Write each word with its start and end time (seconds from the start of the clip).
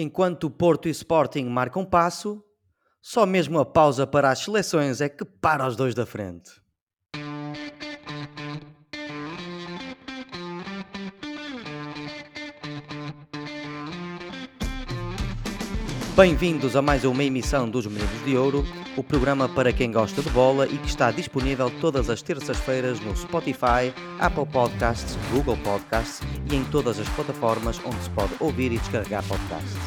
Enquanto 0.00 0.48
Porto 0.48 0.86
e 0.86 0.92
Sporting 0.92 1.46
marcam 1.46 1.84
passo, 1.84 2.40
só 3.02 3.26
mesmo 3.26 3.58
a 3.58 3.66
pausa 3.66 4.06
para 4.06 4.30
as 4.30 4.38
seleções 4.38 5.00
é 5.00 5.08
que 5.08 5.24
para 5.24 5.66
os 5.66 5.74
dois 5.74 5.92
da 5.92 6.06
frente. 6.06 6.52
Bem-vindos 16.16 16.76
a 16.76 16.80
mais 16.80 17.04
uma 17.04 17.24
emissão 17.24 17.68
dos 17.68 17.84
Meninos 17.84 18.24
de 18.24 18.36
Ouro, 18.36 18.64
o 18.98 19.02
programa 19.04 19.48
para 19.48 19.72
quem 19.72 19.92
gosta 19.92 20.20
de 20.20 20.28
bola 20.30 20.66
e 20.66 20.76
que 20.76 20.88
está 20.88 21.12
disponível 21.12 21.70
todas 21.80 22.10
as 22.10 22.20
terças-feiras 22.20 22.98
no 22.98 23.16
Spotify, 23.16 23.94
Apple 24.18 24.44
Podcasts, 24.46 25.16
Google 25.30 25.56
Podcasts 25.58 26.20
e 26.50 26.56
em 26.56 26.64
todas 26.64 26.98
as 26.98 27.08
plataformas 27.10 27.80
onde 27.84 28.02
se 28.02 28.10
pode 28.10 28.32
ouvir 28.40 28.72
e 28.72 28.78
descarregar 28.78 29.22
podcasts. 29.22 29.78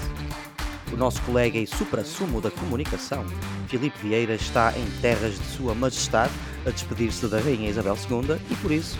O 0.94 0.96
nosso 0.96 1.22
colega 1.24 1.60
e 1.60 1.68
supra-sumo 1.68 2.40
da 2.40 2.50
comunicação, 2.52 3.26
Filipe 3.68 3.98
Vieira, 4.02 4.36
está 4.36 4.74
em 4.78 5.02
terras 5.02 5.38
de 5.38 5.46
Sua 5.58 5.76
Majestade 5.76 6.32
a 6.66 6.70
despedir-se 6.70 7.28
da 7.28 7.42
Rainha 7.42 7.70
Isabel 7.70 7.98
II 8.10 8.38
e 8.50 8.56
por 8.56 8.72
isso 8.72 8.98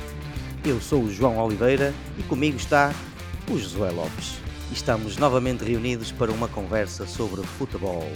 eu 0.66 0.82
sou 0.82 1.04
o 1.04 1.12
João 1.12 1.38
Oliveira 1.38 1.94
e 2.20 2.24
comigo 2.24 2.58
está 2.58 2.94
o 3.50 3.58
Josué 3.58 3.92
Lopes 3.92 4.42
estamos 4.72 5.18
novamente 5.18 5.64
reunidos 5.64 6.12
para 6.12 6.32
uma 6.32 6.48
conversa 6.48 7.06
sobre 7.06 7.42
futebol. 7.44 8.10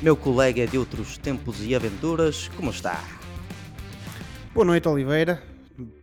Meu 0.00 0.16
colega 0.16 0.64
de 0.64 0.78
outros 0.78 1.18
tempos 1.18 1.60
e 1.60 1.74
aventuras, 1.74 2.46
como 2.50 2.70
está? 2.70 3.02
Boa 4.54 4.64
noite, 4.64 4.86
Oliveira. 4.86 5.42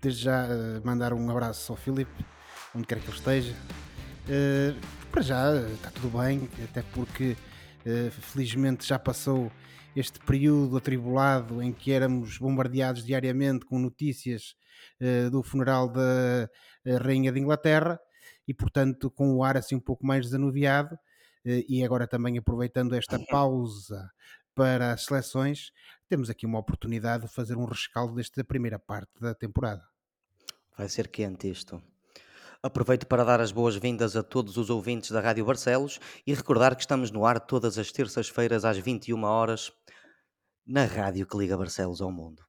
Desde 0.02 0.24
já 0.24 0.46
uh, 0.48 0.86
mandar 0.86 1.14
um 1.14 1.32
abraço 1.32 1.72
ao 1.72 1.78
Filipe, 1.78 2.12
onde 2.76 2.86
quer 2.86 3.00
que 3.00 3.08
ele 3.08 3.18
esteja. 3.18 3.56
Uh, 4.28 4.78
para 5.10 5.22
já 5.22 5.62
está 5.72 5.90
tudo 5.92 6.18
bem, 6.18 6.50
até 6.66 6.82
porque 6.94 7.38
uh, 7.86 8.12
felizmente 8.12 8.86
já 8.86 9.00
passou 9.00 9.50
este 9.96 10.20
período 10.20 10.76
atribulado 10.76 11.64
em 11.64 11.72
que 11.72 11.94
éramos 11.94 12.38
bombardeados 12.38 13.06
diariamente 13.06 13.66
com 13.66 13.80
notícias 13.80 14.56
do 15.32 15.42
funeral 15.42 15.88
da 15.88 16.50
Rainha 17.02 17.32
de 17.32 17.40
Inglaterra 17.40 17.98
e, 18.46 18.54
portanto, 18.54 19.10
com 19.10 19.34
o 19.34 19.42
ar 19.42 19.56
assim 19.56 19.76
um 19.76 19.80
pouco 19.80 20.06
mais 20.06 20.26
desanuviado, 20.26 21.00
e 21.46 21.84
agora 21.84 22.08
também 22.08 22.38
aproveitando 22.38 22.96
esta 22.96 23.20
pausa 23.30 24.10
para 24.56 24.94
as 24.94 25.06
seleções, 25.06 25.72
temos 26.10 26.30
aqui 26.30 26.46
uma 26.46 26.60
oportunidade 26.60 27.26
de 27.26 27.34
fazer 27.34 27.58
um 27.58 27.66
rescaldo 27.66 28.16
desta 28.16 28.44
primeira 28.44 28.80
parte 28.80 29.12
da 29.20 29.36
temporada. 29.36 29.84
Vai 30.78 30.90
ser 30.90 31.10
quente 31.10 31.50
isto. 31.50 31.82
Aproveito 32.64 33.06
para 33.06 33.24
dar 33.24 33.40
as 33.40 33.52
boas-vindas 33.52 34.16
a 34.16 34.24
todos 34.24 34.58
os 34.58 34.70
ouvintes 34.70 35.12
da 35.12 35.20
Rádio 35.20 35.46
Barcelos 35.46 36.00
e 36.26 36.34
recordar 36.34 36.76
que 36.76 36.82
estamos 36.82 37.12
no 37.12 37.26
ar 37.26 37.40
todas 37.40 37.78
as 37.78 37.92
terças-feiras 37.92 38.66
às 38.66 38.78
21 38.78 39.24
horas 39.24 39.72
na 40.66 40.86
rádio 40.86 41.28
que 41.28 41.38
liga 41.38 41.56
Barcelos 41.56 42.02
ao 42.02 42.12
mundo. 42.12 42.44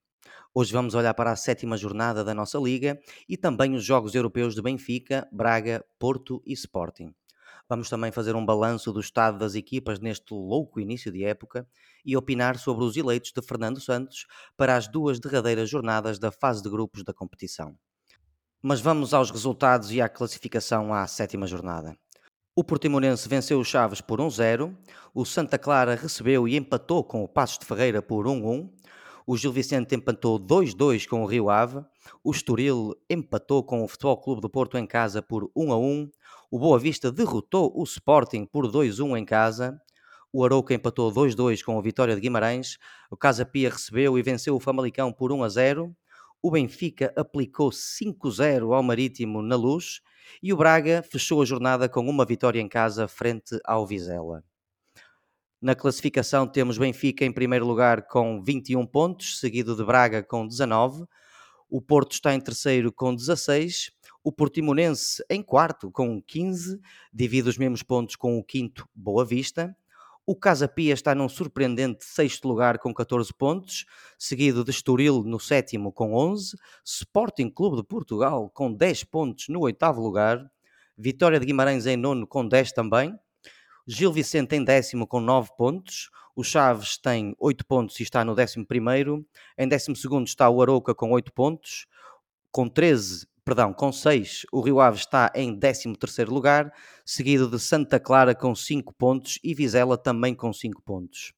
Hoje 0.55 0.73
vamos 0.73 0.95
olhar 0.95 1.13
para 1.13 1.33
a 1.33 1.37
sétima 1.37 1.77
jornada 1.77 2.25
da 2.25 2.33
nossa 2.33 2.59
Liga 2.59 2.99
e 3.29 3.37
também 3.37 3.75
os 3.75 3.85
jogos 3.85 4.15
europeus 4.15 4.55
de 4.55 4.63
Benfica, 4.63 5.29
Braga, 5.31 5.85
Porto 5.99 6.43
e 6.47 6.55
Sporting. 6.55 7.15
Vamos 7.69 7.89
também 7.89 8.13
fazer 8.13 8.37
um 8.37 8.47
balanço 8.47 8.93
do 8.93 9.01
estado 9.01 9.39
das 9.39 9.55
equipas 9.55 9.99
neste 9.99 10.33
louco 10.33 10.79
início 10.79 11.11
de 11.11 11.25
época 11.25 11.67
e 12.05 12.17
opinar 12.17 12.59
sobre 12.59 12.85
os 12.85 12.97
eleitos 12.97 13.33
de 13.33 13.43
Fernando 13.43 13.81
Santos 13.81 14.27
para 14.57 14.77
as 14.77 14.87
duas 14.87 15.19
derradeiras 15.19 15.69
jornadas 15.69 16.19
da 16.19 16.31
fase 16.31 16.63
de 16.63 16.71
grupos 16.71 17.03
da 17.03 17.13
competição. 17.13 17.77
Mas 18.63 18.81
vamos 18.81 19.13
aos 19.13 19.31
resultados 19.31 19.91
e 19.91 20.01
à 20.01 20.09
classificação 20.09 20.95
à 20.95 21.07
sétima 21.07 21.47
jornada. 21.47 21.97
O 22.55 22.65
Portimonense 22.65 23.29
venceu 23.29 23.59
o 23.59 23.65
Chaves 23.65 24.01
por 24.01 24.21
1-0, 24.21 24.75
o 25.13 25.25
Santa 25.25 25.59
Clara 25.59 25.95
recebeu 25.95 26.49
e 26.49 26.57
empatou 26.57 27.05
com 27.05 27.23
o 27.23 27.29
Passos 27.29 27.59
de 27.59 27.67
Ferreira 27.67 28.01
por 28.01 28.27
1-1, 28.27 28.71
o 29.29 29.37
Gil 29.37 29.51
Vicente 29.51 29.93
empatou 29.93 30.39
2-2 30.39 31.05
com 31.09 31.25
o 31.25 31.27
Rio 31.27 31.51
Ave. 31.51 31.85
O 32.23 32.31
Estoril 32.31 32.95
empatou 33.11 33.65
com 33.65 33.83
o 33.83 33.89
Futebol 33.89 34.17
Clube 34.19 34.41
do 34.41 34.49
Porto 34.49 34.79
em 34.79 34.87
casa 34.87 35.21
por 35.21 35.51
1-1. 35.57 36.09
O 36.51 36.59
Boa 36.59 36.79
Vista 36.79 37.11
derrotou 37.11 37.73
o 37.75 37.83
Sporting 37.83 38.47
por 38.47 38.67
2-1 38.67 39.19
em 39.19 39.25
casa. 39.25 39.81
O 40.33 40.45
Arouca 40.45 40.75
empatou 40.75 41.13
2-2 41.13 41.63
com 41.63 41.79
a 41.79 41.83
Vitória 41.83 42.15
de 42.15 42.21
Guimarães. 42.21 42.79
O 43.11 43.17
Casa 43.17 43.45
Pia 43.45 43.71
recebeu 43.71 44.19
e 44.19 44.23
venceu 44.23 44.55
o 44.55 44.61
Famalicão 44.61 45.13
por 45.13 45.33
1-0. 45.33 45.93
O 46.43 46.51
Benfica 46.51 47.13
aplicou 47.17 47.71
5-0 47.71 48.75
ao 48.75 48.83
Marítimo 48.83 49.43
na 49.43 49.57
Luz. 49.57 50.01
E 50.43 50.53
o 50.53 50.57
Braga 50.57 51.03
fechou 51.03 51.43
a 51.43 51.45
jornada 51.45 51.89
com 51.89 52.01
uma 52.01 52.25
vitória 52.25 52.61
em 52.61 52.69
casa 52.69 53.09
frente 53.09 53.59
ao 53.65 53.87
Vizela. 53.87 54.45
Na 55.61 55.75
classificação 55.75 56.47
temos 56.47 56.79
Benfica 56.79 57.25
em 57.25 57.33
primeiro 57.33 57.67
lugar 57.67 58.07
com 58.07 58.43
21 58.43 58.87
pontos, 58.87 59.41
seguido 59.41 59.75
de 59.75 59.85
Braga 59.85 60.23
com 60.23 60.47
19. 60.47 61.07
O 61.69 61.81
Porto 61.83 62.13
está 62.13 62.35
em 62.35 62.41
terceiro 62.41 62.93
com 62.93 63.15
16. 63.15 63.91
O 64.27 64.33
Portimonense 64.33 65.25
em 65.31 65.41
quarto 65.41 65.89
com 65.89 66.21
15, 66.21 66.81
divide 67.13 67.49
os 67.49 67.57
mesmos 67.57 67.85
pontos 67.85 68.17
com 68.17 68.37
o 68.37 68.43
quinto 68.43 68.89
Boa 68.93 69.25
Vista. 69.25 69.73
O 70.27 70.35
Casa 70.35 70.67
Pia 70.67 70.95
está 70.95 71.15
num 71.15 71.29
surpreendente 71.29 72.05
sexto 72.05 72.49
lugar 72.49 72.77
com 72.81 72.93
14 72.93 73.33
pontos, 73.33 73.87
seguido 74.19 74.65
de 74.65 74.73
Estoril 74.73 75.23
no 75.23 75.39
sétimo 75.39 75.93
com 75.93 76.13
11, 76.13 76.57
Sporting 76.85 77.49
Clube 77.49 77.77
de 77.77 77.85
Portugal 77.85 78.51
com 78.51 78.73
10 78.73 79.05
pontos 79.05 79.47
no 79.49 79.61
oitavo 79.61 80.03
lugar, 80.03 80.45
Vitória 80.99 81.39
de 81.39 81.47
Guimarães 81.47 81.87
em 81.87 81.97
nono 81.97 82.27
com 82.27 82.49
10 82.49 82.73
também, 82.73 83.17
Gil 83.87 84.13
Vicente 84.13 84.57
em 84.57 84.65
décimo 84.65 85.07
com 85.07 85.21
9 85.21 85.51
pontos. 85.57 86.11
O 86.35 86.43
Chaves 86.43 86.99
tem 86.99 87.33
8 87.39 87.65
pontos 87.65 88.01
e 88.01 88.03
está 88.03 88.25
no 88.25 88.35
décimo 88.35 88.67
primeiro. 88.67 89.25
Em 89.57 89.69
décimo 89.69 89.95
segundo 89.95 90.27
está 90.27 90.51
o 90.51 90.61
Arouca 90.61 90.97
com 90.97 91.13
8 91.13 91.33
pontos. 91.33 91.87
Com 92.51 92.69
13, 92.69 93.29
perdão, 93.47 93.73
com 93.73 93.93
6, 93.93 94.45
o 94.51 94.61
Rio 94.61 94.81
Ave 94.81 94.99
está 94.99 95.31
em 95.33 95.57
décimo 95.57 95.97
terceiro 95.97 96.35
lugar, 96.35 96.73
seguido 97.05 97.49
de 97.49 97.61
Santa 97.61 98.01
Clara 98.01 98.35
com 98.35 98.53
5 98.53 98.93
pontos 98.95 99.39
e 99.43 99.55
Vizela 99.55 99.97
também 99.97 100.35
com 100.35 100.53
5 100.53 100.83
pontos. 100.83 101.33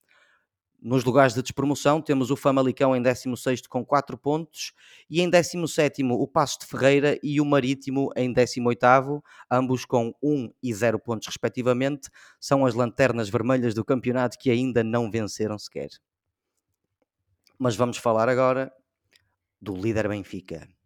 Nos 0.80 1.04
lugares 1.04 1.34
de 1.34 1.42
despromoção 1.42 2.00
temos 2.00 2.30
o 2.30 2.36
Famalicão 2.36 2.96
em 2.96 3.02
16 3.02 3.66
com 3.66 3.84
4 3.84 4.16
pontos 4.16 4.72
e 5.10 5.20
em 5.20 5.28
17 5.28 6.02
o 6.02 6.26
Passo 6.26 6.60
de 6.60 6.66
Ferreira 6.66 7.18
e 7.22 7.42
o 7.42 7.44
Marítimo 7.44 8.10
em 8.16 8.32
18 8.32 9.22
ambos 9.50 9.84
com 9.84 10.14
1 10.22 10.50
e 10.62 10.72
0 10.72 10.98
pontos 10.98 11.26
respectivamente. 11.26 12.08
São 12.40 12.64
as 12.64 12.72
lanternas 12.74 13.28
vermelhas 13.28 13.74
do 13.74 13.84
campeonato 13.84 14.38
que 14.38 14.50
ainda 14.50 14.82
não 14.82 15.10
venceram 15.10 15.58
sequer. 15.58 15.90
Mas 17.58 17.76
vamos 17.76 17.98
falar 17.98 18.30
agora 18.30 18.72
do 19.60 19.76
líder 19.76 20.08
Benfica. 20.08 20.77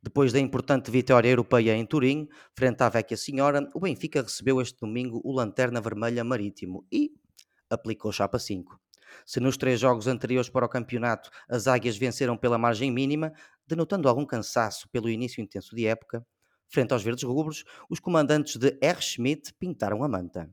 Depois 0.00 0.32
da 0.32 0.38
importante 0.38 0.92
vitória 0.92 1.28
europeia 1.28 1.76
em 1.76 1.84
Turim, 1.84 2.28
frente 2.54 2.82
à 2.82 2.88
Vecchia 2.88 3.16
Senhora, 3.16 3.68
o 3.74 3.80
Benfica 3.80 4.22
recebeu 4.22 4.60
este 4.60 4.78
domingo 4.78 5.20
o 5.24 5.32
Lanterna 5.32 5.80
Vermelha 5.80 6.22
Marítimo 6.22 6.86
e 6.90 7.10
aplicou 7.68 8.12
chapa 8.12 8.38
5. 8.38 8.80
Se 9.26 9.40
nos 9.40 9.56
três 9.56 9.80
jogos 9.80 10.06
anteriores 10.06 10.48
para 10.48 10.64
o 10.64 10.68
campeonato 10.68 11.30
as 11.48 11.66
águias 11.66 11.96
venceram 11.96 12.36
pela 12.36 12.56
margem 12.56 12.92
mínima, 12.92 13.32
denotando 13.66 14.08
algum 14.08 14.24
cansaço 14.24 14.88
pelo 14.90 15.10
início 15.10 15.42
intenso 15.42 15.74
de 15.74 15.86
época, 15.86 16.24
frente 16.68 16.92
aos 16.92 17.02
verdes 17.02 17.24
rubros, 17.24 17.64
os 17.90 17.98
comandantes 17.98 18.56
de 18.56 18.78
R. 18.80 19.02
Schmidt 19.02 19.52
pintaram 19.54 20.04
a 20.04 20.08
manta. 20.08 20.48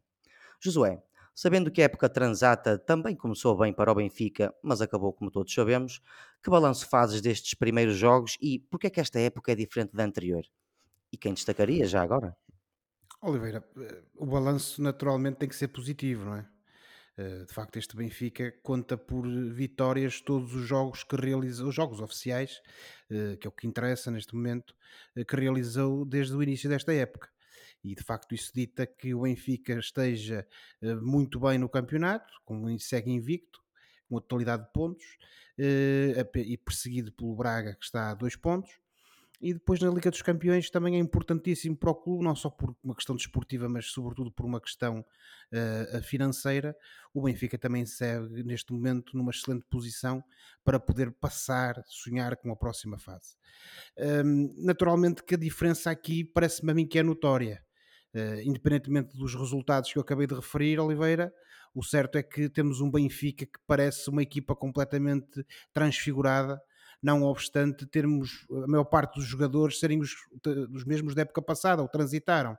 Josué, 0.59 1.03
sabendo 1.35 1.69
que 1.69 1.81
a 1.81 1.85
época 1.85 2.09
transata 2.09 2.79
também 2.79 3.16
começou 3.16 3.56
bem 3.57 3.73
para 3.73 3.91
o 3.91 3.95
Benfica, 3.95 4.53
mas 4.63 4.81
acabou 4.81 5.13
como 5.13 5.29
todos 5.29 5.53
sabemos, 5.53 6.01
que 6.45 6.51
balanço 6.51 6.88
fazes 6.88 7.22
destes 7.22 7.56
primeiros 7.56 7.97
jogos 7.97 8.38
e 8.39 8.59
porque 8.59 8.85
é 8.85 8.89
que 8.91 9.00
esta 9.00 9.19
época 9.19 9.51
é 9.51 9.56
diferente 9.56 9.95
da 9.95 10.03
anterior? 10.03 10.45
E 11.11 11.17
quem 11.17 11.33
destacaria 11.33 11.88
já 11.88 12.03
agora? 12.03 12.38
Oliveira, 13.19 13.67
eh, 13.75 14.03
o 14.16 14.28
balanço 14.28 14.79
naturalmente 14.79 15.38
tem 15.38 15.50
que 15.50 15.56
ser 15.56 15.69
positivo, 15.69 16.25
não 16.25 16.36
é? 16.36 16.47
Eh, 17.18 17.45
de 17.45 17.51
facto, 17.51 17.77
este 17.77 17.97
Benfica 17.97 18.53
conta 18.62 18.95
por 18.95 19.27
vitórias 19.27 20.21
todos 20.21 20.53
os 20.53 20.68
jogos 20.68 21.03
que 21.03 21.15
realizou, 21.15 21.69
os 21.69 21.74
jogos 21.74 22.00
oficiais, 22.00 22.62
eh, 23.09 23.38
que 23.38 23.48
é 23.48 23.50
o 23.50 23.51
que 23.51 23.65
interessa 23.65 24.12
neste 24.12 24.36
momento, 24.36 24.75
que 25.27 25.36
realizou 25.36 26.06
desde 26.06 26.36
o 26.36 26.44
início 26.44 26.69
desta 26.69 26.94
época. 26.94 27.27
E 27.83 27.95
de 27.95 28.03
facto, 28.03 28.36
isso 28.36 28.51
dita 28.53 28.86
que 28.86 29.15
o 29.15 29.21
Benfica 29.21 29.80
esteja 29.80 30.48
muito 31.01 31.39
bem 31.39 31.57
no 31.57 31.69
campeonato, 31.69 32.31
como 32.44 32.80
segue 32.80 33.12
invicto, 33.12 33.64
com 34.07 34.18
a 34.18 34.22
totalidade 34.22 34.63
de 34.63 34.72
pontos, 34.72 35.06
e 35.57 36.57
perseguido 36.57 37.12
pelo 37.12 37.36
Braga, 37.36 37.75
que 37.75 37.86
está 37.86 38.12
a 38.12 38.13
dois 38.13 38.36
pontos 38.36 38.72
e 39.42 39.54
depois 39.54 39.80
na 39.80 39.90
Liga 39.90 40.10
dos 40.10 40.22
Campeões 40.22 40.69
também 40.69 40.96
é 40.96 41.00
importantíssimo 41.00 41.75
para 41.75 41.92
o 41.92 41.96
clube, 41.96 42.24
não 42.24 42.36
só 42.36 42.50
por 42.50 42.75
uma 42.84 42.96
questão 42.96 43.16
desportiva, 43.16 43.68
mas 43.68 43.88
sobretudo 43.88 44.31
por 44.31 44.46
uma 44.46 44.62
questão 44.62 45.00
uh, 45.00 46.02
financeira. 46.04 46.75
O 47.13 47.22
Benfica 47.22 47.57
também 47.57 47.86
segue 47.86 48.44
neste 48.44 48.72
momento 48.72 49.16
numa 49.16 49.31
excelente 49.31 49.66
posição 49.69 50.24
para 50.63 50.80
poder 50.80 51.12
passar, 51.12 51.84
sonhar 51.86 52.36
com 52.38 52.51
a 52.51 52.56
próxima 52.56 52.98
fase. 52.98 53.36
Um, 54.25 54.54
naturalmente 54.63 55.24
que 55.24 55.36
a 55.36 55.38
diferença 55.38 55.92
aqui 55.92 56.24
parece-me 56.24 56.72
a 56.72 56.75
mim 56.75 56.88
que 56.88 57.00
é 57.00 57.04
notória. 57.04 57.64
Uh, 58.15 58.39
independentemente 58.45 59.17
dos 59.17 59.35
resultados 59.35 59.91
que 59.91 59.97
eu 59.97 60.01
acabei 60.01 60.25
de 60.25 60.33
referir, 60.33 60.79
Oliveira, 60.79 61.33
o 61.73 61.83
certo 61.83 62.17
é 62.17 62.23
que 62.23 62.47
temos 62.47 62.79
um 62.79 62.89
Benfica 62.89 63.45
que 63.45 63.59
parece 63.67 64.09
uma 64.09 64.23
equipa 64.23 64.56
completamente 64.56 65.45
transfigurada, 65.73 66.62
não 67.03 67.23
obstante 67.23 67.85
termos 67.85 68.47
a 68.63 68.67
maior 68.67 68.85
parte 68.85 69.15
dos 69.15 69.25
jogadores 69.25 69.79
serem 69.79 70.00
os, 70.00 70.15
os 70.71 70.85
mesmos 70.85 71.13
da 71.13 71.23
época 71.23 71.41
passada, 71.41 71.81
ou 71.81 71.89
transitaram. 71.89 72.57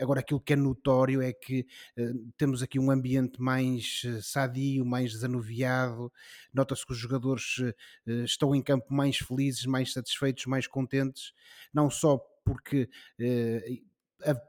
Agora, 0.00 0.20
aquilo 0.20 0.40
que 0.40 0.52
é 0.52 0.56
notório 0.56 1.22
é 1.22 1.32
que 1.32 1.64
uh, 1.96 2.32
temos 2.36 2.62
aqui 2.62 2.78
um 2.78 2.90
ambiente 2.90 3.40
mais 3.40 4.02
uh, 4.04 4.20
sadio, 4.20 4.84
mais 4.84 5.12
desanuviado. 5.12 6.12
Nota-se 6.52 6.84
que 6.84 6.92
os 6.92 6.98
jogadores 6.98 7.58
uh, 7.58 8.24
estão 8.24 8.54
em 8.54 8.60
campo 8.60 8.92
mais 8.92 9.16
felizes, 9.18 9.64
mais 9.64 9.92
satisfeitos, 9.92 10.46
mais 10.46 10.66
contentes, 10.66 11.32
não 11.72 11.88
só 11.88 12.18
porque 12.44 12.88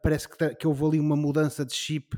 parece 0.01 0.27
que, 0.29 0.55
que, 0.55 0.67
houve 0.67 0.85
ali 0.85 0.99
uma 0.99 1.15
mudança 1.15 1.65
de 1.65 1.73
chip 1.73 2.17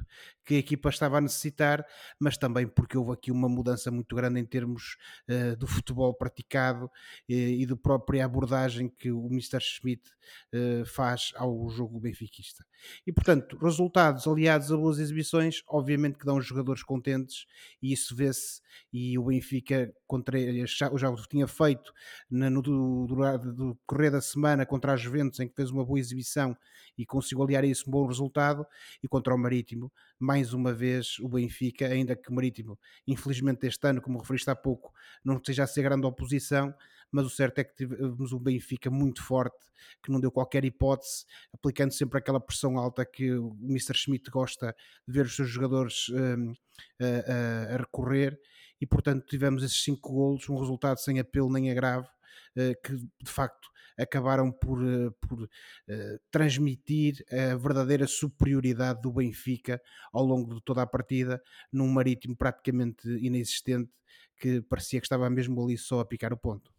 que 0.50 0.56
a 0.56 0.57
equipa 0.57 0.90
estava 0.90 1.19
a 1.19 1.22
necessitar, 1.22 1.86
mas 2.19 2.36
também 2.36 2.68
porque 2.68 2.98
houve 2.98 3.12
aqui 3.12 3.31
uma 3.31 3.48
mudança 3.48 3.92
muito 3.92 4.16
grande 4.16 4.40
em 4.40 4.46
termos 4.46 4.98
uh, 5.30 5.56
do 5.56 5.68
futebol 5.68 6.12
praticado 6.12 6.86
uh, 6.86 6.90
e 7.28 7.68
da 7.68 7.75
própria 7.78 8.25
abordagem 8.25 8.90
que 8.90 9.12
o 9.12 9.28
Mr. 9.28 9.60
Schmidt 9.60 10.10
uh, 10.51 10.84
faz 10.88 11.34
ao 11.36 11.69
jogo 11.69 12.00
benfiquista. 12.00 12.66
E 13.06 13.13
portanto, 13.13 13.60
resultados 13.62 14.25
aliados 14.25 14.72
a 14.72 14.78
boas 14.78 14.98
exibições, 14.98 15.62
obviamente 15.68 16.18
que 16.18 16.25
dão 16.25 16.38
os 16.38 16.46
jogadores 16.48 16.81
contentes 16.81 17.45
e 17.80 17.94
isso 17.94 18.16
vê-se. 18.16 18.62
E 18.92 19.19
o 19.19 19.25
Benfica, 19.25 19.94
contra, 20.07 20.40
já, 20.66 20.90
já 20.95 21.10
o 21.10 21.16
tinha 21.28 21.48
feito 21.48 21.94
na, 22.30 22.50
no 22.50 22.62
do, 22.62 23.06
do, 23.06 23.54
do 23.54 23.80
correr 23.86 24.10
da 24.10 24.22
semana 24.22 24.66
contra 24.66 24.94
a 24.94 24.95
Juventus, 24.95 25.40
em 25.40 25.48
que 25.48 25.56
fez 25.56 25.69
uma 25.69 25.86
boa 25.86 26.00
exibição 26.00 26.57
e 26.98 27.06
conseguiu 27.06 27.44
aliar 27.44 27.63
isso 27.63 27.86
um 27.88 27.92
bom 27.92 28.06
resultado, 28.06 28.66
e 29.04 29.07
contra 29.07 29.34
o 29.34 29.38
Marítimo, 29.38 29.92
mais 30.19 30.38
uma 30.53 30.74
vez 30.74 31.19
o 31.19 31.27
Benfica, 31.27 31.88
ainda 31.88 32.15
que 32.15 32.31
Marítimo, 32.31 32.80
infelizmente 33.07 33.68
este 33.68 33.88
ano, 33.88 34.01
como 34.01 34.19
referiste 34.19 34.50
há 34.50 34.56
pouco, 34.56 34.94
não 35.24 35.38
esteja 35.38 35.63
a 35.63 35.68
ser 35.68 35.83
grande 35.83 36.06
oposição, 36.06 36.74
mas 37.12 37.25
o 37.25 37.30
certo 37.30 37.59
é 37.59 37.63
que 37.63 37.75
tivemos 37.75 38.31
um 38.31 38.39
Benfica 38.39 38.89
muito 38.89 39.24
forte, 39.24 39.57
que 40.03 40.12
não 40.12 40.19
deu 40.19 40.31
qualquer 40.31 40.63
hipótese, 40.63 41.25
aplicando 41.53 41.91
sempre 41.91 42.19
aquela 42.19 42.39
pressão 42.39 42.77
alta 42.77 43.06
que 43.06 43.33
o 43.33 43.56
Mr. 43.62 43.95
Schmidt 43.95 44.30
gosta 44.30 44.75
de 45.07 45.13
ver 45.13 45.25
os 45.25 45.36
seus 45.36 45.50
jogadores 45.50 46.09
um, 46.09 46.53
a, 47.00 47.74
a, 47.74 47.77
recorrer, 47.77 48.39
e 48.80 48.85
portanto 48.85 49.25
tivemos 49.25 49.63
esses 49.63 49.83
cinco 49.83 50.13
golos, 50.13 50.50
um 50.50 50.59
resultado 50.59 51.00
sem 51.00 51.19
apelo 51.19 51.51
nem 51.51 51.71
agravo, 51.71 52.07
uh, 52.56 52.81
que 52.83 52.95
de 52.95 53.31
facto 53.31 53.69
acabaram 54.00 54.51
por, 54.51 54.81
eh, 54.84 55.10
por 55.22 55.44
uh, 55.44 55.48
transmitir 56.31 57.24
a 57.31 57.56
verdadeira 57.56 58.07
superioridade 58.07 59.01
do 59.01 59.12
Benfica 59.12 59.81
ao 60.13 60.25
longo 60.25 60.56
de 60.56 60.62
toda 60.62 60.81
a 60.81 60.88
partida, 60.88 61.42
num 61.72 61.88
marítimo 61.88 62.36
praticamente 62.36 63.07
inexistente 63.10 63.92
que 64.38 64.62
parecia 64.62 65.00
que 65.00 65.06
estava 65.06 65.30
mesmo 65.30 65.62
ali 65.63 65.78
só 65.78 66.00
a 66.00 66.06
picar 66.06 66.34
o 66.34 66.38
ponto. 66.38 66.72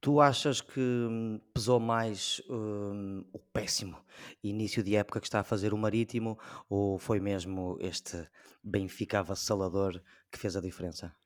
Tu 0.00 0.20
achas 0.20 0.60
que 0.60 0.80
hum, 0.80 1.40
pesou 1.54 1.80
mais 1.80 2.42
hum, 2.50 3.24
o 3.32 3.38
péssimo 3.38 3.96
início 4.42 4.82
de 4.82 4.96
época 4.96 5.18
que 5.18 5.26
está 5.26 5.40
a 5.40 5.44
fazer 5.44 5.72
o 5.72 5.78
Marítimo 5.78 6.38
ou 6.68 6.98
foi 6.98 7.20
mesmo 7.20 7.78
este 7.80 8.28
Benfica 8.62 9.20
avassalador 9.20 10.02
que 10.30 10.38
fez 10.38 10.56
a 10.56 10.60
diferença? 10.60 11.23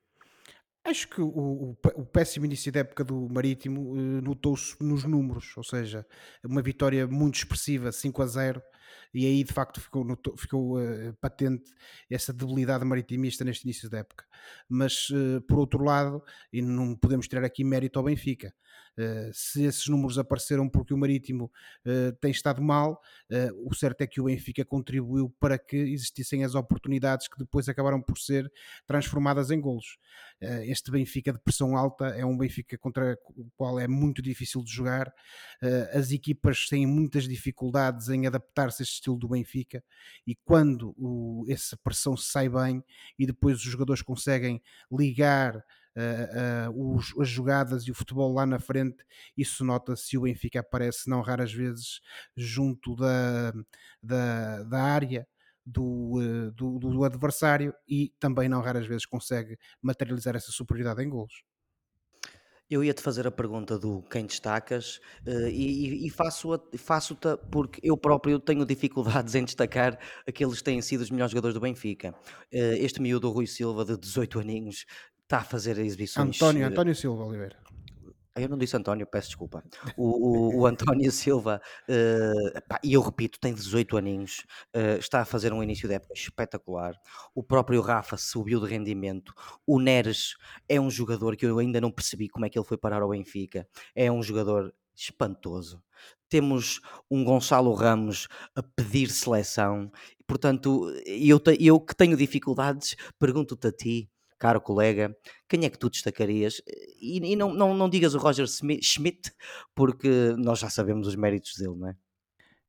Acho 0.88 1.06
que 1.06 1.20
o, 1.20 1.28
o, 1.28 1.76
o, 1.96 2.06
péssimo 2.06 2.46
início 2.46 2.72
da 2.72 2.80
época 2.80 3.04
do 3.04 3.28
Marítimo 3.28 3.92
uh, 3.92 4.22
notou-se 4.22 4.74
nos 4.82 5.04
números, 5.04 5.54
ou 5.54 5.62
seja, 5.62 6.06
uma 6.42 6.62
vitória 6.62 7.06
muito 7.06 7.34
expressiva, 7.34 7.92
5 7.92 8.22
a 8.22 8.26
0, 8.26 8.62
e 9.12 9.26
aí 9.26 9.44
de 9.44 9.52
facto 9.52 9.82
ficou, 9.82 10.02
ficou 10.38 10.78
uh, 10.78 11.12
patente 11.20 11.70
essa 12.08 12.32
debilidade 12.32 12.86
maritimista 12.86 13.44
neste 13.44 13.64
início 13.64 13.90
da 13.90 13.98
época. 13.98 14.24
Mas 14.66 15.10
uh, 15.10 15.42
por 15.42 15.58
outro 15.58 15.84
lado, 15.84 16.22
e 16.50 16.62
não 16.62 16.96
podemos 16.96 17.28
tirar 17.28 17.44
aqui 17.44 17.62
mérito 17.64 17.98
ao 17.98 18.06
Benfica, 18.06 18.54
se 19.32 19.64
esses 19.64 19.86
números 19.88 20.18
apareceram 20.18 20.68
porque 20.68 20.92
o 20.92 20.98
Marítimo 20.98 21.50
uh, 21.86 22.12
tem 22.20 22.30
estado 22.30 22.60
mal, 22.60 23.00
uh, 23.30 23.68
o 23.68 23.74
certo 23.74 24.02
é 24.02 24.06
que 24.06 24.20
o 24.20 24.24
Benfica 24.24 24.64
contribuiu 24.64 25.30
para 25.38 25.58
que 25.58 25.76
existissem 25.76 26.44
as 26.44 26.54
oportunidades 26.54 27.28
que 27.28 27.38
depois 27.38 27.68
acabaram 27.68 28.02
por 28.02 28.18
ser 28.18 28.50
transformadas 28.86 29.50
em 29.50 29.60
golos. 29.60 29.98
este 30.40 30.90
Benfica 30.90 31.32
de 31.32 31.38
pressão 31.38 31.76
alta 31.76 32.06
é 32.06 32.24
um 32.24 32.36
Benfica 32.36 32.76
contra 32.78 33.18
o 33.36 33.50
qual 33.56 33.78
é 33.78 33.86
muito 33.86 34.20
difícil 34.22 34.62
de 34.62 34.72
jogar. 34.72 35.12
as 35.92 36.10
equipas 36.10 36.66
têm 36.68 36.86
muitas 36.86 37.24
dificuldades 37.28 38.08
em 38.08 38.26
adaptar-se 38.26 38.82
a 38.82 38.84
este 38.84 38.94
estilo 38.94 39.16
do 39.16 39.28
Benfica 39.28 39.82
e 40.26 40.34
quando 40.34 40.94
essa 41.48 41.76
pressão 41.76 42.16
sai 42.16 42.48
bem 42.48 42.82
e 43.18 43.26
depois 43.26 43.56
os 43.56 43.62
jogadores 43.62 44.02
conseguem 44.02 44.62
ligar 44.90 45.64
uh, 45.98 46.70
uh, 46.70 46.96
os, 46.96 47.12
as 47.18 47.28
jogadas 47.28 47.82
e 47.84 47.90
o 47.90 47.94
futebol 47.94 48.32
lá 48.32 48.46
na 48.46 48.58
frente, 48.58 49.04
isso 49.36 49.64
nota-se 49.64 50.16
o 50.16 50.22
Benfica 50.22 50.60
aparece 50.60 51.10
não 51.10 51.20
raras 51.20 51.52
vezes 51.52 52.00
junto 52.36 52.94
da, 52.94 53.52
da, 54.02 54.62
da 54.62 54.82
área 54.82 55.26
do, 55.66 56.18
uh, 56.18 56.52
do, 56.52 56.78
do, 56.78 57.04
adversário 57.04 57.74
e 57.86 58.12
também 58.18 58.48
não 58.48 58.60
raras 58.60 58.86
vezes 58.86 59.04
consegue 59.04 59.58
materializar 59.82 60.36
essa 60.36 60.52
superioridade 60.52 61.02
em 61.02 61.08
golos. 61.08 61.42
Eu 62.70 62.84
ia-te 62.84 63.00
fazer 63.00 63.26
a 63.26 63.30
pergunta 63.30 63.78
do 63.78 64.02
quem 64.10 64.26
destacas 64.26 65.00
e, 65.26 66.06
e 66.06 66.10
faço-te 66.10 66.76
faço 66.76 67.16
porque 67.50 67.80
eu 67.82 67.96
próprio 67.96 68.38
tenho 68.38 68.66
dificuldades 68.66 69.32
em 69.34 69.42
destacar 69.42 69.98
aqueles 70.26 70.58
que 70.58 70.64
têm 70.64 70.82
sido 70.82 71.00
os 71.00 71.10
melhores 71.10 71.32
jogadores 71.32 71.54
do 71.54 71.60
Benfica. 71.60 72.14
Este 72.52 73.00
miúdo 73.00 73.30
Rui 73.30 73.46
Silva, 73.46 73.86
de 73.86 73.96
18 73.96 74.40
aninhos, 74.40 74.84
está 75.28 75.38
a 75.38 75.44
fazer 75.44 75.78
exibições. 75.78 76.36
António, 76.36 76.62
eh, 76.62 76.66
António 76.66 76.94
Silva 76.94 77.24
Oliveira. 77.24 77.56
Eu 78.34 78.48
não 78.48 78.56
disse 78.56 78.76
António, 78.76 79.06
peço 79.06 79.28
desculpa. 79.28 79.62
O, 79.96 80.04
o, 80.06 80.60
o 80.60 80.66
António 80.66 81.10
Silva, 81.12 81.60
uh, 81.88 82.62
pá, 82.68 82.78
e 82.84 82.92
eu 82.92 83.02
repito, 83.02 83.38
tem 83.40 83.52
18 83.52 83.96
aninhos, 83.96 84.46
uh, 84.74 84.98
está 84.98 85.20
a 85.20 85.24
fazer 85.24 85.52
um 85.52 85.62
início 85.62 85.88
de 85.88 85.94
época 85.94 86.14
espetacular. 86.14 86.94
O 87.34 87.42
próprio 87.42 87.80
Rafa 87.80 88.16
subiu 88.16 88.60
de 88.60 88.66
rendimento. 88.66 89.34
O 89.66 89.80
Neres 89.80 90.36
é 90.68 90.80
um 90.80 90.88
jogador 90.88 91.36
que 91.36 91.46
eu 91.46 91.58
ainda 91.58 91.80
não 91.80 91.90
percebi 91.90 92.28
como 92.28 92.46
é 92.46 92.48
que 92.48 92.56
ele 92.58 92.66
foi 92.66 92.78
parar 92.78 93.02
ao 93.02 93.10
Benfica. 93.10 93.66
É 93.94 94.10
um 94.10 94.22
jogador 94.22 94.72
espantoso. 94.96 95.82
Temos 96.28 96.80
um 97.10 97.24
Gonçalo 97.24 97.74
Ramos 97.74 98.28
a 98.54 98.62
pedir 98.62 99.10
seleção. 99.10 99.90
Portanto, 100.26 100.92
eu, 101.04 101.40
eu 101.58 101.80
que 101.80 101.94
tenho 101.94 102.16
dificuldades, 102.16 102.94
pergunto-te 103.18 103.66
a 103.66 103.72
ti 103.72 104.10
caro 104.38 104.60
colega, 104.60 105.16
quem 105.48 105.64
é 105.64 105.70
que 105.70 105.78
tu 105.78 105.90
destacarias? 105.90 106.62
E, 107.00 107.18
e 107.32 107.36
não, 107.36 107.52
não, 107.52 107.74
não 107.74 107.88
digas 107.88 108.14
o 108.14 108.18
Roger 108.18 108.46
Schmidt, 108.46 109.32
porque 109.74 110.34
nós 110.38 110.58
já 110.58 110.70
sabemos 110.70 111.06
os 111.08 111.16
méritos 111.16 111.54
dele, 111.56 111.74
não 111.76 111.88
é? 111.88 111.96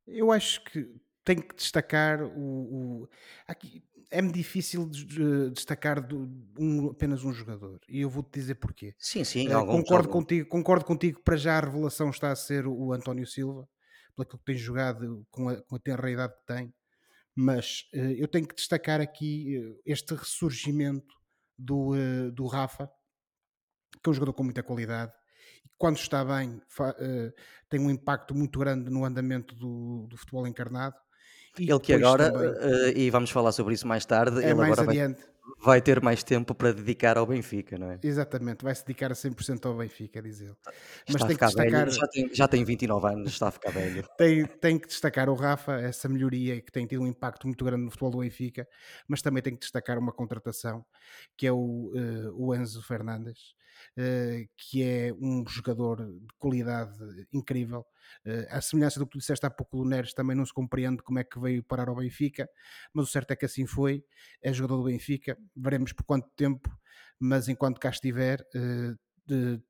Eu 0.08 0.32
acho 0.32 0.64
que 0.66 0.90
tem 1.24 1.38
que 1.38 1.56
destacar 1.56 2.24
o. 2.24 3.04
o 3.04 3.10
aqui, 3.48 3.84
é-me 4.12 4.32
difícil 4.32 4.90
de, 4.90 5.52
destacar 5.52 6.06
do, 6.06 6.28
um, 6.58 6.90
apenas 6.90 7.24
um 7.24 7.32
jogador 7.32 7.80
e 7.88 8.02
eu 8.02 8.10
vou-te 8.10 8.40
dizer 8.40 8.56
porquê. 8.56 8.96
Sim, 8.98 9.24
sim, 9.24 9.48
uh, 9.54 9.66
concordo, 9.66 10.10
contigo, 10.10 10.50
concordo 10.50 10.84
contigo 10.84 11.22
para 11.22 11.38
já 11.38 11.58
a 11.58 11.62
revelação 11.62 12.10
está 12.10 12.32
a 12.32 12.36
ser 12.36 12.66
o 12.66 12.92
António 12.92 13.28
Silva, 13.28 13.70
pelo 14.16 14.28
que 14.28 14.38
tem 14.46 14.58
jogado 14.58 15.26
com 15.30 15.50
a, 15.50 15.62
com 15.62 15.76
a 15.76 15.80
tenra 15.80 16.10
idade 16.10 16.34
que 16.34 16.46
tem, 16.54 16.74
mas 17.36 17.88
uh, 17.94 18.12
eu 18.18 18.28
tenho 18.28 18.48
que 18.48 18.56
destacar 18.56 19.00
aqui 19.00 19.60
uh, 19.60 19.80
este 19.86 20.16
ressurgimento 20.16 21.19
do, 21.60 21.92
uh, 21.92 22.32
do 22.32 22.48
Rafa, 22.48 22.89
que 24.01 24.08
é 24.08 24.10
um 24.10 24.13
jogador 24.13 24.34
com 24.34 24.44
muita 24.44 24.63
qualidade. 24.63 25.12
E 25.66 25.70
quando 25.78 25.98
está 25.98 26.24
bem, 26.24 26.56
uh, 26.56 27.34
tem 27.70 27.80
um 27.80 27.89
impacto 27.89 28.34
muito 28.34 28.58
grande 28.58 28.89
no 28.89 29.04
andamento 29.04 29.54
do, 29.56 30.08
do 30.08 30.18
futebol 30.18 30.48
encarnado. 30.48 30.96
E 31.58 31.70
ele 31.70 31.80
que 31.80 31.94
agora, 31.94 32.32
também, 32.32 32.50
uh, 32.50 32.98
e 32.98 33.10
vamos 33.10 33.32
falar 33.32 33.51
sobre 33.51 33.74
isso 33.74 33.88
mais 33.88 34.06
tarde, 34.06 34.42
é 34.42 34.46
ele 34.46 34.54
mais 34.56 34.72
agora 34.74 34.89
adiante. 34.89 35.22
Vai 35.22 35.30
vai 35.58 35.82
ter 35.82 36.01
mais 36.01 36.24
tempo 36.24 36.53
para 36.53 36.72
dedicar 36.72 37.18
ao 37.18 37.25
Benfica, 37.25 37.77
não 37.77 37.91
é? 37.91 38.00
Exatamente, 38.03 38.63
vai 38.63 38.74
se 38.75 38.86
dedicar 38.86 39.12
a 39.12 39.15
100% 39.15 39.65
ao 39.65 39.77
Benfica, 39.77 40.22
diz 40.22 40.41
ele. 40.41 40.56
Mas 41.10 41.24
tem 41.24 41.36
que 41.36 41.46
destacar. 41.46 41.86
Velho, 41.86 41.91
já, 41.91 42.08
tem, 42.08 42.34
já 42.34 42.48
tem 42.48 42.63
29 42.63 43.08
anos, 43.08 43.32
está 43.32 43.48
a 43.48 43.51
ficar 43.51 43.72
velho. 43.72 44.08
tem, 44.18 44.46
tem 44.46 44.79
que 44.79 44.88
destacar 44.88 45.29
o 45.29 45.36
Rafa, 45.36 45.79
essa 45.79 46.08
melhoria 46.08 46.62
que 46.62 46.72
tem 46.72 46.86
tido 46.86 47.03
um 47.03 47.08
impacto 47.08 47.48
muito 47.48 47.63
grande 47.63 47.84
no 47.84 47.91
futebol 47.91 48.12
do 48.12 48.18
Benfica, 48.20 48.68
mas 49.08 49.22
também 49.22 49.41
tem 49.41 49.53
que 49.53 49.60
destacar 49.60 49.98
uma 49.98 50.12
contratação 50.12 50.86
que 51.38 51.48
é 51.48 51.51
o, 51.51 51.91
uh, 51.94 52.34
o 52.36 52.56
Enzo 52.56 52.82
Fernandes, 52.84 53.56
que 54.55 54.83
é 54.83 55.13
um 55.13 55.43
jogador 55.48 56.05
de 56.05 56.27
qualidade 56.38 56.98
incrível. 57.33 57.86
Uh, 58.25 58.45
a 58.50 58.62
semelhança 58.62 59.00
do 59.00 59.05
que 59.05 59.13
tu 59.13 59.19
disseste 59.19 59.45
há 59.45 59.50
pouco 59.50 59.77
do 59.77 59.86
Neres, 59.86 60.13
também 60.13 60.36
não 60.36 60.45
se 60.45 60.53
compreende 60.53 61.03
como 61.03 61.19
é 61.19 61.24
que 61.24 61.39
veio 61.39 61.63
parar 61.63 61.89
ao 61.89 61.95
Benfica, 61.95 62.50
mas 62.93 63.07
o 63.07 63.12
certo 63.12 63.31
é 63.31 63.36
que 63.36 63.45
assim 63.45 63.65
foi. 63.65 64.03
É 64.41 64.51
jogador 64.51 64.77
do 64.77 64.83
Benfica, 64.86 65.38
veremos 65.55 65.93
por 65.93 66.03
quanto 66.03 66.29
tempo, 66.36 66.69
mas 67.19 67.48
enquanto 67.48 67.79
cá 67.79 67.89
estiver, 67.89 68.41
uh, 68.55 68.98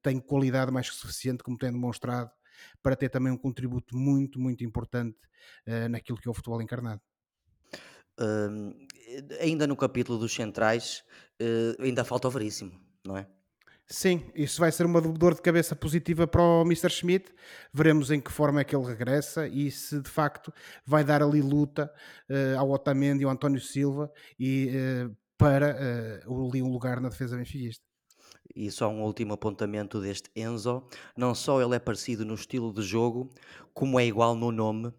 tem 0.02 0.20
qualidade 0.20 0.72
mais 0.72 0.90
que 0.90 0.96
suficiente, 0.96 1.44
como 1.44 1.58
tem 1.58 1.72
demonstrado, 1.72 2.32
para 2.82 2.96
ter 2.96 3.10
também 3.10 3.32
um 3.32 3.38
contributo 3.38 3.98
muito, 3.98 4.40
muito 4.40 4.64
importante 4.64 5.18
uh, 5.68 5.90
naquilo 5.90 6.18
que 6.18 6.28
é 6.28 6.32
o 6.32 6.34
futebol 6.34 6.62
encarnado. 6.62 7.02
Hum, 8.20 8.74
ainda 9.40 9.66
no 9.66 9.78
capítulo 9.78 10.20
dos 10.20 10.34
centrais, 10.34 11.06
eh, 11.40 11.76
ainda 11.80 12.04
falta 12.04 12.28
o 12.28 12.32
Veríssimo, 12.32 12.74
não 13.06 13.16
é? 13.16 13.26
Sim, 13.92 14.24
isso 14.36 14.60
vai 14.60 14.72
ser 14.72 14.86
uma 14.86 15.02
dor 15.02 15.34
de 15.34 15.42
cabeça 15.42 15.76
positiva 15.76 16.28
para 16.28 16.44
o 16.44 16.62
Mr. 16.62 16.92
Schmidt. 16.92 17.34
Veremos 17.74 18.12
em 18.12 18.22
que 18.22 18.32
forma 18.32 18.62
é 18.62 18.64
que 18.64 18.76
ele 18.76 18.86
regressa 18.86 19.48
e 19.48 19.72
se 19.72 20.00
de 20.00 20.10
facto 20.10 20.54
vai 20.86 21.04
dar 21.04 21.24
ali 21.24 21.42
luta 21.42 21.92
uh, 22.30 22.60
ao 22.60 22.70
Otamendi 22.70 23.24
e 23.24 23.26
ao 23.26 23.32
António 23.32 23.60
Silva 23.60 24.12
e 24.40 24.72
uh, 24.76 25.18
para 25.36 25.76
uh, 26.28 26.48
ali 26.48 26.62
um 26.62 26.72
lugar 26.72 27.02
na 27.02 27.10
defesa 27.10 27.36
benfiquista. 27.36 27.84
E 28.56 28.70
só 28.70 28.90
um 28.90 29.02
último 29.02 29.34
apontamento 29.34 30.00
deste 30.00 30.30
Enzo. 30.36 30.88
Não 31.18 31.34
só 31.34 31.60
ele 31.60 31.76
é 31.76 31.80
parecido 31.80 32.24
no 32.24 32.36
estilo 32.36 32.72
de 32.72 32.84
jogo, 32.84 33.34
como 33.74 34.00
é 34.00 34.06
igual 34.06 34.36
no 34.36 34.52
nome 34.52 34.94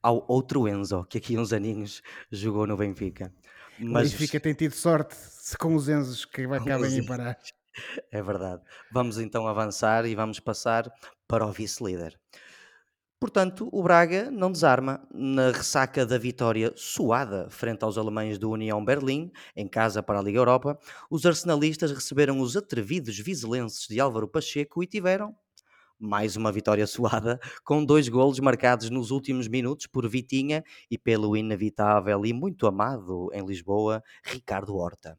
ao 0.00 0.24
outro 0.28 0.68
Enzo, 0.68 1.04
que 1.06 1.18
aqui 1.18 1.36
uns 1.36 1.52
aninhos 1.52 2.00
jogou 2.30 2.64
no 2.64 2.76
Benfica. 2.76 3.32
Mas... 3.76 4.08
O 4.08 4.10
Benfica 4.12 4.38
tem 4.38 4.54
tido 4.54 4.72
sorte 4.72 5.16
com 5.58 5.74
os 5.74 5.88
Enzos 5.88 6.24
que 6.24 6.46
vai 6.46 6.62
cá 6.64 6.78
bem 6.78 7.04
parar. 7.04 7.36
É 8.10 8.22
verdade. 8.22 8.62
Vamos 8.92 9.18
então 9.18 9.46
avançar 9.46 10.06
e 10.06 10.14
vamos 10.14 10.40
passar 10.40 10.90
para 11.26 11.46
o 11.46 11.52
vice-líder. 11.52 12.18
Portanto, 13.18 13.68
o 13.72 13.82
Braga 13.82 14.30
não 14.30 14.52
desarma. 14.52 15.06
Na 15.12 15.50
ressaca 15.50 16.04
da 16.04 16.18
vitória 16.18 16.72
suada 16.76 17.48
frente 17.48 17.82
aos 17.82 17.96
alemães 17.96 18.38
do 18.38 18.50
União 18.50 18.84
Berlim, 18.84 19.30
em 19.54 19.66
casa 19.66 20.02
para 20.02 20.18
a 20.18 20.22
Liga 20.22 20.38
Europa, 20.38 20.78
os 21.10 21.24
arsenalistas 21.24 21.90
receberam 21.92 22.40
os 22.40 22.56
atrevidos 22.56 23.18
vizelenses 23.18 23.86
de 23.88 23.98
Álvaro 24.00 24.28
Pacheco 24.28 24.82
e 24.82 24.86
tiveram 24.86 25.34
mais 25.98 26.36
uma 26.36 26.52
vitória 26.52 26.86
suada, 26.86 27.40
com 27.64 27.82
dois 27.84 28.08
golos 28.08 28.38
marcados 28.38 28.90
nos 28.90 29.10
últimos 29.10 29.48
minutos 29.48 29.86
por 29.86 30.06
Vitinha 30.08 30.62
e 30.90 30.98
pelo 30.98 31.36
inevitável 31.36 32.26
e 32.26 32.32
muito 32.34 32.66
amado 32.66 33.30
em 33.32 33.44
Lisboa, 33.46 34.02
Ricardo 34.22 34.76
Horta. 34.76 35.18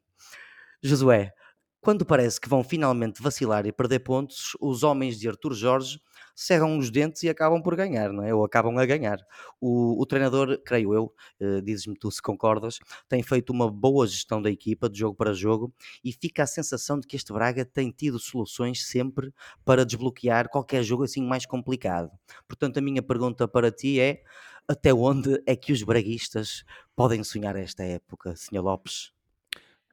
Josué, 0.84 1.34
quando 1.82 2.06
parece 2.06 2.40
que 2.40 2.50
vão 2.50 2.64
finalmente 2.64 3.22
vacilar 3.22 3.66
e 3.66 3.72
perder 3.72 4.00
pontos, 4.00 4.58
os 4.60 4.84
homens 4.84 5.20
de 5.20 5.28
Artur 5.28 5.54
Jorge 5.54 6.02
cerram 6.36 6.78
os 6.78 6.92
dentes 6.92 7.24
e 7.24 7.30
acabam 7.30 7.62
por 7.62 7.76
ganhar, 7.76 8.12
não 8.12 8.24
é? 8.24 8.34
Ou 8.34 8.46
acabam 8.46 8.78
a 8.78 8.86
ganhar. 8.86 9.20
O, 9.60 10.00
o 10.00 10.06
treinador, 10.06 10.62
creio 10.64 10.94
eu, 10.94 11.14
uh, 11.42 11.62
dizes-me 11.62 11.96
tu 11.98 12.12
se 12.12 12.22
concordas, 12.22 12.80
tem 13.10 13.24
feito 13.24 13.52
uma 13.52 13.72
boa 13.72 14.06
gestão 14.06 14.42
da 14.42 14.52
equipa 14.52 14.90
de 14.90 15.00
jogo 15.00 15.16
para 15.16 15.34
jogo 15.34 15.74
e 16.04 16.12
fica 16.12 16.44
a 16.44 16.48
sensação 16.48 17.00
de 17.00 17.08
que 17.08 17.16
este 17.16 17.34
Braga 17.34 17.66
tem 17.66 17.90
tido 17.92 18.20
soluções 18.20 18.86
sempre 18.86 19.34
para 19.66 19.86
desbloquear 19.86 20.50
qualquer 20.50 20.84
jogo 20.84 21.04
assim 21.04 21.24
mais 21.26 21.46
complicado. 21.46 22.12
Portanto, 22.48 22.78
a 22.78 22.82
minha 22.82 23.02
pergunta 23.02 23.48
para 23.48 23.72
ti 23.72 24.00
é: 24.00 24.22
até 24.68 24.94
onde 24.94 25.42
é 25.46 25.56
que 25.56 25.72
os 25.72 25.82
braguistas 25.82 26.64
podem 26.96 27.24
sonhar 27.24 27.56
esta 27.56 27.84
época, 27.84 28.36
Sr. 28.36 28.62
Lopes? 28.62 29.17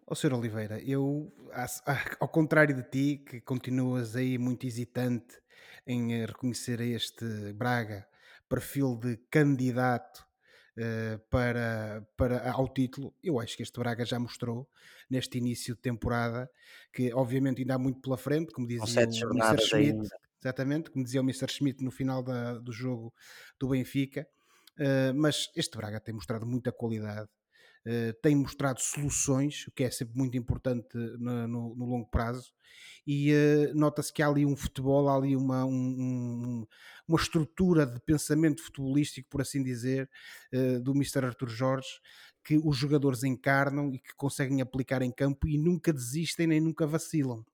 Ó 0.07 0.15
Sr. 0.15 0.35
Oliveira, 0.35 0.79
eu, 0.81 1.33
ao 2.21 2.29
contrário 2.29 2.75
de 2.77 2.83
ti, 2.83 3.25
que 3.25 3.41
continuas 3.41 4.15
aí 4.15 4.37
muito 4.37 4.67
hesitante 4.67 5.41
em 5.87 6.13
eh, 6.13 6.27
reconhecer 6.27 6.81
este 6.81 7.53
Braga 7.55 8.07
perfil 8.49 8.97
de 8.97 9.17
candidato 9.31 10.25
uh, 10.77 11.19
para, 11.31 12.07
para, 12.17 12.51
ao 12.53 12.69
título, 12.69 13.15
eu 13.23 13.41
acho 13.41 13.57
que 13.57 13.63
este 13.63 13.79
Braga 13.79 14.05
já 14.05 14.19
mostrou 14.19 14.69
neste 15.09 15.39
início 15.39 15.75
de 15.75 15.81
temporada 15.81 16.51
que, 16.93 17.13
obviamente, 17.13 17.61
ainda 17.61 17.75
há 17.75 17.79
muito 17.79 18.01
pela 18.01 18.19
frente, 18.19 18.53
como 18.53 18.67
dizia 18.67 19.07
o 19.27 19.37
Mr. 19.37 19.61
Schmidt, 19.63 19.93
ainda. 19.93 20.09
exatamente, 20.41 20.91
como 20.91 21.05
dizia 21.05 21.21
o 21.21 21.25
Mr. 21.25 21.51
Schmidt 21.51 21.83
no 21.83 21.91
final 21.91 22.23
da, 22.23 22.59
do 22.59 22.73
jogo 22.73 23.13
do 23.59 23.69
Benfica. 23.69 24.27
Uh, 24.79 25.15
mas 25.15 25.51
este 25.57 25.77
Braga 25.77 26.01
tem 26.01 26.15
mostrado 26.15 26.45
muita 26.45 26.73
qualidade 26.73 27.29
tem 28.23 28.35
mostrado 28.35 28.81
soluções, 28.81 29.67
o 29.67 29.71
que 29.73 29.85
é 29.85 29.91
sempre 29.91 30.17
muito 30.17 30.37
importante 30.37 30.97
no, 31.19 31.47
no, 31.47 31.75
no 31.75 31.85
longo 31.85 32.09
prazo, 32.09 32.53
e 33.07 33.33
uh, 33.33 33.75
nota-se 33.75 34.13
que 34.13 34.23
há 34.23 34.29
ali 34.29 34.47
um 34.47 34.57
futebol, 34.57 35.09
há 35.09 35.17
ali 35.17 35.37
uma, 35.37 35.65
um, 35.67 36.67
uma 37.07 37.19
estrutura 37.19 37.85
de 37.87 38.01
pensamento 38.01 38.63
futebolístico, 38.63 39.29
por 39.29 39.43
assim 39.43 39.63
dizer, 39.63 40.09
do 40.83 40.93
Mr. 40.93 41.27
Arthur 41.27 41.51
Jorge, 41.51 42.01
que 42.45 42.59
os 42.63 42.77
jogadores 42.77 43.25
encarnam 43.25 43.93
e 43.93 43.99
que 43.99 44.15
conseguem 44.15 44.61
aplicar 44.61 45.03
em 45.03 45.11
campo 45.11 45.49
e 45.49 45.57
nunca 45.59 45.93
desistem 45.93 46.47
nem 46.47 46.61
nunca 46.61 46.87
vacilam. 46.87 47.45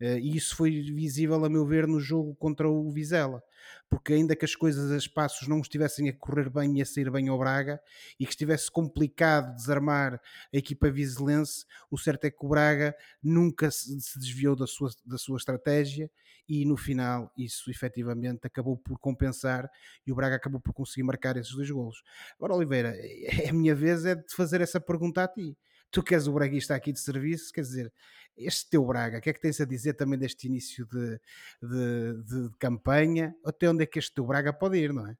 Uh, 0.00 0.18
e 0.18 0.36
isso 0.36 0.56
foi 0.56 0.70
visível, 0.70 1.44
a 1.44 1.48
meu 1.48 1.66
ver, 1.66 1.86
no 1.86 2.00
jogo 2.00 2.34
contra 2.34 2.68
o 2.68 2.90
Vizela, 2.90 3.42
porque 3.88 4.12
ainda 4.12 4.34
que 4.34 4.44
as 4.44 4.54
coisas 4.54 4.90
a 4.90 4.96
espaços 4.96 5.46
não 5.48 5.60
estivessem 5.60 6.08
a 6.08 6.12
correr 6.12 6.50
bem 6.50 6.78
e 6.78 6.82
a 6.82 6.86
sair 6.86 7.10
bem 7.10 7.28
ao 7.28 7.38
Braga 7.38 7.80
e 8.18 8.24
que 8.24 8.32
estivesse 8.32 8.70
complicado 8.70 9.54
desarmar 9.54 10.20
a 10.52 10.56
equipa 10.56 10.90
vizelense, 10.90 11.64
o 11.90 11.98
certo 11.98 12.24
é 12.24 12.30
que 12.30 12.44
o 12.44 12.48
Braga 12.48 12.94
nunca 13.22 13.70
se 13.70 14.18
desviou 14.18 14.56
da 14.56 14.66
sua, 14.66 14.90
da 15.04 15.18
sua 15.18 15.36
estratégia 15.36 16.10
e 16.48 16.64
no 16.64 16.76
final 16.76 17.32
isso 17.36 17.70
efetivamente 17.70 18.46
acabou 18.46 18.76
por 18.76 18.98
compensar 18.98 19.70
e 20.06 20.12
o 20.12 20.14
Braga 20.14 20.36
acabou 20.36 20.60
por 20.60 20.74
conseguir 20.74 21.02
marcar 21.02 21.36
esses 21.36 21.52
dois 21.54 21.70
golos. 21.70 22.02
Agora, 22.36 22.54
Oliveira, 22.54 22.94
é 23.46 23.48
a 23.48 23.52
minha 23.52 23.74
vez 23.74 24.04
é 24.04 24.14
de 24.14 24.34
fazer 24.34 24.60
essa 24.60 24.80
pergunta 24.80 25.22
a 25.22 25.28
ti 25.28 25.56
tu 25.94 26.02
que 26.02 26.12
és 26.12 26.26
o 26.26 26.32
braguista 26.32 26.74
aqui 26.74 26.92
de 26.92 26.98
serviço, 26.98 27.52
quer 27.52 27.60
dizer, 27.60 27.92
este 28.36 28.68
teu 28.68 28.84
Braga, 28.84 29.18
o 29.18 29.20
que 29.20 29.30
é 29.30 29.32
que 29.32 29.40
tens 29.40 29.60
a 29.60 29.64
dizer 29.64 29.94
também 29.94 30.18
deste 30.18 30.48
início 30.48 30.84
de, 30.86 31.20
de, 31.62 32.22
de, 32.24 32.48
de 32.50 32.58
campanha? 32.58 33.32
Até 33.44 33.70
onde 33.70 33.84
é 33.84 33.86
que 33.86 34.00
este 34.00 34.12
teu 34.12 34.26
Braga 34.26 34.52
pode 34.52 34.76
ir, 34.76 34.92
não 34.92 35.06
é? 35.06 35.16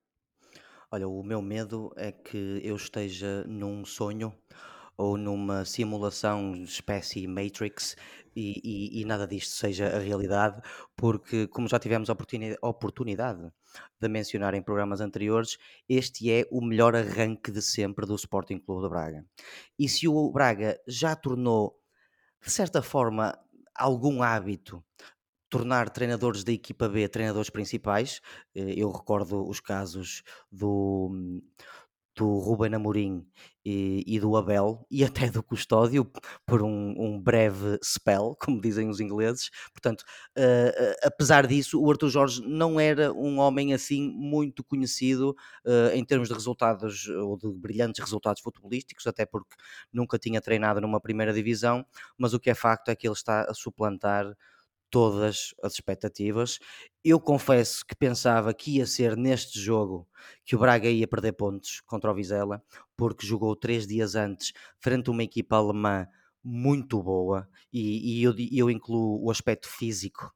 Olha, 0.91 1.07
o 1.07 1.23
meu 1.23 1.41
medo 1.41 1.93
é 1.97 2.11
que 2.11 2.61
eu 2.65 2.75
esteja 2.75 3.45
num 3.47 3.85
sonho 3.85 4.35
ou 4.97 5.17
numa 5.17 5.65
simulação 5.65 6.55
espécie 6.57 7.27
Matrix 7.27 7.97
e, 8.37 8.61
e, 8.65 9.01
e, 9.01 9.05
nada 9.05 9.27
disto 9.27 9.55
seja 9.55 9.87
a 9.87 9.99
realidade, 9.99 10.61
porque, 10.97 11.47
como 11.47 11.69
já 11.69 11.79
tivemos 11.79 12.11
a 12.11 12.13
oportunidade, 12.15 12.59
oportunidade 12.63 13.53
de 14.01 14.09
mencionar 14.09 14.55
em 14.55 14.63
programas 14.63 15.01
anteriores, 15.01 15.57
este 15.89 16.31
é 16.31 16.47
o 16.51 16.61
melhor 16.61 16.97
arranque 16.97 17.51
de 17.53 17.63
sempre 17.63 18.07
do 18.07 18.15
Sporting 18.17 18.59
Clube 18.59 18.83
de 18.83 18.89
Braga. 18.89 19.25
E 19.79 19.89
se 19.89 20.09
o 20.09 20.31
Braga 20.33 20.81
já 20.87 21.15
tornou, 21.15 21.79
de 22.45 22.51
certa 22.51 22.83
forma, 22.83 23.39
algum 23.77 24.23
hábito 24.23 24.85
tornar 25.49 25.89
treinadores 25.89 26.43
da 26.43 26.51
equipa 26.51 26.89
B 26.89 27.09
treinadores 27.09 27.49
principais. 27.49 28.21
Eh, 28.57 28.75
eu 28.77 28.91
recordo 28.91 29.49
os 29.49 29.61
casos 29.61 30.25
do, 30.51 31.41
do 32.17 32.39
Ruben 32.39 32.75
Amorim 32.75 33.27
e, 33.65 34.05
e, 34.07 34.21
do 34.21 34.37
Abel 34.37 34.87
e 34.91 35.05
até 35.05 35.31
do 35.31 35.43
Custódio 35.43 36.11
por 36.47 36.63
um, 36.63 36.95
um 36.99 37.21
breve 37.21 37.79
spell, 37.83 38.37
como 38.41 38.61
dizem 38.61 38.89
os 38.89 39.01
ingleses. 39.01 39.51
Portanto, 39.73 40.03
uh, 40.37 40.41
uh, 40.41 40.95
apesar 41.03 41.47
disso, 41.47 41.81
o 41.81 41.91
Arthur 41.91 42.09
Jorge 42.09 42.43
não 42.47 42.79
era 42.79 43.13
um 43.13 43.39
homem 43.39 43.73
assim 43.73 44.11
muito 44.11 44.63
conhecido 44.63 45.35
uh, 45.65 45.95
em 45.95 46.05
termos 46.05 46.29
de 46.29 46.35
resultados 46.35 47.09
ou 47.09 47.37
de 47.37 47.49
brilhantes 47.53 48.01
resultados 48.01 48.43
futebolísticos, 48.43 49.07
até 49.07 49.27
porque 49.27 49.55
nunca 49.93 50.19
tinha 50.19 50.41
treinado 50.41 50.81
numa 50.81 51.01
primeira 51.01 51.33
divisão. 51.33 51.85
Mas 52.17 52.35
o 52.35 52.41
que 52.41 52.51
é 52.51 52.55
facto 52.55 52.91
é 52.91 52.97
que 52.97 53.07
ele 53.07 53.15
está 53.15 53.43
a 53.43 53.55
suplantar 53.55 54.27
todas 54.95 55.53
as 55.61 55.73
expectativas. 55.73 56.61
Eu 57.05 57.19
confesso 57.19 57.85
que 57.85 57.97
pensava 57.97 58.55
que 58.55 58.77
ia 58.77 58.87
ser 58.87 59.17
neste 59.17 59.59
jogo 59.59 60.07
que 60.45 60.55
o 60.55 60.59
Braga 60.61 60.89
ia 60.89 61.09
perder 61.09 61.33
pontos 61.33 61.81
contra 61.81 62.13
o 62.13 62.15
Vizela, 62.15 62.63
porque 62.97 63.27
jogou 63.27 63.57
três 63.57 63.89
dias 63.89 64.15
antes 64.15 64.53
frente 64.79 65.09
a 65.09 65.11
uma 65.11 65.25
equipa 65.25 65.57
alemã 65.57 66.07
muito 66.45 67.03
boa 67.03 67.49
e, 67.73 68.21
e 68.21 68.23
eu, 68.23 68.33
eu, 68.53 68.71
incluo 68.71 69.21
o 69.21 69.33
aspecto 69.33 69.67
físico 69.67 70.33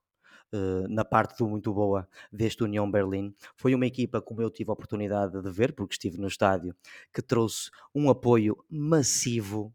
uh, 0.53 0.89
na 0.89 1.05
parte 1.05 1.39
do 1.39 1.49
muito 1.49 1.73
boa 1.73 2.09
deste 2.33 2.65
União 2.65 2.91
Berlim. 2.91 3.33
Foi 3.55 3.77
uma 3.77 3.87
equipa 3.87 4.21
como 4.21 4.43
eu 4.43 4.51
tive 4.51 4.71
a 4.71 4.73
oportunidade 4.73 5.41
de 5.41 5.51
ver, 5.53 5.73
porque 5.73 5.95
estive 5.95 6.19
no 6.19 6.27
estádio, 6.27 6.75
que 7.15 7.23
trouxe 7.23 7.71
um 7.95 8.11
apoio 8.11 8.57
massivo 8.69 9.73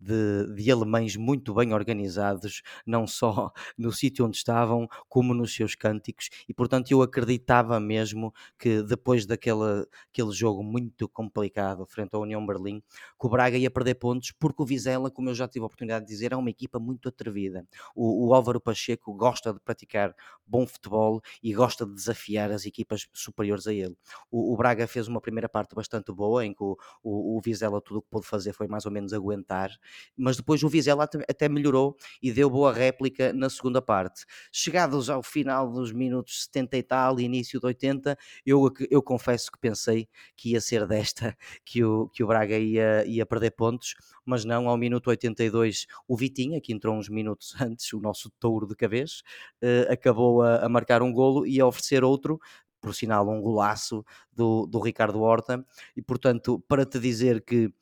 de, 0.00 0.54
de 0.54 0.70
alemães 0.70 1.16
muito 1.16 1.54
bem 1.54 1.72
organizados, 1.74 2.62
não 2.86 3.06
só 3.06 3.52
no 3.76 3.92
sítio 3.92 4.26
onde 4.26 4.36
estavam, 4.36 4.88
como 5.08 5.34
nos 5.34 5.54
seus 5.54 5.74
cânticos, 5.74 6.30
e 6.48 6.54
portanto 6.54 6.90
eu 6.90 7.02
acreditava 7.02 7.78
mesmo 7.78 8.32
que 8.58 8.82
depois 8.82 9.26
daquele 9.26 9.86
aquele 10.10 10.32
jogo 10.32 10.62
muito 10.62 11.08
complicado 11.08 11.86
frente 11.86 12.14
à 12.14 12.18
União 12.18 12.44
Berlim, 12.44 12.80
que 12.80 13.26
o 13.26 13.28
Braga 13.28 13.56
ia 13.56 13.70
perder 13.70 13.94
pontos, 13.96 14.32
porque 14.32 14.62
o 14.62 14.66
Vizela, 14.66 15.10
como 15.10 15.28
eu 15.30 15.34
já 15.34 15.46
tive 15.46 15.62
a 15.64 15.66
oportunidade 15.66 16.06
de 16.06 16.10
dizer, 16.12 16.32
é 16.32 16.36
uma 16.36 16.50
equipa 16.50 16.78
muito 16.78 17.08
atrevida. 17.08 17.66
O, 17.94 18.28
o 18.28 18.34
Álvaro 18.34 18.60
Pacheco 18.60 19.14
gosta 19.14 19.52
de 19.52 19.60
praticar 19.60 20.14
bom 20.46 20.66
futebol 20.66 21.20
e 21.42 21.52
gosta 21.52 21.86
de 21.86 21.94
desafiar 21.94 22.50
as 22.50 22.66
equipas 22.66 23.08
superiores 23.12 23.66
a 23.66 23.72
ele. 23.72 23.96
O, 24.30 24.54
o 24.54 24.56
Braga 24.56 24.86
fez 24.86 25.08
uma 25.08 25.20
primeira 25.20 25.48
parte 25.48 25.74
bastante 25.74 26.12
boa, 26.12 26.44
em 26.44 26.52
que 26.54 26.62
o, 26.62 26.76
o, 27.02 27.36
o 27.36 27.40
Vizela 27.40 27.80
tudo 27.80 27.98
o 27.98 28.02
que 28.02 28.08
pôde 28.10 28.26
fazer 28.26 28.52
foi 28.52 28.66
mais 28.66 28.86
ou 28.86 28.92
menos 28.92 29.12
aguentar 29.12 29.70
mas 30.16 30.36
depois 30.36 30.62
o 30.62 30.68
Vizela 30.68 31.04
até 31.04 31.48
melhorou 31.48 31.96
e 32.22 32.32
deu 32.32 32.50
boa 32.50 32.72
réplica 32.72 33.32
na 33.32 33.48
segunda 33.48 33.80
parte. 33.80 34.24
Chegados 34.52 35.08
ao 35.10 35.22
final 35.22 35.70
dos 35.70 35.92
minutos 35.92 36.44
70 36.44 36.76
e 36.76 36.82
tal, 36.82 37.20
início 37.20 37.60
de 37.60 37.66
80, 37.66 38.16
eu, 38.44 38.70
eu 38.90 39.02
confesso 39.02 39.50
que 39.50 39.58
pensei 39.58 40.08
que 40.36 40.50
ia 40.50 40.60
ser 40.60 40.86
desta 40.86 41.36
que 41.64 41.84
o, 41.84 42.08
que 42.08 42.22
o 42.22 42.26
Braga 42.26 42.58
ia, 42.58 43.04
ia 43.06 43.26
perder 43.26 43.52
pontos, 43.52 43.94
mas 44.24 44.44
não, 44.44 44.68
ao 44.68 44.76
minuto 44.76 45.08
82 45.08 45.86
o 46.06 46.16
Vitinha, 46.16 46.60
que 46.60 46.72
entrou 46.72 46.96
uns 46.96 47.08
minutos 47.08 47.54
antes, 47.60 47.92
o 47.92 48.00
nosso 48.00 48.30
touro 48.38 48.66
de 48.66 48.74
cabeça, 48.74 49.22
uh, 49.62 49.92
acabou 49.92 50.42
a, 50.42 50.64
a 50.64 50.68
marcar 50.68 51.02
um 51.02 51.12
golo 51.12 51.46
e 51.46 51.60
a 51.60 51.66
oferecer 51.66 52.04
outro 52.04 52.40
por 52.80 52.94
sinal, 52.94 53.28
um 53.28 53.40
golaço 53.40 54.04
do, 54.32 54.66
do 54.66 54.80
Ricardo 54.80 55.20
Horta. 55.20 55.64
E 55.94 56.02
portanto, 56.02 56.64
para 56.66 56.86
te 56.86 56.98
dizer 56.98 57.44
que 57.44 57.72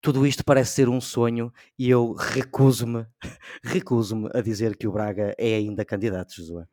tudo 0.00 0.26
isto 0.26 0.44
parece 0.44 0.72
ser 0.72 0.88
um 0.88 1.00
sonho 1.00 1.52
e 1.78 1.90
eu 1.90 2.12
recuso-me, 2.12 3.06
recuso-me 3.62 4.28
a 4.34 4.40
dizer 4.40 4.76
que 4.76 4.86
o 4.86 4.92
Braga 4.92 5.34
é 5.38 5.56
ainda 5.56 5.84
candidato, 5.84 6.34
Josué. 6.34 6.66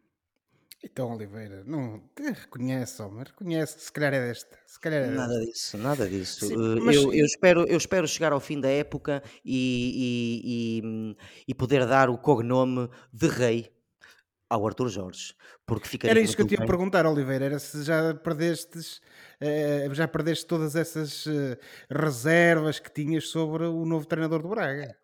Então, 0.84 1.12
Oliveira, 1.12 1.63
não 1.65 2.01
reconhece, 2.17 3.01
homem, 3.01 3.24
reconhece, 3.24 3.79
se 3.79 3.91
calhar 3.91 4.13
é 4.13 4.27
desta. 4.27 4.57
Se 4.65 4.79
calhar 4.79 5.03
é 5.03 5.07
nada 5.07 5.34
desta. 5.34 5.51
disso, 5.51 5.77
nada 5.77 6.10
disso. 6.10 6.48
Sim, 6.48 6.53
eh, 6.53 6.79
mas... 6.79 6.96
eu, 6.96 7.13
eu, 7.13 7.25
espero, 7.25 7.67
eu 7.67 7.77
espero 7.77 8.07
chegar 8.07 8.31
ao 8.31 8.39
fim 8.39 8.62
da 8.62 8.69
época 8.69 9.24
e, 9.43 10.81
e, 10.81 10.81
e, 10.84 11.17
e 11.48 11.55
poder 11.55 11.86
dar 11.88 12.10
o 12.10 12.17
cognome 12.17 12.89
de 13.12 13.27
rei 13.27 13.74
ao 14.50 14.65
Arthur 14.65 14.88
Jorge, 14.88 15.34
porque 15.67 15.89
ficaria 15.89 16.13
Era 16.13 16.21
isso 16.21 16.33
que 16.33 16.41
eu 16.41 16.47
tinha 16.47 16.63
a 16.63 16.65
perguntar, 16.65 17.05
Oliveira, 17.05 17.43
era 17.43 17.59
se 17.59 17.83
já 17.83 18.13
perdestes, 18.13 19.01
eh, 19.41 19.89
já 19.91 20.07
perdeste 20.07 20.45
todas 20.45 20.77
essas 20.77 21.27
eh, 21.27 21.57
reservas 21.91 22.79
que 22.79 22.89
tinhas 22.89 23.27
sobre 23.27 23.65
o 23.65 23.86
novo 23.86 24.07
treinador 24.07 24.41
do 24.41 24.47
Braga. 24.47 24.95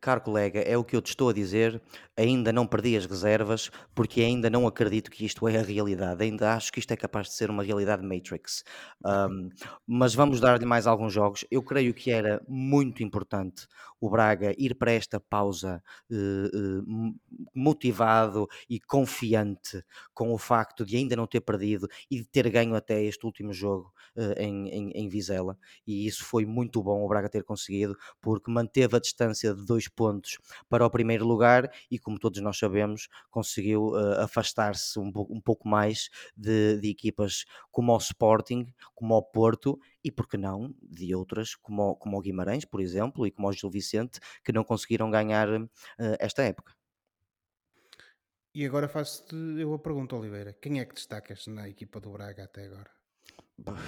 Caro 0.00 0.20
colega, 0.22 0.60
é 0.60 0.76
o 0.76 0.82
que 0.82 0.96
eu 0.96 1.00
te 1.00 1.10
estou 1.10 1.28
a 1.28 1.32
dizer, 1.32 1.80
ainda 2.16 2.52
não 2.52 2.66
perdi 2.66 2.96
as 2.96 3.06
reservas, 3.06 3.70
porque 3.94 4.22
ainda 4.22 4.50
não 4.50 4.66
acredito 4.66 5.08
que 5.08 5.24
isto 5.24 5.46
é 5.46 5.56
a 5.56 5.62
realidade, 5.62 6.24
ainda 6.24 6.54
acho 6.54 6.72
que 6.72 6.80
isto 6.80 6.90
é 6.90 6.96
capaz 6.96 7.28
de 7.28 7.34
ser 7.34 7.48
uma 7.48 7.62
realidade 7.62 8.02
Matrix. 8.02 8.64
Um, 9.04 9.50
mas 9.86 10.16
vamos 10.16 10.40
dar-lhe 10.40 10.66
mais 10.66 10.84
alguns 10.88 11.12
jogos. 11.12 11.44
Eu 11.48 11.62
creio 11.62 11.94
que 11.94 12.10
era 12.10 12.42
muito 12.48 13.04
importante 13.04 13.68
o 14.00 14.10
Braga 14.10 14.52
ir 14.58 14.74
para 14.74 14.90
esta 14.92 15.20
pausa 15.20 15.82
uh, 16.10 17.14
motivado 17.54 18.48
e 18.68 18.80
confiante 18.80 19.75
com 20.14 20.32
o 20.32 20.38
facto 20.38 20.84
de 20.84 20.96
ainda 20.96 21.16
não 21.16 21.26
ter 21.26 21.40
perdido 21.40 21.88
e 22.10 22.18
de 22.18 22.24
ter 22.24 22.48
ganho 22.50 22.74
até 22.74 23.02
este 23.02 23.24
último 23.26 23.52
jogo 23.52 23.92
uh, 24.16 24.40
em, 24.40 24.68
em, 24.68 24.90
em, 24.90 25.08
Vizela. 25.08 25.58
E 25.86 26.06
isso 26.06 26.24
foi 26.24 26.44
muito 26.44 26.82
bom 26.82 27.04
o 27.04 27.08
Braga 27.08 27.28
ter 27.28 27.44
conseguido, 27.44 27.96
porque 28.20 28.50
manteve 28.50 28.96
a 28.96 29.00
distância 29.00 29.54
de 29.54 29.64
dois 29.64 29.88
pontos 29.88 30.38
para 30.68 30.84
o 30.84 30.90
primeiro 30.90 31.26
lugar 31.26 31.70
e, 31.90 31.98
como 31.98 32.18
todos 32.18 32.40
nós 32.40 32.58
sabemos, 32.58 33.08
conseguiu 33.30 33.94
afastar-se 34.18 34.98
um, 34.98 35.12
um, 35.30 35.40
pouco 35.40 35.68
mais 35.68 36.08
de, 36.36 36.78
de 36.80 36.90
equipas 36.90 37.44
como 37.70 37.92
o 37.92 37.98
Sporting, 37.98 38.66
como 38.94 39.14
o 39.14 39.22
Porto 39.22 39.78
e, 40.02 40.10
por 40.10 40.28
que 40.28 40.36
não, 40.36 40.74
de 40.82 41.14
outras 41.14 41.54
como, 41.54 41.96
como 41.96 42.16
o 42.16 42.20
Guimarães, 42.20 42.64
por 42.64 42.80
exemplo, 42.80 43.26
e 43.26 43.30
como 43.30 43.48
o 43.48 43.52
Gil 43.52 43.70
Vicente, 43.70 44.20
que 44.44 44.52
não 44.52 44.64
conseguiram 44.64 45.10
ganhar 45.10 45.48
uh, 45.48 45.68
esta 46.18 46.42
época. 46.42 46.74
E 48.56 48.64
agora 48.64 48.88
faço-te 48.88 49.36
eu 49.60 49.74
a 49.74 49.78
pergunta, 49.78 50.16
Oliveira: 50.16 50.54
quem 50.54 50.80
é 50.80 50.84
que 50.86 50.94
destacas 50.94 51.46
na 51.46 51.68
equipa 51.68 52.00
do 52.00 52.10
Braga 52.10 52.44
até 52.44 52.64
agora? 52.64 52.90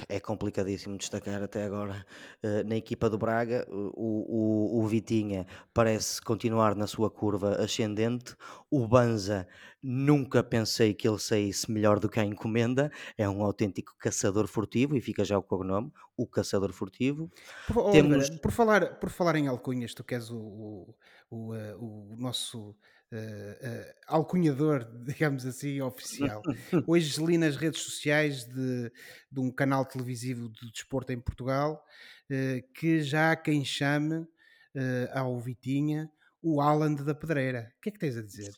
É 0.06 0.20
complicadíssimo 0.20 0.98
destacar 0.98 1.42
até 1.42 1.64
agora 1.64 2.04
uh, 2.42 2.68
na 2.68 2.76
equipa 2.76 3.08
do 3.08 3.16
Braga. 3.16 3.66
O, 3.70 4.76
o, 4.76 4.82
o, 4.82 4.86
Vitinha 4.86 5.46
parece 5.72 6.20
continuar 6.20 6.74
na 6.74 6.86
sua 6.86 7.10
curva 7.10 7.56
ascendente. 7.56 8.36
O 8.70 8.86
Banza, 8.86 9.48
nunca 9.82 10.42
pensei 10.42 10.92
que 10.92 11.08
ele 11.08 11.18
saísse 11.18 11.70
melhor 11.70 11.98
do 11.98 12.08
que 12.08 12.20
a 12.20 12.24
encomenda. 12.24 12.92
É 13.16 13.26
um 13.26 13.42
autêntico 13.42 13.94
caçador 13.98 14.46
furtivo 14.46 14.94
e 14.94 15.00
fica 15.00 15.24
já 15.24 15.38
o 15.38 15.42
cognome: 15.42 15.90
o 16.14 16.26
caçador 16.26 16.74
furtivo. 16.74 17.30
Por, 17.66 17.90
Temos... 17.90 18.28
por, 18.28 18.50
falar, 18.50 18.98
por 18.98 19.08
falar 19.08 19.36
em 19.36 19.48
alcunhas, 19.48 19.94
tu 19.94 20.04
queres 20.04 20.30
o, 20.30 20.36
o, 20.38 20.94
o, 21.30 21.54
uh, 21.54 22.12
o 22.12 22.16
nosso 22.18 22.76
uh, 23.12 23.94
alcunhador, 24.06 24.84
digamos 25.04 25.46
assim, 25.46 25.80
oficial. 25.80 26.42
Hoje 26.86 27.24
li 27.24 27.38
nas 27.38 27.56
redes 27.56 27.80
sociais 27.80 28.44
de, 28.44 28.90
de 29.30 29.40
um 29.40 29.50
canal 29.50 29.84
televisivo 29.84 30.48
de 30.48 30.70
desporto 30.72 31.12
em 31.12 31.20
Portugal 31.20 31.84
uh, 32.30 32.72
que 32.74 33.02
já 33.02 33.32
há 33.32 33.36
quem 33.36 33.64
chame 33.64 34.26
ao 35.12 35.40
Vitinha 35.40 36.08
o 36.40 36.60
Alan 36.60 36.94
da 36.94 37.12
Pedreira. 37.12 37.72
O 37.78 37.80
que 37.80 37.88
é 37.88 37.92
que 37.92 37.98
tens 37.98 38.16
a 38.16 38.22
dizer? 38.22 38.52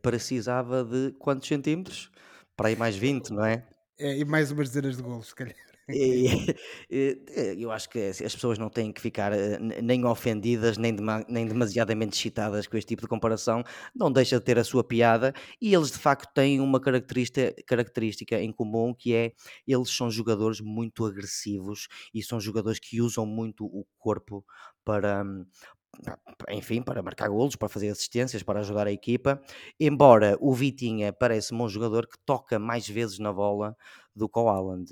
precisava 0.00 0.82
de 0.82 1.12
quantos 1.18 1.46
centímetros? 1.46 2.10
Para 2.56 2.68
aí 2.68 2.76
mais 2.76 2.96
20, 2.96 3.30
não 3.30 3.44
é? 3.44 3.68
É, 3.98 4.16
e 4.16 4.24
mais 4.24 4.50
umas 4.50 4.70
dezenas 4.70 4.96
de 4.96 5.02
golos, 5.02 5.28
se 5.28 5.34
calhar. 5.34 5.69
E, 5.92 6.26
eu 7.58 7.70
acho 7.72 7.88
que 7.88 7.98
assim, 7.98 8.24
as 8.24 8.34
pessoas 8.34 8.58
não 8.58 8.68
têm 8.70 8.92
que 8.92 9.00
ficar 9.00 9.32
eh, 9.32 9.58
nem 9.82 10.04
ofendidas, 10.04 10.76
nem, 10.78 10.94
nem 11.28 11.46
demasiadamente 11.46 12.16
excitadas 12.16 12.66
com 12.66 12.76
este 12.76 12.88
tipo 12.88 13.02
de 13.02 13.08
comparação, 13.08 13.62
não 13.94 14.10
deixa 14.12 14.38
de 14.38 14.44
ter 14.44 14.58
a 14.58 14.64
sua 14.64 14.84
piada 14.84 15.32
e 15.60 15.74
eles 15.74 15.90
de 15.90 15.98
facto 15.98 16.32
têm 16.34 16.60
uma 16.60 16.80
característica, 16.80 17.54
característica 17.66 18.40
em 18.40 18.52
comum 18.52 18.94
que 18.94 19.14
é 19.14 19.32
eles 19.66 19.90
são 19.90 20.10
jogadores 20.10 20.60
muito 20.60 21.04
agressivos 21.04 21.88
e 22.14 22.22
são 22.22 22.40
jogadores 22.40 22.78
que 22.78 23.00
usam 23.00 23.26
muito 23.26 23.64
o 23.64 23.84
corpo 23.98 24.44
para, 24.84 25.24
enfim, 26.50 26.82
para 26.82 27.02
marcar 27.02 27.28
golos, 27.28 27.56
para 27.56 27.68
fazer 27.68 27.88
assistências, 27.88 28.42
para 28.42 28.60
ajudar 28.60 28.86
a 28.86 28.92
equipa. 28.92 29.40
Embora 29.78 30.36
o 30.40 30.52
Vitinha 30.54 31.12
parece 31.12 31.54
um 31.54 31.58
bom 31.58 31.68
jogador 31.68 32.06
que 32.06 32.18
toca 32.24 32.58
mais 32.58 32.88
vezes 32.88 33.18
na 33.18 33.32
bola 33.32 33.76
do 34.20 34.28
que. 34.28 34.38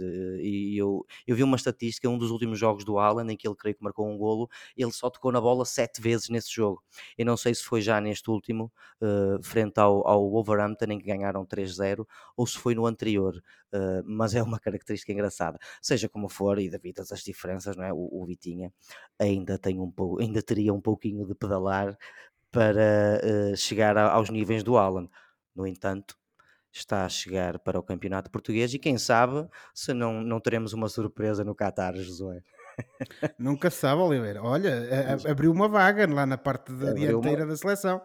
Eh, 0.00 0.40
e 0.42 0.78
eu, 0.78 1.04
eu 1.26 1.36
vi 1.36 1.42
uma 1.42 1.56
estatística, 1.56 2.08
um 2.08 2.18
dos 2.18 2.30
últimos 2.30 2.58
jogos 2.58 2.84
do 2.84 2.98
Haaland, 2.98 3.32
em 3.32 3.36
que 3.36 3.46
ele 3.46 3.54
creio 3.54 3.76
que 3.76 3.84
marcou 3.84 4.08
um 4.08 4.16
golo, 4.16 4.48
ele 4.76 4.90
só 4.92 5.10
tocou 5.10 5.30
na 5.30 5.40
bola 5.40 5.64
sete 5.64 6.00
vezes 6.00 6.28
nesse 6.28 6.52
jogo. 6.52 6.82
Eu 7.16 7.26
não 7.26 7.36
sei 7.36 7.54
se 7.54 7.62
foi 7.62 7.80
já 7.80 8.00
neste 8.00 8.30
último, 8.30 8.72
uh, 9.00 9.42
frente 9.42 9.78
ao, 9.78 10.06
ao 10.06 10.30
Wolverhampton, 10.30 10.86
em 10.92 10.98
que 10.98 11.06
ganharam 11.06 11.44
3-0, 11.46 12.06
ou 12.36 12.46
se 12.46 12.58
foi 12.58 12.74
no 12.74 12.86
anterior, 12.86 13.36
uh, 13.72 14.02
mas 14.04 14.34
é 14.34 14.42
uma 14.42 14.58
característica 14.58 15.12
engraçada. 15.12 15.58
Seja 15.82 16.08
como 16.08 16.28
for, 16.28 16.58
e 16.58 16.68
devido 16.70 17.00
às 17.00 17.20
diferenças, 17.22 17.76
não 17.76 17.84
é? 17.84 17.92
o, 17.92 18.08
o 18.10 18.26
Vitinha 18.26 18.72
ainda, 19.18 19.58
tem 19.58 19.78
um 19.80 19.92
ainda 20.20 20.42
teria 20.42 20.72
um 20.72 20.80
pouquinho 20.80 21.26
de 21.26 21.34
pedalar 21.34 21.96
para 22.50 23.20
uh, 23.52 23.56
chegar 23.56 23.96
a, 23.98 24.12
aos 24.12 24.30
níveis 24.30 24.62
do 24.62 24.76
Haaland. 24.76 25.10
No 25.54 25.66
entanto, 25.66 26.16
está 26.72 27.04
a 27.04 27.08
chegar 27.08 27.58
para 27.58 27.78
o 27.78 27.82
campeonato 27.82 28.30
português 28.30 28.72
e 28.74 28.78
quem 28.78 28.98
sabe 28.98 29.48
se 29.74 29.92
não, 29.92 30.22
não 30.22 30.40
teremos 30.40 30.72
uma 30.72 30.88
surpresa 30.88 31.44
no 31.44 31.54
Qatar, 31.54 31.94
Josué. 31.96 32.42
Nunca 33.38 33.70
sabe, 33.70 34.00
Oliveira. 34.00 34.42
Olha, 34.42 35.16
abriu 35.28 35.50
uma 35.50 35.68
vaga 35.68 36.06
lá 36.12 36.24
na 36.26 36.38
parte 36.38 36.72
da 36.72 36.92
dianteira 36.92 37.42
uma... 37.42 37.50
da 37.50 37.56
seleção. 37.56 38.00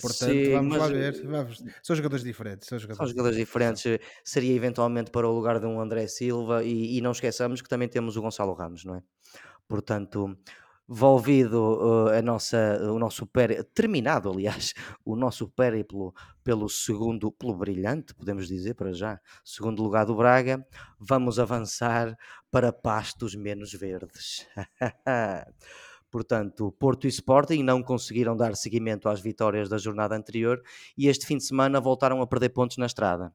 Portanto, 0.00 0.32
Sim, 0.32 0.52
vamos 0.52 0.78
lá 0.78 0.88
ver. 0.88 1.26
Vamos. 1.26 1.62
São 1.82 1.94
jogadores 1.94 2.24
diferentes. 2.24 2.66
São 2.66 2.78
jogadores, 2.78 2.98
são 2.98 3.06
jogadores 3.06 3.36
diferentes. 3.36 3.82
diferentes. 3.82 4.08
Seria 4.24 4.54
eventualmente 4.54 5.10
para 5.10 5.28
o 5.28 5.32
lugar 5.32 5.60
de 5.60 5.66
um 5.66 5.80
André 5.80 6.06
Silva 6.06 6.64
e, 6.64 6.96
e 6.96 7.00
não 7.00 7.12
esqueçamos 7.12 7.60
que 7.60 7.68
também 7.68 7.88
temos 7.88 8.16
o 8.16 8.22
Gonçalo 8.22 8.54
Ramos, 8.54 8.84
não 8.84 8.96
é? 8.96 9.02
Portanto, 9.68 10.36
volvido 10.88 12.06
uh, 12.06 12.08
a 12.08 12.22
nossa, 12.22 12.80
o 12.90 12.98
nosso 12.98 13.26
périplo, 13.26 13.62
terminado 13.74 14.30
aliás, 14.30 14.72
o 15.04 15.14
nosso 15.14 15.46
périplo 15.48 16.14
pelo 16.42 16.66
segundo, 16.68 17.30
pelo 17.30 17.54
brilhante, 17.54 18.14
podemos 18.14 18.48
dizer 18.48 18.74
para 18.74 18.92
já, 18.94 19.20
segundo 19.44 19.82
lugar 19.82 20.06
do 20.06 20.16
Braga, 20.16 20.66
vamos 20.98 21.38
avançar 21.38 22.16
para 22.50 22.72
pastos 22.72 23.34
menos 23.34 23.72
verdes. 23.72 24.46
Portanto, 26.10 26.72
Porto 26.78 27.06
e 27.06 27.08
Sporting 27.08 27.62
não 27.62 27.82
conseguiram 27.82 28.34
dar 28.34 28.56
seguimento 28.56 29.10
às 29.10 29.20
vitórias 29.20 29.68
da 29.68 29.76
jornada 29.76 30.16
anterior 30.16 30.62
e 30.96 31.06
este 31.06 31.26
fim 31.26 31.36
de 31.36 31.44
semana 31.44 31.78
voltaram 31.82 32.22
a 32.22 32.26
perder 32.26 32.48
pontos 32.48 32.78
na 32.78 32.86
estrada 32.86 33.30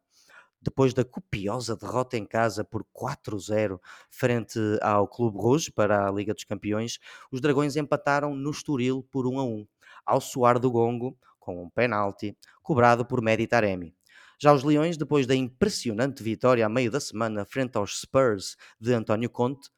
depois 0.64 0.94
da 0.94 1.04
copiosa 1.04 1.76
derrota 1.76 2.18
em 2.18 2.26
casa 2.26 2.64
por 2.64 2.86
4-0 2.96 3.80
frente 4.10 4.60
ao 4.82 5.08
Clube 5.08 5.38
Rouge 5.38 5.72
para 5.72 6.08
a 6.08 6.12
Liga 6.12 6.34
dos 6.34 6.46
Campeões, 6.46 7.00
os 7.32 7.42
Dragões 7.42 7.76
empataram 7.76 8.34
no 8.34 8.50
Estoril 8.50 9.06
por 9.12 9.28
1 9.28 9.40
a 9.40 9.44
1, 9.44 9.68
ao 10.06 10.22
soar 10.22 10.58
do 10.58 10.72
gongo, 10.72 11.18
com 11.40 11.64
um 11.64 11.70
penalti, 11.70 12.38
cobrado 12.62 13.06
por 13.06 13.22
Medi 13.22 13.46
Taremi. 13.46 13.94
Já 14.40 14.54
os 14.54 14.64
Leões, 14.64 14.98
depois 14.98 15.28
da 15.28 15.36
impressionante 15.36 16.24
vitória 16.24 16.66
a 16.66 16.70
meio 16.70 16.90
da 16.90 17.00
semana 17.00 17.46
frente 17.46 17.78
aos 17.78 18.00
Spurs 18.00 18.56
de 18.80 18.94
António 18.94 19.30
Conte, 19.30 19.70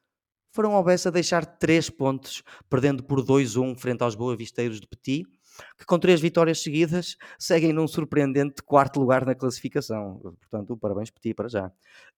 foram 0.52 0.72
ao 0.72 0.82
Bessa 0.82 1.10
deixar 1.10 1.44
3 1.44 1.90
pontos, 1.90 2.42
perdendo 2.70 3.04
por 3.04 3.22
2-1 3.22 3.78
frente 3.78 4.02
aos 4.02 4.14
Boavisteiros 4.14 4.80
de 4.80 4.86
Petit, 4.86 5.26
que 5.78 5.84
com 5.84 5.98
três 5.98 6.20
vitórias 6.20 6.62
seguidas 6.62 7.16
seguem 7.38 7.72
num 7.72 7.86
surpreendente 7.86 8.62
quarto 8.62 9.00
lugar 9.00 9.24
na 9.24 9.34
classificação. 9.34 10.20
Portanto, 10.40 10.76
parabéns 10.76 11.10
por 11.10 11.20
ti 11.20 11.34
para 11.34 11.48
já. 11.48 11.72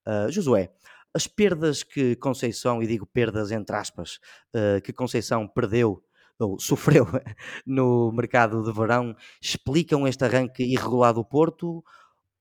Uh, 0.06 0.30
Josué, 0.30 0.72
as 1.14 1.26
perdas 1.26 1.82
que 1.82 2.16
Conceição, 2.16 2.82
e 2.82 2.86
digo 2.86 3.06
perdas 3.06 3.50
entre 3.50 3.74
aspas, 3.76 4.18
uh, 4.54 4.80
que 4.82 4.92
Conceição 4.92 5.46
perdeu 5.46 6.02
ou 6.38 6.58
sofreu 6.58 7.06
no 7.66 8.12
mercado 8.12 8.62
de 8.62 8.72
verão, 8.72 9.16
explicam 9.40 10.06
este 10.06 10.24
arranque 10.24 10.62
irregular 10.62 11.12
do 11.12 11.24
Porto 11.24 11.82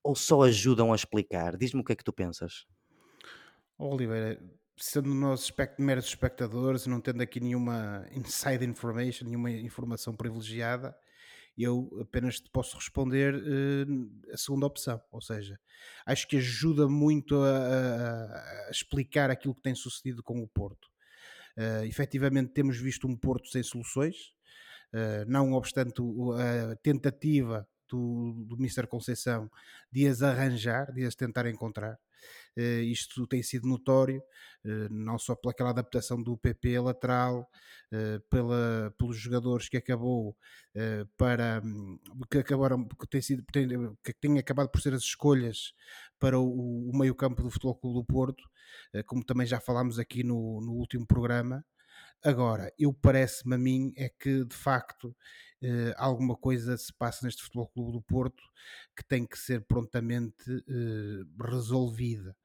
ou 0.04 0.16
só 0.16 0.44
ajudam 0.44 0.94
a 0.94 0.96
explicar? 0.96 1.58
Diz-me 1.58 1.82
o 1.82 1.84
que 1.84 1.94
é 1.94 1.96
que 1.96 2.04
tu 2.04 2.14
pensas. 2.14 2.66
Oliveira, 3.78 4.40
sendo 4.78 5.14
nós 5.14 5.42
espect 5.44 5.82
meros 5.82 6.06
espectadores 6.06 6.86
não 6.86 7.02
tendo 7.02 7.22
aqui 7.22 7.40
nenhuma 7.40 8.08
inside 8.12 8.64
information, 8.66 9.26
nenhuma 9.26 9.52
informação 9.52 10.16
privilegiada, 10.16 10.96
eu 11.58 11.90
apenas 12.02 12.40
te 12.40 12.50
posso 12.52 12.76
responder 12.76 13.34
eh, 13.34 14.34
a 14.34 14.38
segunda 14.38 14.68
opção, 14.68 15.02
ou 15.12 15.22
seja, 15.22 15.60
acho 16.06 16.28
que 16.28 16.38
ajuda 16.38 16.88
muito 16.88 17.36
a, 17.36 18.68
a- 18.68 18.70
explicar 18.72 19.32
aquilo 19.32 19.56
que 19.56 19.62
tem 19.64 19.74
sucedido 19.74 20.22
com 20.22 20.42
o 20.42 20.48
Porto. 20.48 20.88
Uh, 21.58 21.84
efetivamente 21.86 22.54
temos 22.54 22.78
visto 22.78 23.08
um 23.08 23.16
Porto 23.18 23.48
sem 23.48 23.64
soluções, 23.64 24.32
uh, 24.94 25.26
não 25.28 25.54
obstante 25.54 26.00
a 26.72 26.76
tentativa 26.76 27.68
do, 27.90 28.46
do 28.48 28.56
Mr. 28.56 28.88
Conceição 28.88 29.50
de 29.92 30.08
as 30.08 30.22
arranjar, 30.22 30.92
de 30.94 31.06
as 31.06 31.16
tentar 31.16 31.48
encontrar. 31.48 31.98
Uh, 32.58 32.82
isto 32.82 33.28
tem 33.28 33.44
sido 33.44 33.68
notório, 33.68 34.20
uh, 34.66 34.90
não 34.90 35.20
só 35.20 35.36
pelaquela 35.36 35.70
adaptação 35.70 36.22
do 36.22 36.36
PP 36.36 36.80
lateral, 36.80 37.48
uh, 37.94 38.20
pela, 38.30 38.94
pelos 38.98 39.18
jogadores 39.18 39.70
que 39.70 39.78
acabou 39.78 40.36
para 41.18 41.60
hum, 41.64 42.00
que 42.30 42.38
acabaram 42.38 42.88
que 42.88 43.08
tem 43.08 43.20
sido 43.20 43.44
tem, 43.52 43.68
que 44.04 44.14
têm 44.14 44.38
acabado 44.38 44.70
por 44.70 44.80
ser 44.80 44.94
as 44.94 45.02
escolhas 45.02 45.74
para 46.20 46.40
o, 46.40 46.90
o 46.92 46.98
meio-campo 46.98 47.42
do 47.42 47.50
Futebol 47.50 47.76
Clube 47.76 48.00
do 48.00 48.06
Porto, 48.06 48.44
como 49.08 49.24
também 49.24 49.48
já 49.48 49.60
falámos 49.60 49.98
aqui 49.98 50.24
no, 50.24 50.62
no 50.62 50.74
último 50.74 51.06
programa. 51.06 51.66
Agora, 52.24 52.72
eu 52.78 52.94
parece-me 52.94 53.56
a 53.56 53.58
mim 53.58 53.94
é 53.96 54.10
que 54.10 54.46
de 54.46 54.56
facto 54.56 55.16
eh, 55.62 55.94
alguma 55.98 56.36
coisa 56.36 56.78
se 56.78 56.94
passa 56.94 57.26
neste 57.26 57.44
Futebol 57.44 57.68
Clube 57.68 57.92
do 57.94 58.02
Porto 58.02 58.44
que 58.96 59.04
tem 59.04 59.26
que 59.26 59.38
ser 59.38 59.62
prontamente 59.66 60.52
eh, 60.52 61.24
resolvida 61.44 62.36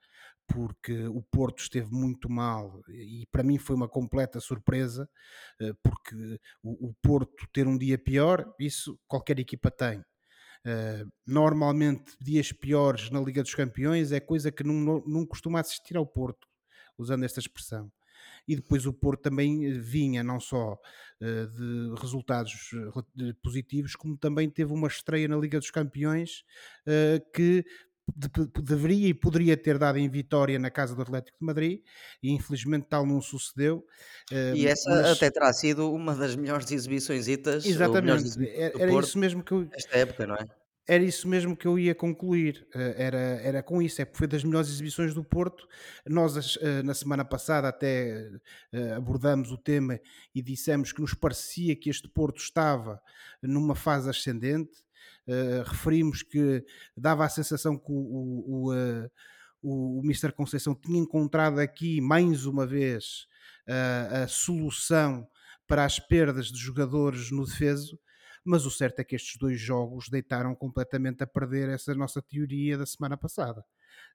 porque 0.46 1.07
o 1.07 1.22
Porto 1.22 1.61
esteve 1.61 1.90
muito 1.90 2.31
mal 2.31 2.83
e 2.88 3.27
para 3.31 3.42
mim 3.42 3.59
foi 3.59 3.75
uma 3.77 3.88
completa 3.88 4.40
surpresa, 4.40 5.09
eh, 5.61 5.72
porque 5.83 6.38
o, 6.62 6.92
Porto 7.03 7.46
ter 7.53 7.66
um 7.66 7.79
dia 7.79 7.98
pior, 7.98 8.55
isso 8.59 8.98
qualquer 9.07 9.38
equipa 9.38 9.70
tem. 9.70 10.01
Uh, 10.64 11.11
normalmente, 11.27 12.16
dias 12.20 12.53
piores 12.53 13.11
na 13.11 13.20
Liga 13.20 13.42
dos 13.42 13.55
Campeões 13.55 14.12
é 14.12 14.20
coisa 14.20 14.53
que 14.53 14.62
não, 14.62 14.75
não, 14.75 15.05
não 15.07 15.27
costuma 15.27 15.59
assistir 15.59 15.96
ao 15.96 16.07
Porto, 16.07 16.46
usando 16.96 17.25
esta 17.25 17.40
expressão 17.40 17.90
e 18.46 18.57
depois 18.57 18.87
o 18.87 18.92
Porto 18.92 19.22
também 19.22 19.66
eh, 19.66 19.78
vinha 19.78 20.22
não 20.22 20.40
só 20.40 20.74
uh, 20.74 21.46
de 21.48 22.00
resultados 22.00 22.70
uh, 22.72 23.35
positivos, 23.42 23.94
como 23.94 24.16
também 24.16 24.50
teve 24.50 24.72
uma 24.72 24.88
estreia 24.88 25.28
na 25.28 25.37
Liga 25.37 25.59
dos 25.59 25.70
Campeões 25.70 26.44
que 27.33 27.64
de, 28.16 28.62
deveria 28.62 29.09
e 29.09 29.14
poderia 29.14 29.57
ter 29.57 29.78
dado 29.78 29.96
em 29.96 30.09
vitória 30.09 30.59
na 30.59 30.70
casa 30.70 30.94
do 30.94 31.02
Atlético 31.02 31.38
de 31.38 31.46
Madrid 31.46 31.81
e 32.20 32.33
infelizmente 32.33 32.87
tal 32.88 33.07
não 33.07 33.20
sucedeu. 33.20 33.87
e 34.55 34.66
essa 34.66 34.90
mas... 34.90 35.16
até 35.16 35.31
terá 35.31 35.52
sido 35.52 35.90
uma 35.92 36.14
das 36.14 36.35
melhores 36.35 36.70
exibições 36.70 37.28
Exatamente, 37.64 38.37
era, 38.48 38.83
era 38.83 39.00
isso 39.00 39.18
mesmo 39.18 39.42
que 39.42 39.52
eu... 39.52 39.68
esta 39.72 39.96
época, 39.96 40.26
não 40.26 40.35
é? 40.35 40.46
Era 40.87 41.03
isso 41.05 41.29
mesmo 41.29 41.57
que 41.57 41.66
eu 41.66 41.79
ia 41.79 41.95
concluir. 41.95 42.66
Eh, 42.75 42.95
era, 42.97 43.18
era 43.18 43.62
com 43.62 43.81
isso, 43.81 44.03
é 44.03 44.05
que 44.05 44.16
foi 44.16 44.27
das 44.27 44.42
melhores 44.45 44.68
exibições 44.68 45.14
do 45.14 45.25
Porto. 45.25 45.66
Nós, 46.07 46.59
eh, 46.61 46.83
na 46.83 46.95
semana 46.95 47.25
passada, 47.25 47.68
até 47.68 48.29
eh, 48.73 48.92
abordamos 48.95 49.53
o 49.53 49.59
tema 49.59 50.01
e 50.35 50.42
dissemos 50.42 50.92
que 50.92 51.01
nos 51.01 51.14
parecia 51.14 51.77
que 51.77 51.88
este 51.90 52.09
Porto 52.09 52.38
estava 52.38 53.01
numa 53.40 53.75
fase 53.75 54.09
ascendente. 54.11 54.83
referimos 55.66 56.23
que 56.23 56.64
dava 56.97 57.25
a 57.25 57.29
sensação 57.29 57.79
que 57.79 57.92
o, 57.92 58.73
o, 58.73 58.73
o, 59.62 60.01
o 60.01 60.03
Mr. 60.05 60.33
Conceição 60.33 60.75
tinha 60.75 60.99
encontrado 60.99 61.61
aqui, 61.61 62.01
mais 62.01 62.45
uma 62.45 62.66
vez, 62.66 63.27
a, 63.68 64.25
a 64.25 64.29
solução 64.29 65.27
para 65.66 65.85
as 65.85 66.01
perdas 66.01 66.47
de 66.47 66.59
jogadores 66.59 67.31
no 67.31 67.47
defeso 67.47 67.99
mas 68.44 68.66
o 68.66 68.70
certo 68.70 69.00
é 69.00 69.05
que 69.05 69.14
estes 69.14 69.37
dois 69.37 69.61
jogos 69.61 70.09
deitaram 70.09 70.55
completamente 70.55 71.22
a 71.22 71.26
perder 71.26 71.68
essa 71.68 71.94
nossa 71.94 72.20
teoria 72.20 72.76
da 72.76 72.87
semana 72.87 73.16
passada. 73.16 73.64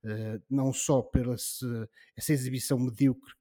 Uh, 0.03 0.41
não 0.49 0.73
só 0.73 1.01
pela 1.01 1.35
essa 1.35 2.33
exibição 2.33 2.79
medíocre 2.79 3.33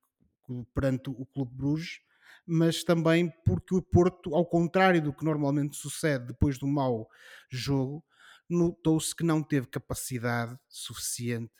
perante 0.75 1.11
o 1.11 1.27
Clube 1.27 1.55
Bruges, 1.55 2.01
mas 2.47 2.85
também 2.85 3.33
porque 3.45 3.75
o 3.75 3.83
Porto, 3.83 4.35
ao 4.35 4.47
contrário 4.47 5.03
do 5.03 5.13
que 5.13 5.25
normalmente 5.25 5.77
sucede 5.77 6.29
depois 6.29 6.59
do 6.59 6.67
mau 6.67 7.09
jogo, 7.51 8.05
notou-se 8.49 9.15
que 9.15 9.25
não 9.25 9.43
teve 9.43 9.67
capacidade 9.67 10.57
suficiente 10.69 11.53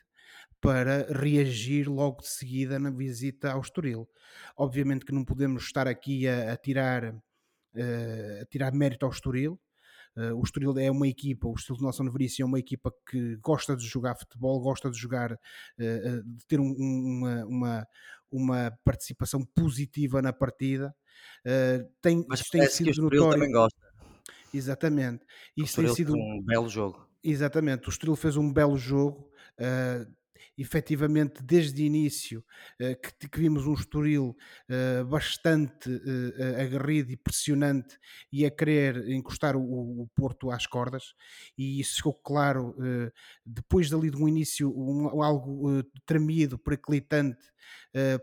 para 0.61 1.07
reagir 1.13 1.89
logo 1.89 2.23
de 2.23 2.29
seguida 2.29 2.79
na 2.79 2.91
visita 2.91 3.53
ao 3.53 3.61
Estoril. 3.61 4.09
Obviamente 4.57 5.05
que 5.05 5.13
não 5.13 5.25
podemos 5.25 5.65
estar 5.65 5.89
aqui 5.89 6.29
a, 6.29 6.53
a 6.53 6.57
tirar 6.57 7.15
uh, 7.77 8.43
a 8.43 8.47
tirar 8.47 8.73
mérito 8.73 9.05
ao 9.05 9.13
Estoril. 9.13 9.61
Uh, 10.17 10.35
o 10.35 10.43
Estoril 10.43 10.77
é 10.79 10.91
uma 10.91 11.07
equipa, 11.07 11.47
o 11.47 11.55
Estoril 11.55 11.79
de 11.79 11.85
Nelson 11.85 12.11
Veríssimo 12.11 12.47
é 12.47 12.49
uma 12.49 12.59
equipa 12.59 12.91
que 13.09 13.37
gosta 13.37 13.77
de 13.77 13.87
jogar 13.87 14.17
futebol, 14.17 14.61
gosta 14.61 14.91
de 14.91 14.99
jogar, 14.99 15.33
uh, 15.33 16.23
de 16.25 16.47
ter 16.47 16.59
um, 16.59 16.75
uma, 16.79 17.45
uma, 17.45 17.87
uma, 18.31 18.79
participação 18.83 19.45
positiva 19.55 20.23
na 20.23 20.33
partida. 20.33 20.95
Tem, 22.01 22.25
Mas 22.29 22.43
tem 22.43 22.67
sido 22.69 22.93
que 22.93 23.01
o 23.01 23.05
notório. 23.05 23.33
também 23.33 23.53
gosta. 23.53 23.79
Exatamente. 24.53 25.25
Isso 25.57 25.77
tem 25.77 25.95
sido 25.95 26.15
um 26.15 26.43
belo 26.43 26.69
jogo. 26.69 27.07
Exatamente. 27.23 27.89
O 27.89 27.91
Estoril 27.91 28.17
fez 28.17 28.37
um 28.37 28.53
belo 28.53 28.77
jogo. 28.77 29.31
Uh, 29.59 30.11
efetivamente 30.57 31.43
desde 31.43 31.83
o 31.83 31.87
início 31.87 32.45
uh, 32.81 33.01
que, 33.01 33.29
que, 33.29 33.39
vimos 33.39 33.67
um 33.67 33.75
Estoril 33.75 34.37
uh, 34.69 35.05
bastante 35.05 35.91
uh, 35.91 36.61
aguerrido 36.61 37.13
e 37.13 37.17
pressionante 37.17 37.99
e 38.33 38.45
a 38.45 38.51
querer 38.51 39.09
encostar 39.09 39.57
o, 39.57 40.03
o 40.03 40.09
Porto 40.15 40.51
às 40.51 40.67
cordas. 40.67 41.15
E 41.57 41.81
isso 41.81 41.97
ficou 41.97 42.15
claro 42.15 42.75
depois 43.45 43.91
dali 43.91 44.11
de 44.11 44.17
um 44.17 44.29
início 44.29 44.71
um, 44.71 45.23
algo 45.23 45.83
tremido, 46.05 46.59
periclitante 46.59 47.45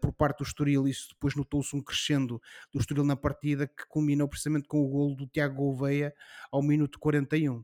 por 0.02 0.13
parte 0.13 0.39
do 0.39 0.43
Estoril, 0.43 0.88
isso 0.88 1.10
depois 1.10 1.36
notou-se 1.36 1.76
um 1.76 1.82
crescendo 1.82 2.41
do 2.71 2.80
Estoril 2.80 3.04
na 3.04 3.15
partida 3.15 3.67
que 3.67 3.86
culminou 3.88 4.28
precisamente 4.28 4.67
com 4.67 4.82
o 4.82 4.88
golo 4.88 5.15
do 5.15 5.28
Tiago 5.28 5.56
Gouveia 5.56 6.13
ao 6.52 6.62
minuto 6.62 6.99
41 6.99 7.63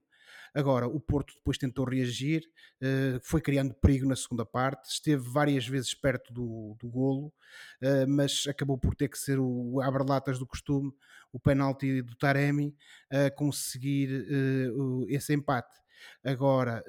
Agora, 0.54 0.88
o 0.88 1.00
Porto 1.00 1.34
depois 1.36 1.58
tentou 1.58 1.86
reagir, 1.86 2.44
uh, 2.82 3.20
foi 3.24 3.42
criando 3.42 3.74
perigo 3.74 4.08
na 4.08 4.16
segunda 4.16 4.46
parte, 4.46 4.90
esteve 4.90 5.22
várias 5.30 5.68
vezes 5.68 5.94
perto 5.94 6.34
do, 6.34 6.76
do 6.80 6.90
golo, 6.90 7.34
uh, 7.82 8.08
mas 8.08 8.46
acabou 8.48 8.78
por 8.78 8.96
ter 8.96 9.10
que 9.10 9.18
ser 9.18 9.40
o, 9.40 9.74
o 9.74 9.82
abre-latas 9.82 10.40
do 10.40 10.48
costume, 10.48 10.92
o 11.32 11.40
penalti 11.40 12.02
do 12.02 12.16
Taremi, 12.16 12.76
a 13.10 13.30
conseguir 13.30 14.10
uh, 14.10 15.06
esse 15.10 15.34
empate. 15.34 15.78
Agora, 16.24 16.82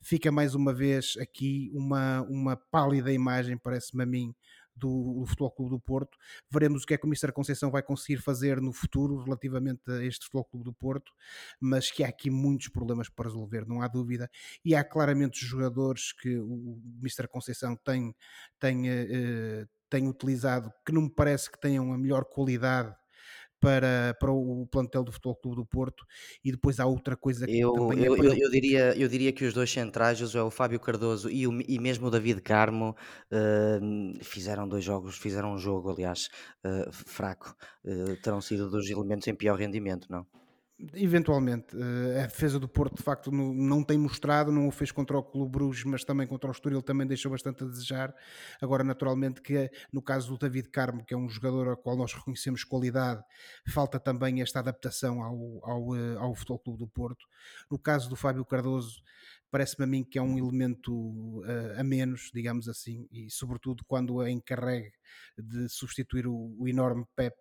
fica 0.00 0.30
mais 0.30 0.54
uma 0.54 0.72
vez 0.72 1.16
aqui 1.20 1.72
uma, 1.74 2.22
uma 2.22 2.56
pálida 2.56 3.12
imagem, 3.12 3.58
parece-me 3.58 4.04
a 4.04 4.06
mim, 4.06 4.32
do, 4.78 5.20
do 5.20 5.26
Futebol 5.26 5.50
Clube 5.50 5.70
do 5.70 5.80
Porto. 5.80 6.16
Veremos 6.50 6.82
o 6.82 6.86
que 6.86 6.94
é 6.94 6.98
que 6.98 7.04
o 7.04 7.08
Mr. 7.08 7.32
Conceição 7.32 7.70
vai 7.70 7.82
conseguir 7.82 8.18
fazer 8.18 8.60
no 8.60 8.72
futuro 8.72 9.22
relativamente 9.22 9.90
a 9.90 10.04
este 10.04 10.24
Futebol 10.24 10.44
Clube 10.44 10.64
do 10.64 10.72
Porto, 10.72 11.12
mas 11.60 11.90
que 11.90 12.04
há 12.04 12.08
aqui 12.08 12.30
muitos 12.30 12.68
problemas 12.68 13.08
para 13.08 13.26
resolver, 13.26 13.66
não 13.66 13.82
há 13.82 13.88
dúvida. 13.88 14.30
E 14.64 14.74
há 14.74 14.84
claramente 14.84 15.44
jogadores 15.44 16.12
que 16.12 16.38
o 16.38 16.80
Mr. 17.00 17.28
Conceição 17.28 17.76
tem, 17.76 18.14
tem, 18.58 18.88
uh, 18.90 19.68
tem 19.90 20.08
utilizado 20.08 20.72
que 20.84 20.92
não 20.92 21.02
me 21.02 21.10
parece 21.10 21.50
que 21.50 21.60
tenham 21.60 21.92
a 21.92 21.98
melhor 21.98 22.24
qualidade 22.24 22.94
para, 23.60 24.16
para 24.18 24.32
o 24.32 24.66
plantel 24.70 25.02
do 25.02 25.12
Futebol 25.12 25.36
Clube 25.36 25.56
do 25.56 25.66
Porto 25.66 26.04
e 26.44 26.50
depois 26.50 26.78
há 26.78 26.86
outra 26.86 27.16
coisa 27.16 27.46
que 27.46 27.58
eu, 27.58 27.72
também 27.72 28.04
eu, 28.04 28.14
é 28.14 28.18
eu, 28.18 28.34
eu, 28.34 28.50
diria, 28.50 28.96
eu 28.96 29.08
diria 29.08 29.32
que 29.32 29.44
os 29.44 29.52
dois 29.52 29.70
centrais, 29.70 30.20
o 30.34 30.50
Fábio 30.50 30.80
Cardoso 30.80 31.30
e, 31.30 31.46
o, 31.46 31.60
e 31.66 31.78
mesmo 31.78 32.06
o 32.06 32.10
David 32.10 32.40
Carmo 32.40 32.96
uh, 33.32 34.24
fizeram 34.24 34.68
dois 34.68 34.84
jogos, 34.84 35.16
fizeram 35.18 35.52
um 35.52 35.58
jogo 35.58 35.90
aliás 35.90 36.28
uh, 36.64 36.92
fraco, 36.92 37.54
uh, 37.84 38.16
terão 38.22 38.40
sido 38.40 38.70
dos 38.70 38.88
elementos 38.88 39.26
em 39.26 39.34
pior 39.34 39.58
rendimento, 39.58 40.06
não? 40.10 40.26
Eventualmente, 40.94 41.76
eh, 41.76 42.22
a 42.22 42.26
defesa 42.26 42.56
do 42.56 42.68
Porto 42.68 42.98
de 42.98 43.02
facto 43.02 43.32
não 43.32 43.82
tem 43.82 43.98
mostrado, 43.98 44.52
não 44.52 44.68
o 44.68 44.70
fez 44.70 44.92
contra 44.92 45.18
o 45.18 45.22
Clube 45.24 45.50
Bruges, 45.50 45.82
mas 45.82 46.04
também 46.04 46.24
contra 46.24 46.48
o 46.48 46.52
Estoril 46.52 46.80
também 46.80 47.04
deixou 47.04 47.32
bastante 47.32 47.64
a 47.64 47.66
desejar. 47.66 48.14
Agora, 48.62 48.84
naturalmente, 48.84 49.42
que 49.42 49.68
no 49.92 50.00
caso 50.00 50.28
do 50.28 50.38
David 50.38 50.68
Carmo, 50.68 51.04
que 51.04 51.12
é 51.12 51.16
um 51.16 51.28
jogador 51.28 51.66
ao 51.70 51.76
qual 51.76 51.96
nós 51.96 52.14
reconhecemos 52.14 52.62
qualidade, 52.62 53.20
falta 53.66 53.98
também 53.98 54.40
esta 54.40 54.60
adaptação 54.60 55.20
ao, 55.20 55.68
ao, 55.68 55.96
eh, 55.96 56.16
ao 56.16 56.32
Futebol 56.36 56.60
Clube 56.60 56.78
do 56.78 56.86
Porto. 56.86 57.26
No 57.68 57.76
caso 57.76 58.08
do 58.08 58.14
Fábio 58.14 58.44
Cardoso, 58.44 59.02
parece-me 59.50 59.84
a 59.84 59.86
mim 59.86 60.04
que 60.04 60.18
é 60.18 60.22
um 60.22 60.38
elemento 60.38 60.92
uh, 60.92 61.78
a 61.78 61.84
menos, 61.84 62.30
digamos 62.34 62.68
assim, 62.68 63.08
e 63.10 63.30
sobretudo 63.30 63.84
quando 63.86 64.22
é 64.22 64.30
encarregue 64.30 64.92
de 65.38 65.68
substituir 65.68 66.26
o, 66.26 66.54
o 66.58 66.68
enorme 66.68 67.04
Pep 67.16 67.34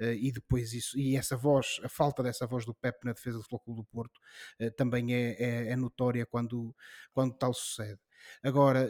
uh, 0.00 0.04
e 0.04 0.30
depois 0.32 0.72
isso, 0.72 0.98
e 0.98 1.16
essa 1.16 1.36
voz, 1.36 1.80
a 1.82 1.88
falta 1.88 2.22
dessa 2.22 2.46
voz 2.46 2.64
do 2.64 2.74
Pep 2.74 2.98
na 3.04 3.12
defesa 3.12 3.38
do 3.38 3.44
Futebol 3.44 3.76
do 3.76 3.84
Porto 3.84 4.18
uh, 4.60 4.70
também 4.72 5.14
é, 5.14 5.36
é, 5.38 5.72
é, 5.72 5.76
notória 5.76 6.26
quando, 6.26 6.74
quando 7.12 7.34
tal 7.34 7.54
sucede. 7.54 8.00
Agora, 8.42 8.88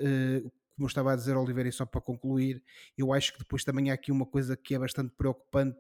como 0.75 0.87
eu 0.87 0.87
estava 0.87 1.13
a 1.13 1.17
dizer, 1.17 1.37
Oliveira, 1.37 1.69
e 1.69 1.73
só 1.73 1.85
para 1.85 2.01
concluir, 2.01 2.63
eu 2.97 3.13
acho 3.13 3.33
que 3.33 3.39
depois 3.41 3.63
também 3.63 3.91
há 3.91 3.95
aqui 3.95 4.11
uma 4.11 4.25
coisa 4.25 4.57
que 4.57 4.75
é 4.75 4.79
bastante 4.79 5.13
preocupante 5.17 5.79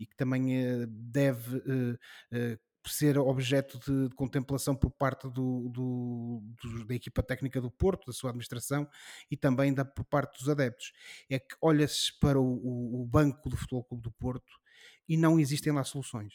e 0.00 0.04
que 0.04 0.16
também 0.16 0.48
deve 0.88 1.62
ser 2.86 3.18
objeto 3.18 3.78
de, 3.78 4.08
de 4.08 4.14
contemplação 4.14 4.74
por 4.74 4.90
parte 4.90 5.28
do, 5.28 5.68
do, 5.68 6.42
do, 6.62 6.84
da 6.86 6.94
equipa 6.94 7.22
técnica 7.22 7.60
do 7.60 7.70
Porto, 7.70 8.06
da 8.06 8.12
sua 8.12 8.30
administração 8.30 8.88
e 9.30 9.36
também 9.36 9.74
da, 9.74 9.84
por 9.84 10.04
parte 10.04 10.38
dos 10.38 10.48
adeptos. 10.48 10.92
É 11.28 11.38
que 11.38 11.56
olha-se 11.60 12.18
para 12.18 12.40
o, 12.40 12.44
o, 12.44 13.02
o 13.02 13.06
banco 13.06 13.48
do 13.48 13.56
Futebol 13.56 13.84
Clube 13.84 14.02
do 14.02 14.12
Porto 14.12 14.52
e 15.08 15.16
não 15.16 15.38
existem 15.40 15.72
lá 15.72 15.84
soluções. 15.84 16.34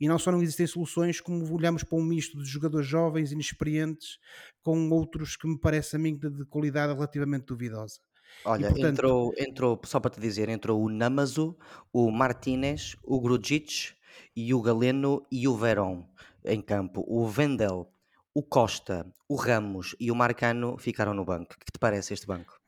E 0.00 0.08
não 0.08 0.18
só 0.18 0.32
não 0.32 0.42
existem 0.42 0.66
soluções, 0.66 1.20
como 1.20 1.52
olhamos 1.54 1.84
para 1.84 1.98
um 1.98 2.04
misto 2.04 2.42
de 2.42 2.48
jogadores 2.48 2.86
jovens, 2.86 3.30
inexperientes, 3.30 4.18
com 4.62 4.90
outros 4.90 5.36
que 5.36 5.46
me 5.46 5.58
parece 5.58 5.96
a 5.96 5.98
mim 5.98 6.16
de, 6.16 6.28
de 6.30 6.44
qualidade 6.46 6.92
relativamente 6.92 7.46
duvidosa. 7.46 8.00
Olha, 8.44 8.68
portanto, 8.68 8.92
entrou, 8.92 9.32
entrou, 9.38 9.80
só 9.84 10.00
para 10.00 10.10
te 10.10 10.20
dizer, 10.20 10.48
entrou 10.48 10.82
o 10.82 10.88
Namazo, 10.88 11.56
o 11.92 12.10
Martínez, 12.10 12.96
o 13.04 13.20
Grujic 13.20 13.94
e 14.34 14.52
o 14.54 14.62
Galeno 14.62 15.26
e 15.30 15.46
o 15.48 15.56
Verón 15.56 16.04
em 16.44 16.60
campo. 16.60 17.04
O 17.06 17.26
Vendel, 17.26 17.90
o 18.34 18.42
Costa, 18.42 19.06
o 19.28 19.36
Ramos 19.36 19.94
e 19.98 20.10
o 20.10 20.14
Marcano 20.14 20.76
ficaram 20.78 21.14
no 21.14 21.24
banco. 21.24 21.54
O 21.54 21.58
que 21.58 21.72
te 21.72 21.78
parece 21.78 22.14
este 22.14 22.26
banco? 22.26 22.60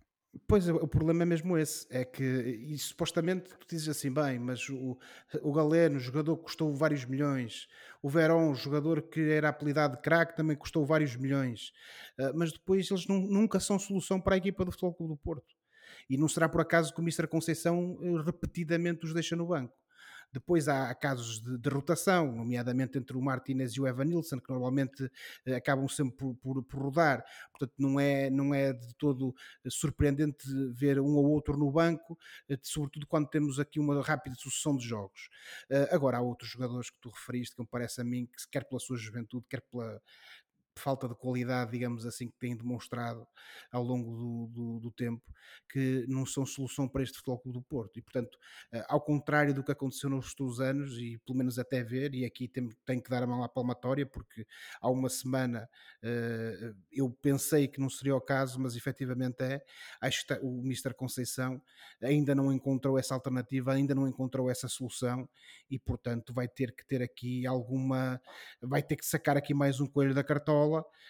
Pois, 0.46 0.68
o 0.68 0.86
problema 0.86 1.22
é 1.22 1.26
mesmo 1.26 1.56
esse, 1.56 1.86
é 1.88 2.04
que, 2.04 2.22
e 2.22 2.76
supostamente 2.78 3.48
tu 3.58 3.66
dizes 3.70 3.88
assim, 3.88 4.12
bem, 4.12 4.38
mas 4.38 4.68
o, 4.68 4.98
o 5.40 5.52
Galeno, 5.52 5.98
jogador 5.98 6.36
que 6.36 6.44
custou 6.44 6.74
vários 6.74 7.04
milhões, 7.04 7.66
o 8.02 8.08
Verón, 8.08 8.54
jogador 8.54 9.02
que 9.02 9.20
era 9.30 9.48
apelidado 9.48 9.96
de 9.96 10.02
craque, 10.02 10.36
também 10.36 10.54
custou 10.54 10.84
vários 10.84 11.16
milhões, 11.16 11.72
uh, 12.18 12.36
mas 12.36 12.52
depois 12.52 12.90
eles 12.90 13.06
nunca 13.06 13.58
são 13.58 13.78
solução 13.78 14.20
para 14.20 14.34
a 14.34 14.38
equipa 14.38 14.64
do 14.64 14.70
Futebol 14.72 14.94
Clube 14.94 15.14
do 15.14 15.16
Porto. 15.16 15.54
E 16.08 16.16
não 16.16 16.28
será 16.28 16.48
por 16.48 16.60
acaso 16.60 16.92
que 16.92 17.00
o 17.00 17.02
Mr. 17.02 17.26
Conceição 17.26 17.96
eh, 18.00 18.22
repetidamente 18.22 19.06
os 19.06 19.14
deixa 19.14 19.34
no 19.34 19.46
banco. 19.46 19.74
Depois 20.32 20.68
há 20.68 20.94
casos 20.94 21.40
de, 21.40 21.58
de 21.58 21.68
rotação, 21.68 22.30
nomeadamente 22.32 22.98
entre 22.98 23.16
o 23.16 23.22
Martinez 23.22 23.72
e 23.72 23.80
o 23.80 23.86
Evan 23.86 24.04
Nilsson, 24.04 24.38
que 24.38 24.50
normalmente 24.50 25.10
eh, 25.44 25.54
acabam 25.54 25.88
sempre 25.88 26.16
por, 26.16 26.34
por, 26.36 26.62
por, 26.62 26.82
rodar. 26.82 27.24
Portanto, 27.50 27.72
não 27.78 27.98
é, 27.98 28.28
não 28.30 28.54
é 28.54 28.72
de 28.72 28.94
todo 28.96 29.34
surpreendente 29.68 30.46
ver 30.74 31.00
um 31.00 31.16
ou 31.16 31.30
outro 31.30 31.56
no 31.56 31.70
banco, 31.70 32.18
eh, 32.48 32.58
sobretudo 32.62 33.06
quando 33.06 33.28
temos 33.28 33.58
aqui 33.58 33.80
uma 33.80 34.02
rápida 34.02 34.36
sucessão 34.36 34.76
de 34.76 34.86
jogos. 34.86 35.28
Eh, 35.70 35.88
agora, 35.90 36.18
há 36.18 36.20
outros 36.20 36.50
jogadores 36.50 36.90
que 36.90 36.98
tu 37.00 37.10
referiste, 37.10 37.56
que 37.56 37.62
me 37.62 37.68
parece 37.68 38.00
a 38.00 38.04
mim, 38.04 38.26
que 38.26 38.50
quer 38.50 38.64
pela 38.64 38.80
sua 38.80 38.96
juventude, 38.96 39.46
quer 39.48 39.62
pela, 39.62 40.00
falta 40.80 41.08
de 41.08 41.14
qualidade, 41.14 41.70
digamos 41.72 42.06
assim, 42.06 42.28
que 42.28 42.38
têm 42.38 42.56
demonstrado 42.56 43.26
ao 43.70 43.82
longo 43.82 44.16
do, 44.16 44.46
do, 44.48 44.80
do, 44.80 44.90
tempo, 44.90 45.22
que 45.68 46.04
não 46.08 46.26
são 46.26 46.44
solução 46.44 46.88
para 46.88 47.02
este 47.02 47.18
Futebol 47.18 47.40
do 47.46 47.62
Porto. 47.62 47.98
E, 47.98 48.02
portanto, 48.02 48.38
eh, 48.72 48.84
ao 48.88 49.00
contrário 49.00 49.54
do 49.54 49.64
que 49.64 49.72
aconteceu 49.72 50.10
nos 50.10 50.28
últimos 50.30 50.60
anos, 50.60 50.98
e 50.98 51.18
pelo 51.24 51.38
menos 51.38 51.58
até 51.58 51.82
ver, 51.82 52.14
e 52.14 52.24
aqui 52.24 52.46
tenho, 52.46 52.70
tenho 52.84 53.02
que 53.02 53.10
dar 53.10 53.22
a 53.22 53.26
mão 53.26 53.42
à 53.42 53.48
palmatória, 53.48 54.04
porque 54.06 54.46
há 54.80 54.90
uma 54.90 55.08
semana 55.08 55.68
uh, 56.02 56.76
eu 56.92 57.10
pensei 57.22 57.68
que 57.68 57.80
não 57.80 57.88
seria 57.88 58.14
o 58.14 58.20
caso, 58.20 58.60
mas 58.60 58.76
efetivamente 58.76 59.42
é. 59.42 59.62
Acho 60.00 60.26
que 60.26 60.34
o 60.42 60.62
Mister 60.62 60.94
Conceição 60.94 61.60
ainda 62.02 62.34
não 62.34 62.52
encontrou 62.52 62.98
essa 62.98 63.14
alternativa, 63.14 63.72
ainda 63.72 63.94
não 63.94 64.06
encontrou 64.06 64.50
essa 64.50 64.68
solução, 64.68 65.28
e, 65.70 65.78
portanto, 65.78 66.32
vai 66.32 66.48
ter 66.48 66.72
que 66.72 66.86
ter 66.86 67.02
aqui 67.02 67.46
alguma. 67.46 68.20
vai 68.60 68.82
ter 68.82 68.96
que 68.96 69.06
sacar 69.06 69.36
aqui 69.36 69.54
mais 69.54 69.80
um 69.80 69.86
coelho 69.86 70.14
da 70.14 70.22
cartola 70.22 70.65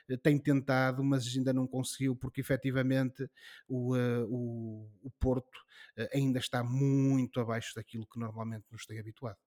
eh, 0.09 0.16
tem 0.16 0.38
tentado, 0.38 1.03
mas 1.03 1.27
ainda 1.37 1.53
não 1.53 1.66
conseguiu, 1.66 2.16
porque 2.16 2.40
efetivamente 2.40 3.29
o, 3.69 3.97
eh, 3.97 4.25
o, 4.29 4.88
o 5.03 5.11
Porto 5.19 5.59
eh, 5.97 6.11
ainda 6.14 6.38
está 6.38 6.62
muito 6.62 7.40
abaixo 7.40 7.73
daquilo 7.75 8.07
que 8.07 8.19
normalmente 8.19 8.64
nos 8.71 8.85
tem 8.87 8.99
habituado. 8.99 9.38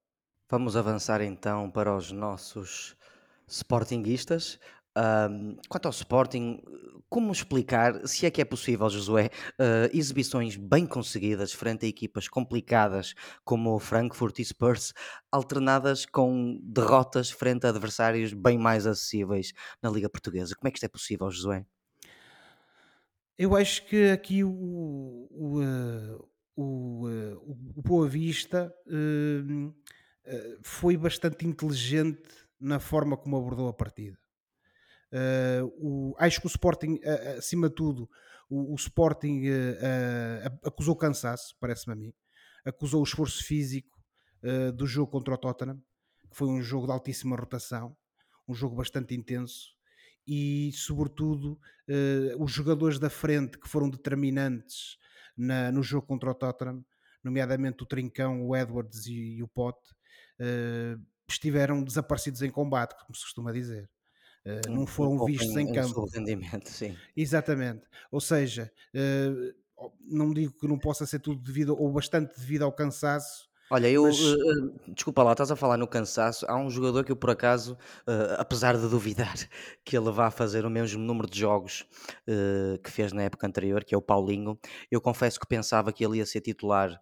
Vamos 0.49 0.75
avançar 0.75 1.21
então 1.21 1.69
para 1.69 1.95
os 1.95 2.11
nossos 2.11 2.95
Sportinguistas. 3.47 4.59
Um, 4.99 5.55
quanto 5.69 5.85
ao 5.85 5.91
Sporting, 5.91 6.61
como 7.09 7.31
explicar, 7.31 8.05
se 8.05 8.25
é 8.25 8.31
que 8.31 8.41
é 8.41 8.45
possível, 8.45 8.89
Josué, 8.89 9.29
uh, 9.59 9.97
exibições 9.97 10.57
bem 10.57 10.85
conseguidas 10.85 11.53
frente 11.53 11.85
a 11.85 11.89
equipas 11.89 12.27
complicadas 12.27 13.13
como 13.45 13.73
o 13.73 13.79
Frankfurt 13.79 14.39
e 14.39 14.45
Spurs, 14.45 14.93
alternadas 15.31 16.05
com 16.05 16.59
derrotas 16.61 17.31
frente 17.31 17.65
a 17.65 17.69
adversários 17.69 18.33
bem 18.33 18.57
mais 18.57 18.85
acessíveis 18.85 19.53
na 19.81 19.89
Liga 19.89 20.09
Portuguesa? 20.09 20.53
Como 20.55 20.67
é 20.67 20.71
que 20.71 20.77
isto 20.77 20.85
é 20.85 20.89
possível, 20.89 21.31
Josué? 21.31 21.65
Eu 23.37 23.55
acho 23.55 23.85
que 23.87 24.09
aqui 24.09 24.43
o, 24.43 24.49
o, 25.31 25.61
uh, 25.61 26.29
o, 26.57 27.07
uh, 27.07 27.53
o 27.77 27.81
Boa 27.81 28.07
Vista 28.07 28.73
foi 30.61 30.95
bastante 30.95 31.47
inteligente 31.47 32.29
na 32.59 32.79
forma 32.79 33.17
como 33.17 33.37
abordou 33.37 33.67
a 33.67 33.73
partida 33.73 34.19
Uh, 34.19 34.28
o, 35.77 36.15
acho 36.17 36.39
que 36.39 36.47
o 36.47 36.49
Sporting, 36.49 36.99
acima 37.37 37.69
de 37.69 37.75
tudo, 37.75 38.09
o, 38.49 38.73
o 38.73 38.75
Sporting 38.75 39.49
uh, 39.49 40.67
acusou 40.67 40.95
cansaço, 40.95 41.55
parece-me 41.59 41.93
a 41.93 41.95
mim, 41.95 42.13
acusou 42.65 43.01
o 43.01 43.03
esforço 43.03 43.43
físico 43.43 43.97
do 44.75 44.87
jogo 44.87 45.11
contra 45.11 45.33
o 45.33 45.37
Tottenham, 45.37 45.77
que 46.29 46.37
foi 46.37 46.47
um 46.47 46.61
jogo 46.61 46.85
de 46.85 46.93
altíssima 46.93 47.35
rotação, 47.35 47.93
um 48.47 48.53
jogo 48.53 48.73
bastante 48.73 49.13
intenso, 49.13 49.75
e 50.25 50.71
sobretudo 50.73 51.59
os 52.39 52.49
jogadores 52.49 52.97
da 52.99 53.09
frente 53.09 53.59
que 53.59 53.67
foram 53.67 53.89
determinantes 53.89 54.97
na, 55.35 55.73
no 55.73 55.83
jogo 55.83 56.07
contra 56.07 56.31
o 56.31 56.33
Tottenham, 56.33 56.85
nomeadamente 57.21 57.83
o 57.83 57.85
Trincão, 57.85 58.47
o 58.47 58.55
Edwards 58.55 59.07
e, 59.07 59.37
e 59.37 59.43
o 59.43 59.47
Pote, 59.47 59.89
estiveram 61.27 61.83
desaparecidos 61.83 62.41
em 62.41 62.49
combate, 62.49 62.95
como 63.05 63.15
se 63.15 63.23
costuma 63.23 63.51
dizer. 63.51 63.89
Uh, 64.45 64.71
não 64.71 64.87
foram 64.87 65.13
um 65.13 65.25
vistos 65.25 65.55
em, 65.55 65.69
em 65.69 65.73
campo. 65.73 66.05
rendimento, 66.13 66.69
sim. 66.69 66.95
Exatamente. 67.15 67.81
Ou 68.11 68.21
seja, 68.21 68.71
uh, 68.95 69.89
não 70.01 70.33
digo 70.33 70.53
que 70.53 70.67
não 70.67 70.77
possa 70.77 71.05
ser 71.05 71.19
tudo 71.19 71.41
devido, 71.41 71.75
ou 71.77 71.91
bastante 71.91 72.39
devido 72.39 72.63
ao 72.63 72.71
cansaço. 72.71 73.49
Olha, 73.71 73.87
eu, 73.87 74.03
mas... 74.03 74.19
uh, 74.19 74.73
desculpa 74.87 75.21
lá, 75.21 75.33
estás 75.33 75.51
a 75.51 75.55
falar 75.55 75.77
no 75.77 75.87
cansaço. 75.87 76.43
Há 76.47 76.57
um 76.57 76.71
jogador 76.71 77.03
que 77.03 77.11
eu, 77.11 77.15
por 77.15 77.29
acaso, 77.29 77.77
apesar 78.39 78.75
de 78.75 78.87
duvidar 78.89 79.35
que 79.85 79.95
ele 79.95 80.09
vá 80.09 80.31
fazer 80.31 80.65
o 80.65 80.69
mesmo 80.71 81.03
número 81.03 81.29
de 81.29 81.39
jogos 81.39 81.85
que 82.83 82.89
fez 82.89 83.13
na 83.13 83.21
época 83.21 83.45
anterior, 83.45 83.83
que 83.83 83.93
é 83.93 83.97
o 83.97 84.01
Paulinho, 84.01 84.57
eu 84.89 84.99
confesso 84.99 85.39
que 85.39 85.45
pensava 85.45 85.93
que 85.93 86.03
ele 86.03 86.17
ia 86.17 86.25
ser 86.25 86.41
titular 86.41 86.99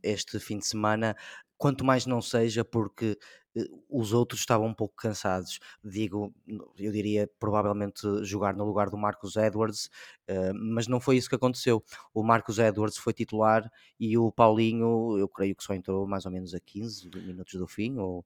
este 0.00 0.38
fim 0.38 0.58
de 0.58 0.66
semana, 0.66 1.16
quanto 1.58 1.84
mais 1.84 2.06
não 2.06 2.22
seja 2.22 2.64
porque 2.64 3.18
eh, 3.56 3.64
os 3.90 4.12
outros 4.12 4.40
estavam 4.40 4.68
um 4.68 4.74
pouco 4.74 4.94
cansados. 4.96 5.58
Digo, 5.84 6.32
eu 6.78 6.92
diria 6.92 7.28
provavelmente 7.38 8.02
jogar 8.24 8.54
no 8.54 8.64
lugar 8.64 8.88
do 8.88 8.96
Marcos 8.96 9.36
Edwards, 9.36 9.90
eh, 10.26 10.52
mas 10.54 10.86
não 10.86 11.00
foi 11.00 11.16
isso 11.16 11.28
que 11.28 11.34
aconteceu. 11.34 11.82
O 12.14 12.22
Marcos 12.22 12.58
Edwards 12.58 12.96
foi 12.96 13.12
titular 13.12 13.70
e 13.98 14.16
o 14.16 14.30
Paulinho, 14.32 15.18
eu 15.18 15.28
creio 15.28 15.56
que 15.56 15.64
só 15.64 15.74
entrou 15.74 16.06
mais 16.06 16.24
ou 16.24 16.32
menos 16.32 16.54
a 16.54 16.60
15 16.60 17.10
minutos 17.10 17.54
do 17.54 17.66
fim, 17.66 17.98
ou 17.98 18.24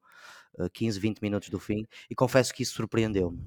15, 0.74 1.00
20 1.00 1.20
minutos 1.20 1.48
do 1.48 1.58
fim, 1.58 1.86
e 2.10 2.14
confesso 2.14 2.52
que 2.52 2.62
isso 2.62 2.74
surpreendeu-me. 2.74 3.40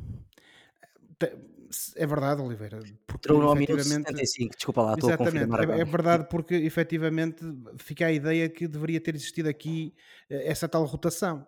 É 1.95 2.05
verdade, 2.05 2.41
Oliveira. 2.41 2.79
Porque 3.07 3.27
Entrou 3.27 3.41
no 3.41 3.55
minuto 3.55 3.83
75, 3.83 4.55
desculpa 4.55 4.81
lá, 4.81 4.93
estou 4.93 5.11
a 5.11 5.17
confirmar 5.17 5.69
é, 5.69 5.81
é, 5.81 5.85
verdade 5.85 6.27
porque 6.29 6.55
efetivamente 6.55 7.43
fica 7.77 8.07
a 8.07 8.11
ideia 8.11 8.47
que 8.49 8.67
deveria 8.67 8.99
ter 9.01 9.15
existido 9.15 9.49
aqui 9.49 9.93
eh, 10.29 10.49
essa 10.49 10.67
tal 10.67 10.85
rotação. 10.85 11.45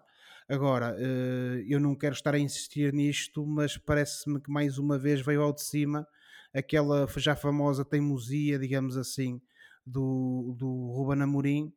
Agora, 0.49 0.95
eh, 0.97 1.65
eu 1.67 1.80
não 1.80 1.93
quero 1.93 2.13
estar 2.13 2.34
a 2.34 2.39
insistir 2.39 2.93
nisto, 2.93 3.45
mas 3.45 3.77
parece-me 3.77 4.39
que 4.41 4.49
mais 4.49 4.77
uma 4.77 4.97
vez 4.97 5.21
veio 5.21 5.41
ao 5.41 5.53
de 5.53 5.62
cima 5.62 6.08
aquela 6.53 7.08
já 7.17 7.36
famosa 7.36 7.86
teimosia, 7.86 8.58
digamos 8.58 8.97
assim, 8.97 9.41
do, 9.86 10.56
do 10.58 10.91
Ruben 10.91 11.21
Amorim, 11.21 11.73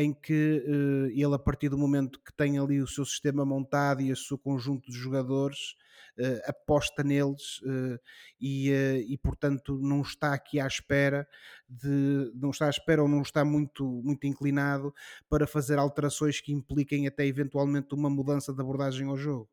em 0.00 0.14
que 0.14 0.62
uh, 0.64 1.10
ele, 1.10 1.34
a 1.34 1.38
partir 1.40 1.68
do 1.68 1.76
momento 1.76 2.20
que 2.24 2.32
tem 2.32 2.56
ali 2.56 2.80
o 2.80 2.86
seu 2.86 3.04
sistema 3.04 3.44
montado 3.44 4.00
e 4.00 4.12
o 4.12 4.16
seu 4.16 4.38
conjunto 4.38 4.92
de 4.92 4.96
jogadores, 4.96 5.74
uh, 6.16 6.40
aposta 6.46 7.02
neles 7.02 7.60
uh, 7.62 7.98
e, 8.40 8.70
e, 9.08 9.18
portanto, 9.18 9.76
não 9.82 10.00
está 10.02 10.32
aqui 10.32 10.60
à 10.60 10.68
espera 10.68 11.26
de. 11.68 12.30
não 12.36 12.50
está 12.50 12.66
à 12.66 12.70
espera 12.70 13.02
ou 13.02 13.08
não 13.08 13.22
está 13.22 13.44
muito, 13.44 13.84
muito 14.04 14.24
inclinado 14.24 14.94
para 15.28 15.48
fazer 15.48 15.80
alterações 15.80 16.40
que 16.40 16.52
impliquem 16.52 17.08
até 17.08 17.26
eventualmente 17.26 17.92
uma 17.92 18.08
mudança 18.08 18.54
de 18.54 18.60
abordagem 18.60 19.08
ao 19.08 19.16
jogo. 19.16 19.50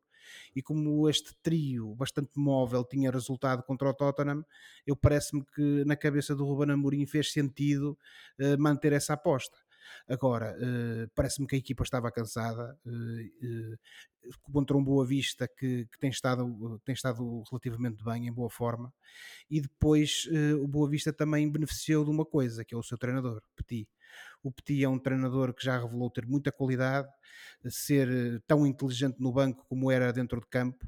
E 0.54 0.62
como 0.62 1.08
este 1.08 1.34
trio 1.42 1.92
bastante 1.96 2.38
móvel 2.38 2.84
tinha 2.84 3.10
resultado 3.10 3.64
contra 3.64 3.88
o 3.88 3.94
Tottenham, 3.94 4.44
eu 4.86 4.94
parece-me 4.94 5.44
que 5.44 5.84
na 5.84 5.96
cabeça 5.96 6.36
do 6.36 6.44
Ruben 6.44 6.72
Amorim 6.72 7.06
fez 7.06 7.32
sentido 7.32 7.96
manter 8.58 8.92
essa 8.92 9.12
aposta. 9.12 9.65
Agora, 10.08 10.56
uh, 10.56 11.10
parece-me 11.14 11.46
que 11.46 11.56
a 11.56 11.58
equipa 11.58 11.82
estava 11.82 12.10
cansada 12.10 12.78
uh, 12.86 13.78
contra 14.52 14.76
um 14.76 14.82
Boa 14.82 15.06
Vista 15.06 15.48
que, 15.48 15.86
que, 15.86 15.98
tem, 15.98 16.10
estado, 16.10 16.80
tem 16.84 16.94
estado 16.94 17.42
relativamente 17.50 18.02
bem, 18.04 18.26
em 18.26 18.32
boa 18.32 18.50
forma, 18.50 18.92
e 19.48 19.60
depois 19.60 20.28
o 20.60 20.66
Boa 20.66 20.90
Vista 20.90 21.12
também 21.12 21.48
beneficiou 21.48 22.04
de 22.04 22.10
uma 22.10 22.24
coisa, 22.24 22.64
que 22.64 22.74
é 22.74 22.76
o 22.76 22.82
seu 22.82 22.98
treinador, 22.98 23.40
Petit. 23.54 23.88
O 24.42 24.50
Petit 24.50 24.82
é 24.82 24.88
um 24.88 24.98
treinador 24.98 25.54
que 25.54 25.64
já 25.64 25.78
revelou 25.78 26.10
ter 26.10 26.26
muita 26.26 26.50
qualidade, 26.50 27.08
ser 27.68 28.42
tão 28.48 28.66
inteligente 28.66 29.20
no 29.20 29.32
banco 29.32 29.64
como 29.68 29.92
era 29.92 30.12
dentro 30.12 30.40
de 30.40 30.46
campo, 30.48 30.84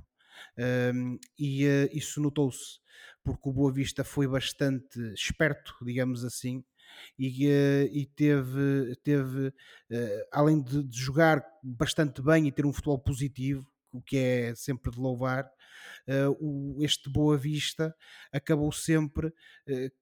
um, 0.95 1.19
e 1.39 1.67
uh, 1.67 1.89
isso 1.93 2.21
notou-se, 2.21 2.81
porque 3.23 3.49
o 3.49 3.53
Boa 3.53 3.73
Vista 3.73 4.05
foi 4.05 4.27
bastante 4.27 4.99
esperto, 5.15 5.75
digamos 5.83 6.25
assim, 6.25 6.65
e, 7.19 7.47
uh, 7.47 7.89
e 7.93 8.07
teve, 8.07 8.97
teve 9.03 9.49
uh, 9.49 10.29
além 10.33 10.63
de, 10.63 10.83
de, 10.83 10.99
jogar 10.99 11.45
bastante 11.63 12.23
bem 12.23 12.47
e 12.47 12.53
ter 12.53 12.67
um 12.67 12.73
futebol 12.73 12.99
positivo, 12.99 13.67
o 13.93 14.03
que 14.03 14.17
é 14.17 14.55
sempre 14.55 14.91
de 14.93 14.99
louvar, 14.99 15.51
o, 16.41 16.79
este 16.81 17.11
Boa 17.11 17.37
Vista 17.37 17.95
acabou 18.33 18.71
sempre 18.73 19.33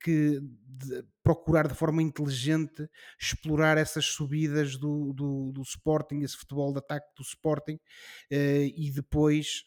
que 0.00 0.40
de 0.40 1.04
procurar 1.26 1.66
de 1.66 1.74
forma 1.74 2.00
inteligente 2.00 2.88
explorar 3.20 3.76
essas 3.76 4.04
subidas 4.04 4.76
do, 4.76 5.12
do, 5.12 5.50
do 5.50 5.62
Sporting, 5.62 6.20
esse 6.20 6.36
futebol 6.36 6.72
de 6.72 6.78
ataque 6.78 7.08
do 7.16 7.22
Sporting, 7.22 7.74
uh, 7.74 8.30
e 8.30 8.92
depois 8.94 9.64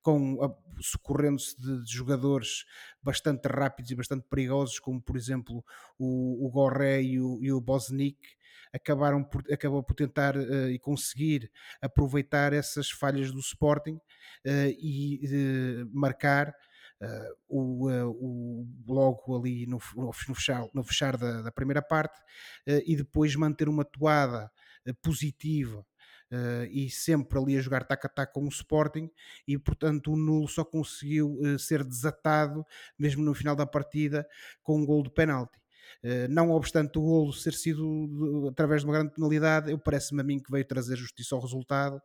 com 0.00 0.38
socorrendo-se 0.80 1.60
de, 1.60 1.84
de, 1.84 1.92
jogadores 1.92 2.64
bastante 3.02 3.46
rápidos 3.48 3.90
e 3.90 3.94
bastante 3.94 4.26
perigosos, 4.30 4.78
como 4.78 4.98
por 4.98 5.14
exemplo 5.14 5.62
o, 5.98 6.46
o 6.46 6.50
Gorré 6.50 7.02
e 7.02 7.20
o, 7.20 7.38
e 7.42 7.52
o 7.52 7.60
Bosnick, 7.60 8.38
acabaram 8.72 9.22
por, 9.22 9.44
acabou 9.52 9.82
por 9.82 9.94
tentar 9.94 10.36
uh, 10.36 10.70
e 10.70 10.78
conseguir 10.78 11.50
aproveitar 11.82 12.54
essas 12.54 12.90
falhas 12.90 13.30
do 13.30 13.40
Sporting 13.40 13.96
uh, 13.96 14.70
e 14.78 15.20
uh, 15.26 15.90
marcar 15.92 16.54
o, 17.48 17.88
o, 17.88 18.66
logo 18.86 19.38
ali 19.38 19.66
no, 19.66 19.78
no 19.96 20.12
fechar, 20.12 20.66
no 20.74 20.82
fechar 20.82 21.16
da, 21.16 21.42
da 21.42 21.52
primeira 21.52 21.80
parte 21.80 22.20
e 22.66 22.96
depois 22.96 23.34
manter 23.36 23.68
uma 23.68 23.84
toada 23.84 24.50
positiva 25.02 25.84
Uh, 26.30 26.68
e 26.70 26.90
sempre 26.90 27.38
ali 27.38 27.56
a 27.56 27.60
jogar 27.62 27.84
tac 27.84 28.04
a 28.04 28.08
tac 28.08 28.34
com 28.34 28.44
o 28.44 28.48
Sporting 28.48 29.10
e 29.46 29.56
portanto 29.56 30.12
o 30.12 30.16
nulo 30.16 30.46
só 30.46 30.62
conseguiu 30.62 31.38
uh, 31.40 31.58
ser 31.58 31.82
desatado 31.82 32.66
mesmo 32.98 33.24
no 33.24 33.32
final 33.32 33.56
da 33.56 33.66
partida 33.66 34.28
com 34.62 34.78
um 34.78 34.84
gol 34.84 35.02
de 35.02 35.08
penalti. 35.08 35.58
eh, 35.58 35.67
não 36.30 36.50
obstante 36.50 36.98
o 36.98 37.02
golo 37.02 37.32
ser 37.32 37.54
sido 37.54 38.48
através 38.50 38.82
de 38.82 38.86
uma 38.86 38.94
grande 38.94 39.14
penalidade, 39.14 39.70
eu 39.70 39.78
parece-me 39.78 40.20
a 40.20 40.24
mim 40.24 40.38
que 40.38 40.50
veio 40.50 40.64
trazer 40.64 40.96
justiça 40.96 41.34
ao 41.34 41.40
resultado 41.40 42.00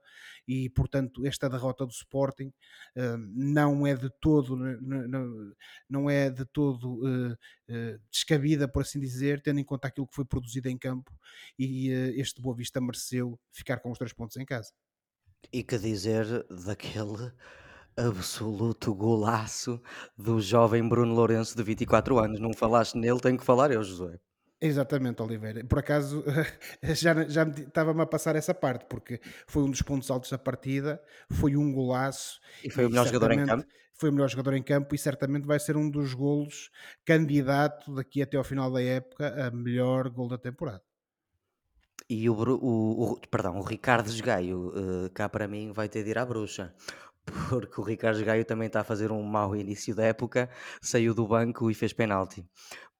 e, 0.47 0.69
portanto, 0.69 1.25
esta 1.25 1.49
derrota 1.49 1.85
do 1.85 1.91
Sporting 1.91 2.51
eh, 2.95 3.17
não 3.17 3.87
é 3.87 3.95
de 3.95 4.09
todo 4.21 4.57
não 5.89 6.09
é 6.09 6.29
de 6.29 6.45
todo 6.45 6.99
eh, 7.69 7.99
descabida, 8.11 8.67
por 8.67 8.81
assim 8.81 8.99
dizer, 8.99 9.41
tendo 9.41 9.59
em 9.59 9.63
conta 9.63 9.87
aquilo 9.87 10.07
que 10.07 10.15
foi 10.15 10.25
produzido 10.25 10.69
em 10.69 10.77
campo 10.77 11.11
e 11.57 11.89
este 12.15 12.41
Boa 12.41 12.55
Vista 12.55 12.81
mereceu 12.81 13.39
ficar 13.51 13.77
com 13.79 13.91
os 13.91 13.97
três 13.97 14.13
pontos 14.13 14.37
em 14.37 14.45
casa. 14.45 14.71
E 15.51 15.63
que 15.63 15.77
dizer 15.77 16.25
daquele 16.65 17.31
absoluto 17.97 18.93
golaço 18.93 19.81
do 20.17 20.39
jovem 20.39 20.87
Bruno 20.87 21.13
Lourenço 21.13 21.55
de 21.55 21.63
24 21.63 22.19
anos. 22.19 22.39
Não 22.39 22.53
falaste 22.53 22.95
nele, 22.95 23.19
tenho 23.19 23.37
que 23.37 23.45
falar 23.45 23.71
eu, 23.71 23.83
Josué. 23.83 24.19
Exatamente, 24.61 25.21
Oliveira. 25.21 25.63
Por 25.65 25.79
acaso 25.79 26.23
já, 26.95 27.27
já 27.27 27.43
estava-me 27.43 28.01
a 28.01 28.05
passar 28.05 28.35
essa 28.35 28.53
parte, 28.53 28.85
porque 28.85 29.19
foi 29.45 29.63
um 29.63 29.69
dos 29.69 29.81
pontos 29.81 30.09
altos 30.09 30.29
da 30.29 30.37
partida, 30.37 31.01
foi 31.29 31.57
um 31.57 31.73
golaço. 31.73 32.39
E 32.63 32.69
foi 32.69 32.85
e 32.85 32.87
o 32.87 32.89
melhor 32.89 33.05
jogador 33.05 33.31
em 33.33 33.45
campo. 33.45 33.65
Foi 33.95 34.09
o 34.09 34.13
melhor 34.13 34.29
jogador 34.29 34.53
em 34.55 34.63
campo 34.63 34.95
e 34.95 34.97
certamente 34.97 35.45
vai 35.45 35.59
ser 35.59 35.77
um 35.77 35.89
dos 35.89 36.13
golos 36.13 36.71
candidato 37.05 37.93
daqui 37.93 38.21
até 38.21 38.37
ao 38.37 38.43
final 38.43 38.71
da 38.71 38.81
época 38.81 39.47
a 39.47 39.51
melhor 39.51 40.09
gol 40.09 40.27
da 40.27 40.37
temporada. 40.37 40.81
E 42.09 42.29
o, 42.29 42.33
o, 42.33 43.13
o 43.13 43.19
perdão, 43.29 43.57
o 43.57 43.63
Ricardo 43.63 44.09
Gaio, 44.21 44.69
uh, 44.69 45.09
cá 45.13 45.29
para 45.29 45.47
mim, 45.47 45.71
vai 45.71 45.87
ter 45.87 46.03
de 46.03 46.09
ir 46.09 46.17
à 46.17 46.25
bruxa, 46.25 46.73
porque 47.49 47.79
o 47.79 47.83
Ricardo 47.83 48.23
Gaio 48.23 48.45
também 48.45 48.67
está 48.67 48.81
a 48.81 48.83
fazer 48.83 49.11
um 49.11 49.23
mau 49.23 49.55
início 49.55 49.95
da 49.95 50.03
época, 50.03 50.49
saiu 50.81 51.13
do 51.13 51.27
banco 51.27 51.69
e 51.69 51.73
fez 51.73 51.93
penalti. 51.93 52.45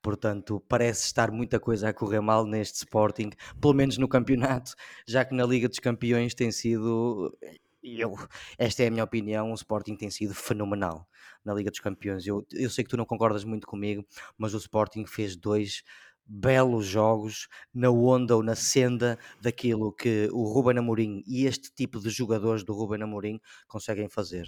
Portanto, 0.02 0.62
parece 0.68 1.06
estar 1.06 1.32
muita 1.32 1.60
coisa 1.60 1.90
a 1.90 1.94
correr 1.94 2.20
mal 2.20 2.46
neste 2.46 2.80
Sporting, 2.80 3.32
pelo 3.60 3.74
menos 3.74 3.98
no 3.98 4.08
campeonato, 4.08 4.74
já 5.08 5.24
que 5.24 5.34
na 5.34 5.46
Liga 5.46 5.70
dos 5.70 5.80
Campeões 5.80 6.34
tem 6.34 6.52
sido. 6.52 7.34
Eu, 7.82 8.14
esta 8.58 8.84
é 8.84 8.88
a 8.88 8.92
minha 8.92 9.04
opinião, 9.04 9.52
o 9.52 9.56
Sporting 9.56 9.96
tem 9.96 10.10
sido 10.10 10.34
fenomenal 10.34 11.08
na 11.44 11.54
Liga 11.54 11.70
dos 11.70 11.80
Campeões. 11.80 12.26
Eu, 12.28 12.46
eu 12.52 12.70
sei 12.70 12.84
que 12.84 12.90
tu 12.90 12.98
não 12.98 13.06
concordas 13.06 13.44
muito 13.46 13.66
comigo, 13.66 14.06
mas 14.38 14.54
o 14.54 14.58
Sporting 14.58 15.06
fez 15.06 15.36
dois 15.38 15.84
belos 16.26 16.86
jogos 16.86 17.48
na 17.74 17.90
onda 17.90 18.36
ou 18.36 18.44
na 18.44 18.56
senda 18.56 19.18
daquilo 19.42 19.92
que 19.92 20.30
o 20.32 20.44
Ruben 20.44 20.78
Amorim 20.78 21.24
e 21.28 21.46
este 21.46 21.74
tipo 21.74 22.00
de 22.00 22.10
jogadores 22.10 22.64
do 22.64 22.74
Ruben 22.74 23.04
Amorim 23.04 23.40
conseguem 23.68 24.08
fazer. 24.08 24.48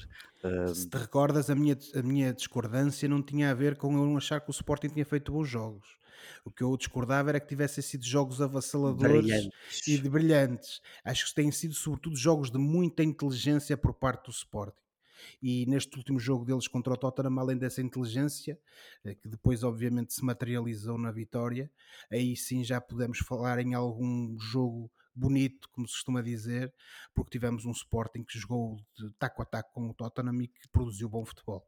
Se 0.74 0.90
te 0.90 0.98
recordas, 0.98 1.50
a 1.50 1.56
minha, 1.56 1.78
a 1.96 2.02
minha 2.02 2.34
discordância 2.34 3.10
não 3.10 3.22
tinha 3.22 3.52
a 3.52 3.54
ver 3.54 3.78
com 3.78 3.94
eu 3.96 4.06
não 4.06 4.18
achar 4.18 4.40
que 4.42 4.50
o 4.50 4.52
Sporting 4.52 4.90
tinha 4.90 5.06
feito 5.06 5.32
bons 5.32 5.48
jogos. 5.48 5.98
O 6.44 6.52
que 6.52 6.64
eu 6.64 6.76
discordava 6.78 7.30
era 7.30 7.40
que 7.40 7.48
tivessem 7.48 7.84
sido 7.84 8.06
jogos 8.06 8.42
avassaladores 8.42 9.26
brilhantes. 9.26 9.88
e 9.88 9.98
de 9.98 10.10
brilhantes. 10.10 10.82
Acho 11.04 11.28
que 11.28 11.36
têm 11.36 11.52
sido, 11.52 11.74
sobretudo, 11.74 12.16
jogos 12.16 12.50
de 12.50 12.58
muita 12.58 13.04
inteligência 13.04 13.76
por 13.76 13.94
parte 13.94 14.26
do 14.26 14.32
Sporting 14.32 14.85
e 15.42 15.66
neste 15.68 15.98
último 15.98 16.20
jogo 16.20 16.46
deles 16.46 16.68
contra 16.68 16.94
o 16.94 16.98
Tottenham, 16.98 17.40
além 17.40 17.58
dessa 17.58 17.82
inteligência, 17.82 18.60
eh, 19.04 19.16
que 19.16 19.28
depois 19.28 19.64
obviamente 19.64 20.14
se 20.14 20.24
materializou 20.24 20.98
na 20.98 21.12
vitória, 21.12 21.72
aí 22.12 22.36
sim 22.36 22.64
já 22.64 22.80
podemos 22.82 23.20
falar 23.20 23.60
em 23.60 23.74
algum 23.74 24.38
jogo 24.40 24.92
bonito, 25.16 25.70
como 25.72 25.88
se 25.88 25.94
costuma 25.94 26.22
dizer, 26.22 26.74
porque 27.14 27.32
tivemos 27.32 27.66
um 27.66 27.72
Sporting 27.72 28.24
que 28.24 28.38
jogou 28.38 28.78
de 28.98 29.10
taco 29.14 29.42
a 29.42 29.46
taco 29.46 29.72
com 29.74 29.90
o 29.90 29.94
Tottenham 29.94 30.42
e 30.42 30.48
que 30.48 30.68
produziu 30.70 31.08
bom 31.08 31.24
futebol. 31.26 31.66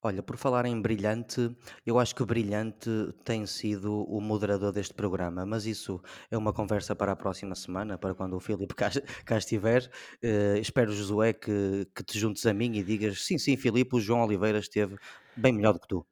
Olha, 0.00 0.22
por 0.22 0.36
falar 0.36 0.64
em 0.64 0.80
brilhante, 0.80 1.50
eu 1.84 1.98
acho 1.98 2.14
que 2.14 2.24
brilhante 2.24 2.88
tem 3.24 3.44
sido 3.46 4.04
o 4.04 4.20
moderador 4.20 4.72
deste 4.72 4.94
programa, 4.94 5.44
mas 5.44 5.66
isso 5.66 6.00
é 6.30 6.38
uma 6.38 6.52
conversa 6.52 6.94
para 6.94 7.10
a 7.10 7.16
próxima 7.16 7.56
semana, 7.56 7.98
para 7.98 8.14
quando 8.14 8.36
o 8.36 8.40
Filipe 8.40 8.74
cá, 8.76 8.90
cá 9.24 9.38
estiver. 9.38 9.90
Eh, 10.22 10.58
espero, 10.60 10.92
Josué, 10.92 11.32
que, 11.32 11.84
que 11.92 12.04
te 12.04 12.16
juntes 12.16 12.46
a 12.46 12.54
mim 12.54 12.76
e 12.76 12.84
digas: 12.84 13.24
sim, 13.24 13.38
sim, 13.38 13.56
Filipe, 13.56 13.96
o 13.96 14.00
João 14.00 14.22
Oliveira 14.24 14.60
esteve 14.60 14.96
bem 15.36 15.52
melhor 15.52 15.72
do 15.72 15.80
que 15.80 15.88
tu. 15.88 16.06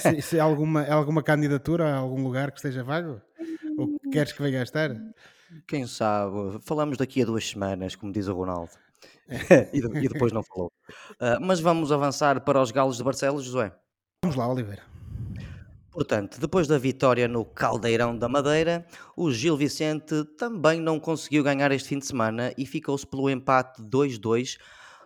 Se, 0.00 0.20
se 0.22 0.40
há 0.40 0.44
alguma, 0.44 0.84
alguma 0.86 1.22
candidatura 1.22 1.88
a 1.88 1.96
algum 1.98 2.22
lugar 2.24 2.50
que 2.50 2.58
esteja 2.58 2.82
vago? 2.82 3.20
Ou 3.78 3.86
que 4.00 4.10
queres 4.10 4.32
que 4.32 4.42
venha 4.42 4.60
a 4.60 4.62
estar? 4.64 4.90
Quem 5.68 5.86
sabe? 5.86 6.58
Falamos 6.64 6.98
daqui 6.98 7.22
a 7.22 7.24
duas 7.24 7.48
semanas, 7.48 7.94
como 7.94 8.12
diz 8.12 8.26
o 8.26 8.34
Ronaldo. 8.34 8.72
e, 9.72 9.78
e, 9.78 9.80
depois 10.08 10.32
não 10.32 10.42
falou. 10.42 10.70
Uh, 11.12 11.40
mas 11.40 11.60
vamos 11.60 11.90
avançar 11.92 12.40
para 12.42 12.60
os 12.60 12.70
Galos 12.70 12.96
de 12.96 13.04
Barcelos, 13.04 13.44
José. 13.44 13.72
Vamos 14.22 14.36
lá, 14.36 14.48
Oliveira. 14.48 14.82
Portanto, 15.90 16.38
depois 16.38 16.66
da 16.66 16.76
vitória 16.76 17.26
no 17.26 17.42
Caldeirão 17.42 18.16
da 18.18 18.28
Madeira, 18.28 18.86
o 19.16 19.32
Gil 19.32 19.56
Vicente 19.56 20.24
também 20.36 20.78
não 20.78 21.00
conseguiu 21.00 21.42
ganhar 21.42 21.72
este 21.72 21.88
fim 21.88 21.98
de 21.98 22.06
semana 22.06 22.52
e 22.58 22.66
ficou-se 22.66 23.06
pelo 23.06 23.30
empate 23.30 23.80
2-2 23.80 24.58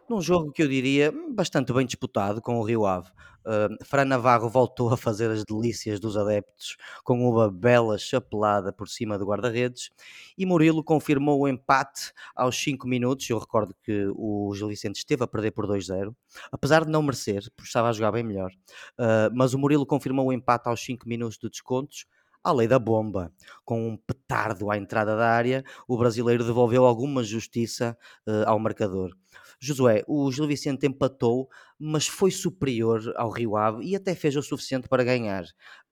num 0.09 0.21
jogo 0.21 0.51
que 0.51 0.61
eu 0.61 0.67
diria 0.67 1.15
bastante 1.33 1.73
bem 1.73 1.87
disputado 1.87 2.43
com 2.43 2.59
o 2.59 2.65
Rio 2.65 2.85
Ave. 2.85 3.09
Uh, 3.41 3.85
Fran 3.85 4.05
Navarro 4.05 4.49
voltou 4.49 4.93
a 4.93 4.97
fazer 4.97 5.31
as 5.31 5.45
delícias 5.45 5.99
dos 5.99 6.17
adeptos 6.17 6.77
com 7.05 7.29
uma 7.29 7.51
bela 7.51 7.97
chapelada 7.99 8.73
por 8.73 8.89
cima 8.89 9.19
do 9.19 9.25
guarda-redes 9.25 9.91
e 10.37 10.45
Murilo 10.45 10.85
confirmou 10.85 11.41
o 11.41 11.49
empate 11.49 12.13
aos 12.35 12.57
5 12.57 12.87
minutos. 12.87 13.29
Eu 13.29 13.39
recordo 13.39 13.75
que 13.83 14.07
o 14.15 14.53
Gil 14.55 14.69
Vicente 14.69 14.97
esteve 14.97 15.25
a 15.25 15.27
perder 15.27 15.53
por 15.53 15.67
2-0, 15.67 16.15
apesar 16.53 16.85
de 16.85 16.91
não 16.91 17.03
merecer, 17.03 17.43
porque 17.57 17.69
estava 17.69 17.89
a 17.89 17.93
jogar 17.93 18.13
bem 18.13 18.23
melhor. 18.23 18.51
Uh, 18.99 19.33
mas 19.35 19.55
o 19.55 19.59
Murilo 19.59 19.87
confirmou 19.87 20.27
o 20.27 20.33
empate 20.33 20.69
aos 20.69 20.85
5 20.85 21.09
minutos 21.09 21.39
de 21.39 21.49
descontos 21.49 22.07
à 22.43 22.53
lei 22.53 22.67
da 22.67 22.79
bomba. 22.79 23.33
Com 23.65 23.89
um 23.89 23.97
petardo 23.97 24.71
à 24.71 24.77
entrada 24.77 25.17
da 25.17 25.31
área, 25.31 25.65
o 25.87 25.97
brasileiro 25.97 26.45
devolveu 26.45 26.85
alguma 26.85 27.23
justiça 27.23 27.97
uh, 28.27 28.47
ao 28.47 28.59
marcador. 28.59 29.15
Josué, 29.61 30.03
o 30.07 30.33
Gil 30.33 30.47
Vicente 30.47 30.87
empatou, 30.87 31.49
mas 31.79 32.07
foi 32.07 32.31
superior 32.31 33.13
ao 33.17 33.31
Rio 33.31 33.57
Ave 33.57 33.85
e 33.85 33.95
até 33.95 34.15
fez 34.15 34.35
o 34.37 34.43
suficiente 34.43 34.89
para 34.89 35.05
ganhar. 35.05 35.45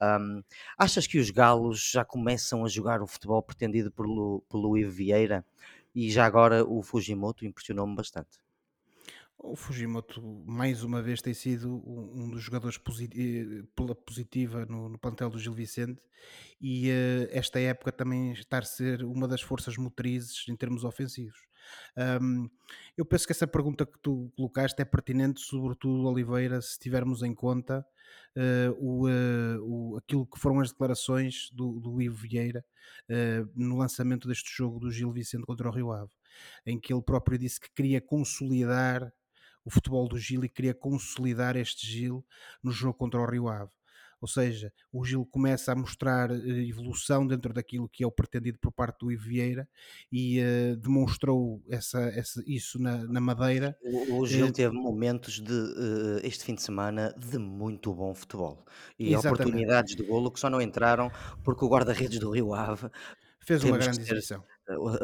Um, 0.03 0.43
achas 0.79 1.07
que 1.07 1.19
os 1.19 1.31
galos 1.31 1.91
já 1.93 2.05
começam 2.05 2.65
a 2.65 2.69
jogar 2.69 3.03
o 3.03 3.07
futebol 3.07 3.43
pretendido 3.43 3.93
Lu, 3.99 4.43
por 4.49 4.59
Luís 4.59 4.93
Vieira? 4.93 5.45
e 5.95 6.11
já 6.13 6.25
agora 6.27 6.65
o 6.65 6.81
Fujimoto 6.81 7.45
impressionou-me 7.45 7.97
bastante. 7.97 8.39
O 9.37 9.57
Fujimoto, 9.57 10.23
mais 10.47 10.85
uma 10.85 11.03
vez, 11.03 11.21
tem 11.21 11.35
sido 11.35 11.69
um, 11.87 12.31
dos 12.31 12.43
jogadores 12.43 12.79
eh, 13.17 13.63
pela 13.75 13.95
positiva 13.95 14.65
no, 14.67 14.89
no 14.89 14.99
plantel 14.99 15.29
do 15.29 15.39
Gil 15.41 15.53
Vicente 15.53 16.01
e 16.61 16.89
eh, 16.89 17.29
esta 17.33 17.59
época 17.59 17.91
também 17.91 18.33
está 18.33 18.59
a 18.59 18.63
ser 18.63 19.05
uma 19.05 19.27
das 19.27 19.41
forças 19.41 19.77
motrizes 19.77 20.45
em 20.49 20.55
termos 20.55 20.85
ofensivos. 20.85 21.48
Ahm, 21.97 22.49
eu 22.97 23.05
penso 23.05 23.27
que 23.27 23.33
essa 23.33 23.47
pergunta 23.47 23.87
que 23.87 23.99
tu 24.01 24.31
colocaste 24.37 24.81
é 24.81 24.85
pertinente, 24.85 25.41
sobretudo, 25.41 26.07
Oliveira, 26.09 26.61
se 26.61 26.79
tivermos 26.79 27.23
em 27.23 27.35
conta 27.35 27.85
eh, 28.37 28.71
o, 28.79 29.09
eh, 29.09 29.59
o- 29.61 29.97
aquilo 29.97 30.27
que 30.27 30.39
foram 30.39 30.61
as 30.61 30.71
declarações 30.71 31.51
do, 31.53 31.79
do 31.81 32.01
Ivo 32.01 32.17
Vieira 32.17 32.65
eh, 33.09 33.45
no 33.55 33.77
lançamento 33.77 34.29
deste 34.29 34.51
jogo 34.55 34.79
do 34.81 34.91
Gil 34.91 35.13
Vicente 35.13 35.45
contra 35.45 35.69
o 35.69 35.73
Rio 35.73 35.93
Ave, 35.93 36.11
em 36.67 36.79
que 36.81 36.93
ele 36.93 37.03
próprio 37.03 37.39
disse 37.39 37.61
que 37.61 37.71
queria 37.75 38.01
consolidar 38.01 39.13
o 39.65 39.71
futebol 39.71 40.09
do 40.09 40.19
Gil 40.19 40.45
e 40.45 40.49
queria 40.49 40.75
consolidar 40.75 41.57
este 41.57 41.87
Gil 41.87 42.25
no 42.63 42.71
jogo 42.71 42.95
contra 42.99 43.21
o 43.21 43.27
Rio 43.27 43.49
Ave. 43.49 43.71
Ou 44.21 44.27
seja, 44.29 44.73
o 44.93 45.05
Gil 45.05 45.25
começa 45.27 45.73
a 45.73 45.77
mostrar 45.77 46.31
eh, 46.31 46.37
evolução 46.69 47.27
dentro 47.27 47.53
daquilo 47.53 47.89
que 47.89 48.03
é 48.03 48.07
o 48.07 48.11
pretendido 48.11 48.59
por 48.59 48.73
parte 48.73 48.99
do 49.01 49.13
Ivo 49.13 49.25
Vieira 49.25 49.69
e 50.11 50.41
eh, 50.41 50.77
demonstrou 50.77 51.63
essa, 51.69 52.01
essa- 52.11 52.43
isso 52.47 52.79
na, 52.81 53.05
na 53.05 53.21
Madeira. 53.21 53.77
O, 53.83 54.21
o 54.21 54.27
Gil 54.27 54.47
Eh, 54.49 54.53
teve 54.53 54.75
momentos 54.75 55.41
de 55.41 55.53
eh, 55.55 56.27
este 56.27 56.45
fim 56.45 56.55
de 56.55 56.63
semana 56.63 57.15
de 57.17 57.39
muito 57.39 57.93
bom 57.95 58.15
futebol 58.15 58.65
e 58.99 59.13
exatamente. 59.15 59.43
oportunidades 59.43 59.95
de 59.97 60.03
golo 60.03 60.31
que 60.33 60.41
só 60.41 60.51
não 60.51 60.61
entraram 60.61 61.11
porque 61.45 61.65
o 61.65 61.69
guarda-redes 61.69 62.19
do 62.19 62.31
Rio 62.31 62.55
Ave, 62.55 62.89
Fez 63.41 63.65
uma 63.65 63.79
grande 63.79 63.97
ser, 63.97 64.03
exibição. 64.03 64.45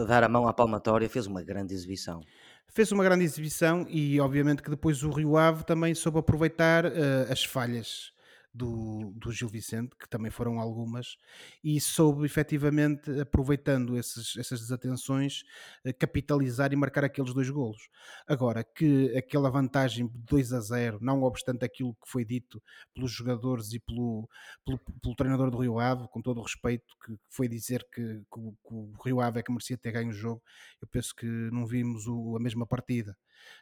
dar 0.07 0.23
a 0.25 0.29
mão 0.29 0.47
à 0.47 0.53
palmatória, 0.53 1.09
fez 1.09 1.27
uma 1.27 1.43
grande 1.43 1.73
exibição. 1.73 2.21
Fez 2.69 2.91
uma 2.93 3.03
grande 3.05 3.25
exibição 3.25 3.87
e 3.89 4.21
obviamente 4.21 4.63
que 4.63 4.69
depois 4.69 5.03
o 5.03 5.11
Rio 5.11 5.37
Ave 5.37 5.65
também 5.65 5.95
soube 5.95 6.19
aproveitar 6.19 6.85
eh, 6.85 7.27
as 7.31 7.45
falhas 7.45 8.13
do, 8.55 9.13
do 9.17 9.33
Gil 9.33 9.49
Vicente, 9.49 9.97
que 9.99 10.09
também 10.09 10.31
foram 10.31 10.61
algumas, 10.61 11.17
e 11.63 11.81
soube 11.81 12.25
efetivamente, 12.25 13.11
aproveitando 13.21 13.97
esses- 13.99 14.37
essas 14.37 14.61
desatenções, 14.61 15.43
eh, 15.85 15.93
capitalizar 15.93 16.73
e 16.73 16.77
marcar 16.77 17.05
aqueles 17.05 17.35
dois 17.35 17.51
golos. 17.51 17.89
Agora, 18.27 18.63
que 18.65 19.17
aquela 19.17 19.51
vantagem 19.51 20.07
de 20.07 20.19
2 20.19 20.53
a 20.53 20.61
0, 20.61 20.99
não 21.01 21.23
obstante 21.23 21.65
aquilo 21.65 21.95
que 21.95 22.09
foi 22.09 22.25
dito 22.25 22.63
pelos 22.95 23.11
jogadores 23.11 23.73
e 23.73 23.81
pelo, 23.81 24.29
pelo, 24.65 24.79
pelo 24.79 25.15
treinador 25.17 25.51
do 25.51 25.59
Rio 25.59 25.79
Ave, 25.79 26.09
com 26.09 26.21
todo 26.23 26.39
o 26.39 26.43
respeito, 26.43 26.95
que 27.05 27.17
foi 27.31 27.49
dizer 27.49 27.87
que, 27.93 28.03
que 28.03 28.39
o, 28.39 28.53
que 28.53 28.75
o 28.75 28.93
Rio 29.05 29.21
Ave 29.21 29.41
é 29.41 29.43
que 29.43 29.51
merecia 29.53 29.77
ter 29.79 29.93
ganho 29.93 30.11
o 30.11 30.13
jogo, 30.13 30.43
eu 30.81 30.89
penso 30.89 31.15
que 31.15 31.27
não 31.27 31.67
vimos 31.67 32.07
o- 32.07 32.37
a 32.37 32.41
mesma 32.41 32.67
partida. 32.67 33.17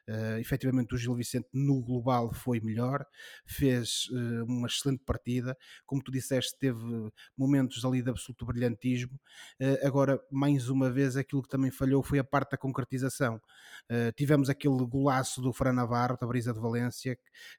Uh, 0.09 0.39
efetivamente, 0.39 0.95
o 0.95 0.99
Gil 0.99 1.15
Vicente 1.15 1.49
no 1.53 1.81
global 1.83 2.33
foi 2.33 2.61
melhor, 2.61 3.05
fez 3.47 4.09
uh, 4.11 4.45
uma 4.45 4.67
excelente 4.67 5.03
partida. 5.05 5.57
Como 5.87 6.03
tu 6.03 6.11
disseste, 6.11 6.59
teve 6.59 6.81
momentos 7.37 7.85
ali 7.85 8.03
de 8.03 8.11
absoluto 8.11 8.45
brilhantismo. 8.45 9.19
Uh, 9.61 9.87
agora, 9.87 10.21
mais 10.31 10.69
uma 10.69 10.91
vez, 10.91 11.17
aquilo 11.17 11.43
que 11.43 11.49
também 11.49 11.71
falhou 11.71 12.03
foi 12.03 12.19
a 12.19 12.25
parte 12.25 12.53
da 12.53 12.59
concretização. 12.59 13.37
Uh, 13.91 14.13
tivemos 14.17 14.49
aquele 14.49 14.85
golaço 14.87 15.41
do 15.41 15.53
Fran 15.53 15.73
Navarro, 15.73 16.19
da 16.21 16.27
Brisa 16.27 16.53
de 16.53 16.61
Valência, 16.61 17.17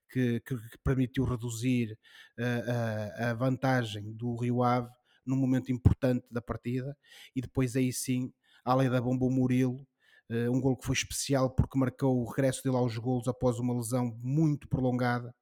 que, 0.09 0.39
que, 0.41 0.55
que 0.55 0.77
permitiu 0.83 1.23
reduzir 1.23 1.97
a, 2.37 3.29
a 3.29 3.33
vantagem 3.33 4.11
do 4.13 4.35
Rio 4.35 4.63
Ave 4.63 4.89
num 5.25 5.37
momento 5.37 5.71
importante 5.71 6.25
da 6.29 6.41
partida, 6.41 6.97
e 7.35 7.41
depois 7.41 7.75
aí 7.75 7.91
sim, 7.93 8.31
além 8.63 8.89
da 8.89 9.01
bomba, 9.01 9.25
o 9.25 9.29
Murilo 9.29 9.85
um 10.29 10.59
gol 10.59 10.77
que 10.77 10.85
foi 10.85 10.95
especial 10.95 11.49
porque 11.49 11.77
marcou 11.77 12.21
o 12.21 12.29
regresso 12.29 12.63
dele 12.63 12.77
aos 12.77 12.97
golos 12.97 13.27
após 13.27 13.59
uma 13.59 13.75
lesão 13.75 14.17
muito 14.21 14.67
prolongada. 14.67 15.33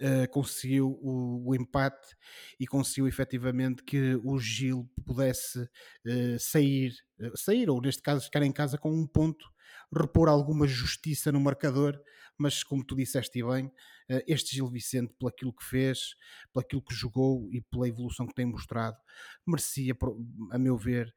Uh, 0.00 0.28
conseguiu 0.30 0.98
o, 1.00 1.50
o, 1.50 1.54
empate 1.54 2.16
e 2.58 2.66
conseguiu 2.66 3.06
efetivamente 3.06 3.84
que 3.84 4.16
o 4.24 4.36
Gil 4.40 4.90
pudesse 5.06 5.60
uh, 5.60 6.38
sair, 6.38 6.92
sair, 7.36 7.70
ou 7.70 7.80
neste 7.80 8.02
caso 8.02 8.24
ficar 8.24 8.42
em 8.42 8.50
casa 8.50 8.76
com 8.76 8.90
um 8.90 9.06
ponto, 9.06 9.46
repor 9.94 10.28
alguma 10.28 10.66
justiça 10.66 11.32
no 11.32 11.40
marcador, 11.40 12.00
mas 12.36 12.62
como 12.64 12.84
tu 12.84 12.96
disseste 12.96 13.42
bem, 13.44 13.70
este 14.26 14.54
Gil 14.54 14.68
Vicente, 14.68 15.14
pelo 15.18 15.28
aquilo 15.28 15.52
que 15.52 15.64
fez, 15.64 16.14
pelo 16.52 16.64
aquilo 16.64 16.82
que 16.82 16.94
jogou 16.94 17.48
e 17.50 17.62
pela 17.62 17.88
evolução 17.88 18.26
que 18.26 18.34
tem 18.34 18.44
mostrado, 18.44 18.96
merecia, 19.46 19.96
a 20.50 20.58
meu 20.58 20.76
ver, 20.76 21.14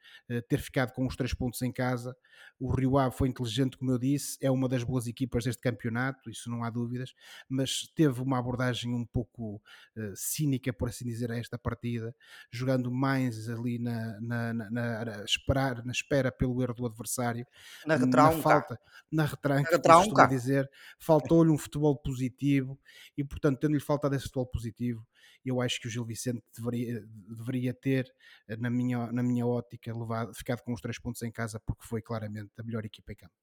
ter 0.47 0.59
ficado 0.59 0.93
com 0.93 1.05
os 1.05 1.15
três 1.15 1.33
pontos 1.33 1.61
em 1.61 1.71
casa. 1.71 2.15
O 2.59 2.73
Rio 2.73 2.97
Ave 2.97 3.15
foi 3.15 3.27
inteligente, 3.29 3.77
como 3.77 3.91
eu 3.91 3.97
disse, 3.97 4.37
é 4.41 4.49
uma 4.49 4.69
das 4.69 4.83
boas 4.83 5.05
equipas 5.05 5.43
deste 5.43 5.61
campeonato, 5.61 6.29
isso 6.29 6.49
não 6.49 6.63
há 6.63 6.69
dúvidas, 6.69 7.13
mas 7.49 7.87
teve 7.95 8.21
uma 8.21 8.39
abordagem 8.39 8.93
um 8.93 9.05
pouco 9.05 9.55
uh, 9.55 10.15
cínica, 10.15 10.71
por 10.71 10.87
assim 10.89 11.05
dizer, 11.05 11.31
a 11.31 11.37
esta 11.37 11.57
partida, 11.57 12.15
jogando 12.51 12.91
mais 12.91 13.49
ali 13.49 13.79
na, 13.79 14.19
na, 14.21 14.53
na, 14.53 14.69
na, 14.69 15.23
esperar, 15.23 15.83
na 15.83 15.91
espera 15.91 16.31
pelo 16.31 16.61
erro 16.61 16.73
do 16.73 16.85
adversário, 16.85 17.45
Na 17.85 17.97
na 17.97 18.05
retranca. 18.05 18.66
Na 19.11 19.25
retranca, 19.25 19.71
retranca. 19.71 20.27
dizer, 20.27 20.69
faltou-lhe 20.99 21.49
um 21.49 21.57
futebol 21.57 21.95
positivo 21.95 22.79
e, 23.17 23.23
portanto, 23.23 23.59
tendo-lhe 23.59 23.79
faltado 23.79 24.15
esse 24.15 24.25
futebol 24.25 24.47
positivo, 24.47 25.05
eu 25.45 25.61
acho 25.61 25.79
que 25.79 25.87
o 25.87 25.89
Gil 25.89 26.05
Vicente 26.05 26.43
deveria, 26.55 27.05
deveria 27.29 27.73
ter, 27.73 28.13
na 28.59 28.69
minha, 28.69 29.11
na 29.11 29.23
minha 29.23 29.45
ótica, 29.45 29.95
levado, 29.97 30.33
ficado 30.33 30.61
com 30.61 30.73
os 30.73 30.81
três 30.81 30.99
pontos 30.99 31.21
em 31.21 31.31
casa, 31.31 31.59
porque 31.65 31.85
foi 31.85 32.01
claramente 32.01 32.51
a 32.57 32.63
melhor 32.63 32.85
equipa 32.85 33.13
em 33.13 33.15
campo. 33.15 33.33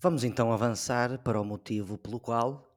Vamos 0.00 0.24
então 0.24 0.52
avançar 0.52 1.18
para 1.22 1.40
o 1.40 1.44
motivo 1.44 1.98
pelo 1.98 2.18
qual 2.18 2.72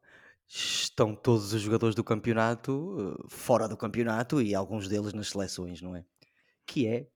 estão 0.48 1.16
todos 1.16 1.54
os 1.54 1.62
jogadores 1.62 1.96
do 1.96 2.04
campeonato 2.04 2.98
eh, 3.00 3.28
fora 3.30 3.68
do 3.68 3.76
campeonato 3.76 4.42
e 4.42 4.54
alguns 4.54 4.88
deles 4.88 5.14
nas 5.14 5.30
seleções, 5.30 5.82
não 5.82 5.96
é? 5.96 6.06
Que 6.68 6.86
é 6.86 7.08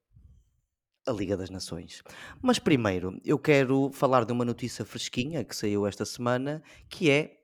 a 1.07 1.11
Liga 1.11 1.35
das 1.35 1.49
Nações. 1.49 2.01
Mas 2.41 2.59
primeiro, 2.59 3.19
eu 3.25 3.39
quero 3.39 3.89
falar 3.91 4.25
de 4.25 4.33
uma 4.33 4.45
notícia 4.45 4.85
fresquinha 4.85 5.43
que 5.43 5.55
saiu 5.55 5.87
esta 5.87 6.05
semana, 6.05 6.61
que 6.89 7.09
é 7.09 7.39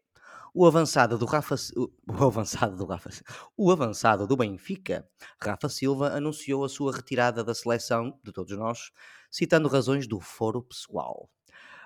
o 0.53 0.65
avançado 0.65 1.17
do 1.17 1.25
Rafa, 1.25 1.55
o, 1.75 2.23
avançado 2.23 2.77
do 2.77 2.85
Rafa, 2.85 3.09
o 3.57 3.71
avançado 3.71 4.25
do 4.25 4.37
Benfica, 4.37 5.05
Rafa 5.41 5.67
Silva, 5.67 6.13
anunciou 6.13 6.63
a 6.63 6.69
sua 6.69 6.95
retirada 6.95 7.43
da 7.43 7.53
seleção 7.53 8.17
de 8.23 8.31
todos 8.31 8.57
nós, 8.57 8.91
citando 9.29 9.67
razões 9.67 10.07
do 10.07 10.19
foro 10.19 10.63
pessoal. 10.63 11.29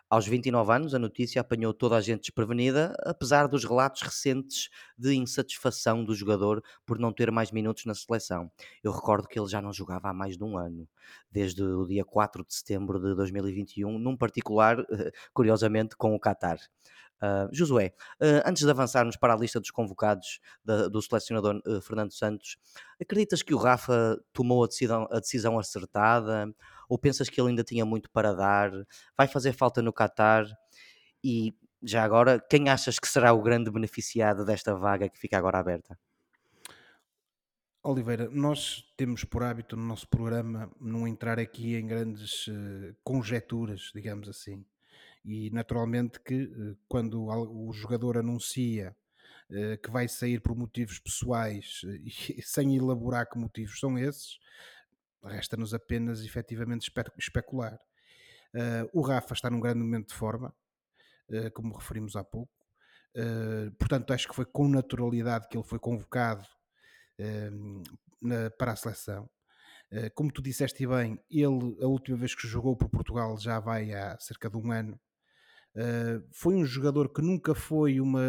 Aos 0.09 0.25
29 0.25 0.73
anos, 0.73 0.95
a 0.95 0.99
notícia 0.99 1.39
apanhou 1.39 1.71
toda 1.71 1.95
a 1.95 2.01
gente 2.01 2.21
desprevenida, 2.21 2.95
apesar 3.05 3.47
dos 3.47 3.63
relatos 3.63 4.01
recentes 4.01 4.67
de 4.97 5.13
insatisfação 5.13 6.03
do 6.03 6.15
jogador 6.15 6.63
por 6.83 6.97
não 6.97 7.13
ter 7.13 7.29
mais 7.29 7.51
minutos 7.51 7.85
na 7.85 7.93
seleção. 7.93 8.51
Eu 8.83 8.91
recordo 8.91 9.27
que 9.27 9.39
ele 9.39 9.47
já 9.47 9.61
não 9.61 9.71
jogava 9.71 10.09
há 10.09 10.13
mais 10.13 10.35
de 10.35 10.43
um 10.43 10.57
ano, 10.57 10.89
desde 11.29 11.61
o 11.61 11.85
dia 11.85 12.03
4 12.03 12.43
de 12.43 12.55
setembro 12.55 12.99
de 12.99 13.13
2021, 13.13 13.99
num 13.99 14.17
particular, 14.17 14.77
curiosamente, 15.31 15.95
com 15.95 16.15
o 16.15 16.19
Qatar. 16.19 16.57
Uh, 17.21 17.53
Josué, 17.53 17.93
uh, 18.19 18.41
antes 18.45 18.63
de 18.63 18.71
avançarmos 18.71 19.15
para 19.15 19.33
a 19.33 19.37
lista 19.37 19.59
dos 19.59 19.69
convocados 19.69 20.39
da, 20.63 20.87
do 20.87 21.01
selecionador 21.01 21.61
uh, 21.67 21.81
Fernando 21.81 22.13
Santos, 22.13 22.57
acreditas 22.99 23.43
que 23.43 23.53
o 23.53 23.57
Rafa 23.57 24.17
tomou 24.33 24.63
a 24.63 24.67
decisão, 24.67 25.07
a 25.11 25.19
decisão 25.19 25.59
acertada? 25.59 26.51
Ou 26.89 26.97
pensas 26.97 27.29
que 27.29 27.39
ele 27.39 27.49
ainda 27.49 27.63
tinha 27.63 27.85
muito 27.85 28.09
para 28.09 28.33
dar? 28.33 28.71
Vai 29.15 29.27
fazer 29.27 29.53
falta 29.53 29.81
no 29.81 29.93
Qatar? 29.93 30.45
E 31.23 31.53
já 31.81 32.03
agora, 32.03 32.43
quem 32.49 32.67
achas 32.67 32.99
que 32.99 33.07
será 33.07 33.31
o 33.31 33.41
grande 33.41 33.71
beneficiado 33.71 34.43
desta 34.43 34.75
vaga 34.75 35.07
que 35.07 35.19
fica 35.19 35.37
agora 35.37 35.59
aberta? 35.59 35.97
Oliveira, 37.81 38.29
nós 38.29 38.83
temos 38.97 39.23
por 39.23 39.41
hábito 39.41 39.77
no 39.77 39.83
nosso 39.83 40.07
programa 40.09 40.69
não 40.81 41.07
entrar 41.07 41.39
aqui 41.39 41.75
em 41.75 41.87
grandes 41.87 42.47
uh, 42.47 42.93
conjecturas, 43.03 43.91
digamos 43.95 44.27
assim. 44.27 44.65
E 45.23 45.49
naturalmente 45.51 46.19
que 46.19 46.43
uh, 46.43 46.77
quando 46.89 47.27
o 47.27 47.71
jogador 47.71 48.17
anuncia 48.17 48.93
uh, 49.49 49.77
que 49.81 49.89
vai 49.89 50.09
sair 50.09 50.41
por 50.41 50.57
motivos 50.57 50.99
pessoais 50.99 51.81
e 52.03 52.41
sem 52.41 52.75
elaborar 52.75 53.29
que 53.29 53.37
motivos 53.37 53.79
são 53.79 53.97
esses, 53.97 54.37
resta-nos 55.23 55.73
apenas 55.73 56.23
efetivamente 56.23 56.83
espe 56.83 57.01
especular. 57.17 57.79
o 58.93 59.01
Rafa 59.01 59.33
está 59.33 59.49
num 59.49 59.59
grande 59.59 59.79
momento 59.79 60.09
de 60.09 60.15
forma, 60.15 60.53
como 61.53 61.75
referimos 61.75 62.15
há 62.15 62.23
pouco. 62.23 62.53
portanto, 63.77 64.13
acho 64.13 64.27
que 64.27 64.35
foi 64.35 64.45
com 64.45 64.67
naturalidade 64.67 65.47
que 65.49 65.57
ele 65.57 65.65
foi 65.65 65.79
convocado 65.79 66.45
na, 68.21 68.49
para 68.51 68.73
a 68.73 68.75
seleção. 68.75 69.29
Uh, 69.91 70.11
como 70.13 70.31
tu 70.31 70.41
disseste 70.41 70.85
bem, 70.85 71.19
ele, 71.31 71.75
a 71.81 71.87
última 71.87 72.17
vez 72.17 72.35
que 72.35 72.47
jogou 72.47 72.75
por 72.75 72.89
Portugal 72.89 73.35
já 73.39 73.59
vai 73.59 73.91
há 73.91 74.17
cerca 74.19 74.49
de 74.49 74.57
um 74.57 74.71
ano. 74.71 74.99
Uh, 75.75 76.23
foi 76.31 76.55
um 76.55 76.65
jogador 76.65 77.11
que 77.11 77.21
nunca 77.21 77.55
foi 77.55 77.99
uma, 77.99 78.21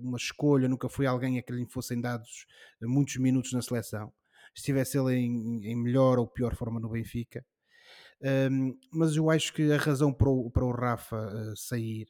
uma 0.00 0.16
escolha, 0.16 0.68
nunca 0.68 0.88
foi 0.88 1.06
alguém 1.06 1.38
a 1.38 1.42
que 1.42 1.52
lhe 1.52 1.66
fossem 1.66 2.00
dados 2.00 2.46
muitos 2.80 3.16
minutos 3.16 3.52
na 3.52 3.62
seleção. 3.62 4.12
Estivesse 4.58 4.98
ele 4.98 5.14
em, 5.16 5.64
em 5.66 5.76
melhor 5.76 6.18
ou 6.18 6.26
pior 6.26 6.54
forma 6.54 6.80
no 6.80 6.88
Benfica. 6.90 7.44
Hum, 8.50 8.76
mas 8.92 9.16
eu 9.16 9.30
acho 9.30 9.52
que 9.52 9.70
a 9.72 9.76
razão 9.78 10.12
para 10.12 10.28
o, 10.28 10.50
para 10.50 10.64
o 10.64 10.72
Rafa 10.72 11.16
eh, 11.16 11.54
sair 11.56 12.08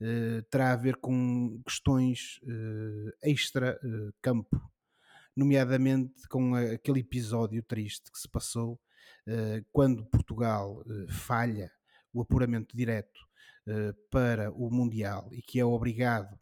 eh, 0.00 0.42
terá 0.50 0.72
a 0.72 0.76
ver 0.76 0.96
com 0.96 1.60
questões 1.66 2.40
eh, 2.46 3.30
extra-campo, 3.30 4.60
nomeadamente 5.36 6.28
com 6.28 6.54
a- 6.54 6.72
aquele 6.72 7.00
episódio 7.00 7.62
triste 7.62 8.10
que 8.12 8.18
se 8.18 8.28
passou 8.28 8.80
quando 9.72 10.04
Portugal 10.06 10.82
falha 11.08 11.70
o 12.12 12.20
apuramento 12.22 12.76
direto 12.76 13.20
para 14.10 14.50
o 14.50 14.70
Mundial 14.70 15.28
e 15.32 15.40
que 15.42 15.60
é 15.60 15.64
obrigado 15.64 16.36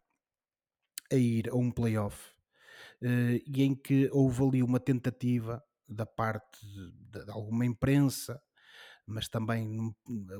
a 1.11 1.15
ir 1.15 1.49
a 1.49 1.55
um 1.55 1.69
playoff 1.71 2.33
e 3.01 3.63
em 3.63 3.75
que 3.75 4.09
houve 4.11 4.43
ali 4.43 4.63
uma 4.63 4.79
tentativa 4.79 5.63
da 5.87 6.05
parte 6.05 6.59
de, 6.65 7.25
de 7.25 7.31
alguma 7.31 7.65
imprensa, 7.65 8.41
mas 9.05 9.27
também 9.27 9.93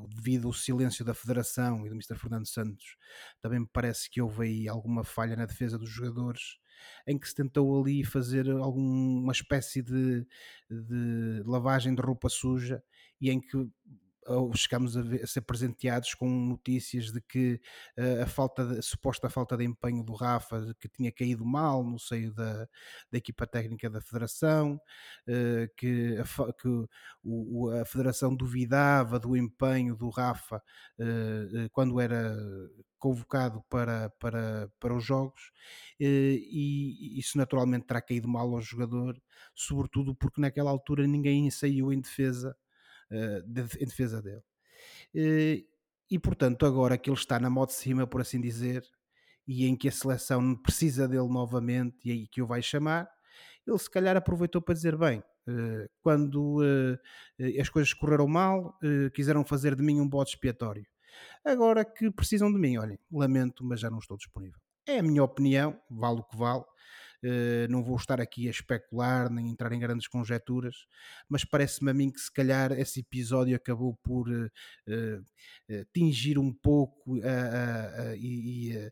devido 0.10 0.48
ao 0.48 0.54
silêncio 0.54 1.04
da 1.04 1.14
Federação 1.14 1.86
e 1.86 1.90
do 1.90 1.96
Mister 1.96 2.18
Fernando 2.18 2.48
Santos, 2.48 2.98
também 3.42 3.60
me 3.60 3.68
parece 3.72 4.10
que 4.10 4.22
houve 4.22 4.44
aí 4.44 4.68
alguma 4.68 5.04
falha 5.04 5.36
na 5.36 5.46
defesa 5.46 5.78
dos 5.78 5.90
jogadores, 5.90 6.60
em 7.08 7.18
que 7.18 7.28
se 7.28 7.36
tentou 7.36 7.82
ali 7.82 8.04
fazer 8.04 8.50
alguma 8.52 9.32
espécie 9.32 9.82
de, 9.82 10.26
de 10.70 11.44
lavagem 11.46 11.96
de 11.96 12.02
roupa 12.02 12.30
suja 12.30 12.84
e 13.20 13.32
em 13.32 13.42
que 13.42 13.58
ou 14.30 14.54
chegamos 14.56 14.96
a, 14.98 15.02
ver- 15.02 15.24
a 15.24 15.28
ser 15.28 15.42
presenteados 15.42 16.14
com 16.14 16.30
notícias 16.30 17.12
de 17.12 17.22
que 17.22 17.60
eh, 17.98 18.22
a 18.24 18.28
falta 18.28 18.66
de- 18.66 18.80
a 18.80 18.82
suposta 18.82 19.30
falta 19.30 19.58
de 19.58 19.66
empenho 19.66 20.04
do 20.04 20.14
Rafa 20.14 20.76
que 20.80 20.88
tinha 20.90 21.12
caído 21.12 21.46
mal 21.46 21.84
no 21.84 22.00
seio 22.00 22.34
da, 22.34 22.68
da 23.12 23.18
equipa 23.18 23.48
técnica 23.48 23.90
da 23.90 24.02
Federação, 24.02 24.80
eh, 25.28 25.70
que, 25.78 26.18
a, 26.18 26.54
que 26.54 26.68
o- 27.24 27.70
a 27.82 27.86
Federação 27.86 28.36
duvidava 28.36 29.20
do 29.20 29.36
empenho 29.36 29.96
do 29.96 30.10
Rafa 30.10 30.62
eh, 31.00 31.68
quando 31.72 32.00
era 32.00 32.36
convocado 32.98 33.64
para, 33.70 34.10
para, 34.20 34.70
para 34.80 34.94
os 34.96 35.04
jogos 35.04 35.52
e 36.00 37.18
isso 37.20 37.38
naturalmente 37.38 37.86
terá 37.86 38.02
caído 38.02 38.28
mal 38.28 38.54
ao 38.54 38.62
jogador, 38.62 39.20
sobretudo 39.56 40.16
porque 40.16 40.42
naquela 40.42 40.70
altura 40.72 41.08
ninguém 41.08 41.50
saiu 41.50 41.92
em 41.94 42.00
defesa 42.02 42.56
de- 43.48 43.62
em 43.84 43.86
defesa 43.86 44.22
dele. 44.22 44.42
Eh, 45.16 45.66
E 46.12 46.20
portanto, 46.20 46.66
agora 46.66 46.98
que 46.98 47.10
ele 47.10 47.18
está 47.18 47.40
na 47.40 47.50
moto 47.52 47.70
de 47.70 47.76
cima, 47.76 48.08
por 48.08 48.22
assim 48.22 48.42
dizer, 48.42 48.84
e 49.48 49.66
em 49.68 49.76
que 49.76 49.88
a 49.88 49.92
seleção 49.92 50.56
precisa 50.56 51.08
dele 51.08 51.28
novamente 51.30 51.98
e 52.08 52.12
aí 52.12 52.28
que 52.28 52.42
o 52.42 52.48
vai 52.48 52.62
chamar, 52.64 53.10
ele 53.68 53.78
se 53.80 53.90
calhar 53.90 54.18
aproveitou 54.18 54.62
para 54.62 54.74
dizer: 54.76 54.98
bem, 54.98 55.24
eh, 55.48 55.90
quando 56.02 56.64
eh, 56.64 57.00
eh, 57.40 57.62
as 57.62 57.70
coisas 57.70 57.94
correram 57.94 58.28
mal, 58.28 58.78
eh, 58.84 59.10
quiseram 59.12 59.46
fazer 59.46 59.76
de 59.76 59.84
mim 59.84 60.00
um 60.02 60.10
bode 60.10 60.32
expiatório. 60.32 60.86
Agora 61.46 61.86
que 61.86 62.12
precisam 62.12 62.52
de 62.52 62.60
mim, 62.60 62.78
olhem, 62.78 63.00
lamento, 63.12 63.64
mas 63.66 63.80
já 63.80 63.90
não 63.90 64.00
estou 64.00 64.18
disponível. 64.18 64.60
É 64.88 65.00
a 65.00 65.04
minha 65.04 65.24
opinião, 65.24 65.80
vale 65.90 66.22
o 66.22 66.24
que 66.24 66.38
vale. 66.38 66.64
Eh, 67.22 67.68
não 67.70 67.84
vou 67.84 67.98
estar 67.98 68.22
aqui 68.22 68.48
a 68.48 68.52
especular 68.52 69.30
nem 69.30 69.50
entrar 69.50 69.74
em 69.74 69.80
grandes 69.80 70.08
conjecturas, 70.08 70.88
mas 71.28 71.44
parece-me 71.44 71.92
a 71.92 71.94
mim 71.94 72.10
que 72.10 72.20
se 72.20 72.32
calhar 72.32 72.72
esse 72.72 73.02
episódio 73.02 73.56
acabou 73.56 73.94
por 74.02 74.32
eh, 74.32 75.22
eh, 75.68 75.86
tingir 75.94 76.38
um 76.40 76.54
pouco 76.54 77.18
e, 78.18 78.90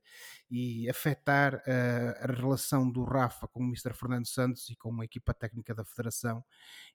e, 0.51 0.89
afetar 0.89 1.61
a, 1.65 2.31
relação 2.31 2.89
do 2.89 3.03
Rafa 3.03 3.47
com 3.47 3.61
o 3.61 3.67
Mr. 3.67 3.93
Fernando 3.93 4.27
Santos 4.27 4.69
e 4.69 4.75
com 4.75 5.01
a 5.01 5.05
equipa 5.05 5.33
técnica 5.33 5.73
da 5.73 5.85
Federação 5.85 6.43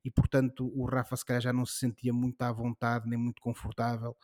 e 0.05 0.11
portanto 0.11 0.71
o 0.75 0.85
Rafa 0.85 1.17
se 1.17 1.25
calhar 1.25 1.43
já 1.43 1.53
não 1.53 1.65
se 1.65 1.79
sentia 1.79 2.13
muito 2.13 2.43
à 2.43 2.53
vontade 2.53 3.09
nem 3.09 3.19
muito 3.19 3.41
confortável 3.41 4.17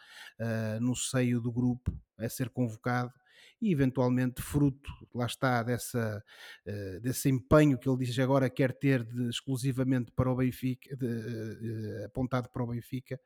no 0.81 0.95
seio 0.95 1.41
do 1.41 1.53
grupo 1.53 1.93
a 2.19 2.29
ser 2.29 2.51
convocado 2.51 3.13
e 3.61 3.73
eventualmente 3.73 4.43
fruto, 4.43 4.91
lá 5.15 5.27
está, 5.27 5.63
dessa, 5.63 6.23
uh, 6.67 7.01
desse 7.01 7.29
empenho 7.29 7.79
que 7.79 7.89
ele 7.89 8.05
diz 8.05 8.19
agora 8.19 8.51
quer 8.51 8.73
ter 8.73 9.05
de, 9.05 9.29
exclusivamente 9.29 10.13
para 10.13 10.31
o 10.31 10.37
Benfica, 10.37 10.97
de, 10.97 11.07
uh, 11.07 12.07
apontado 12.07 12.49
para 12.51 12.63
o 12.63 12.67
Benfica, 12.69 13.21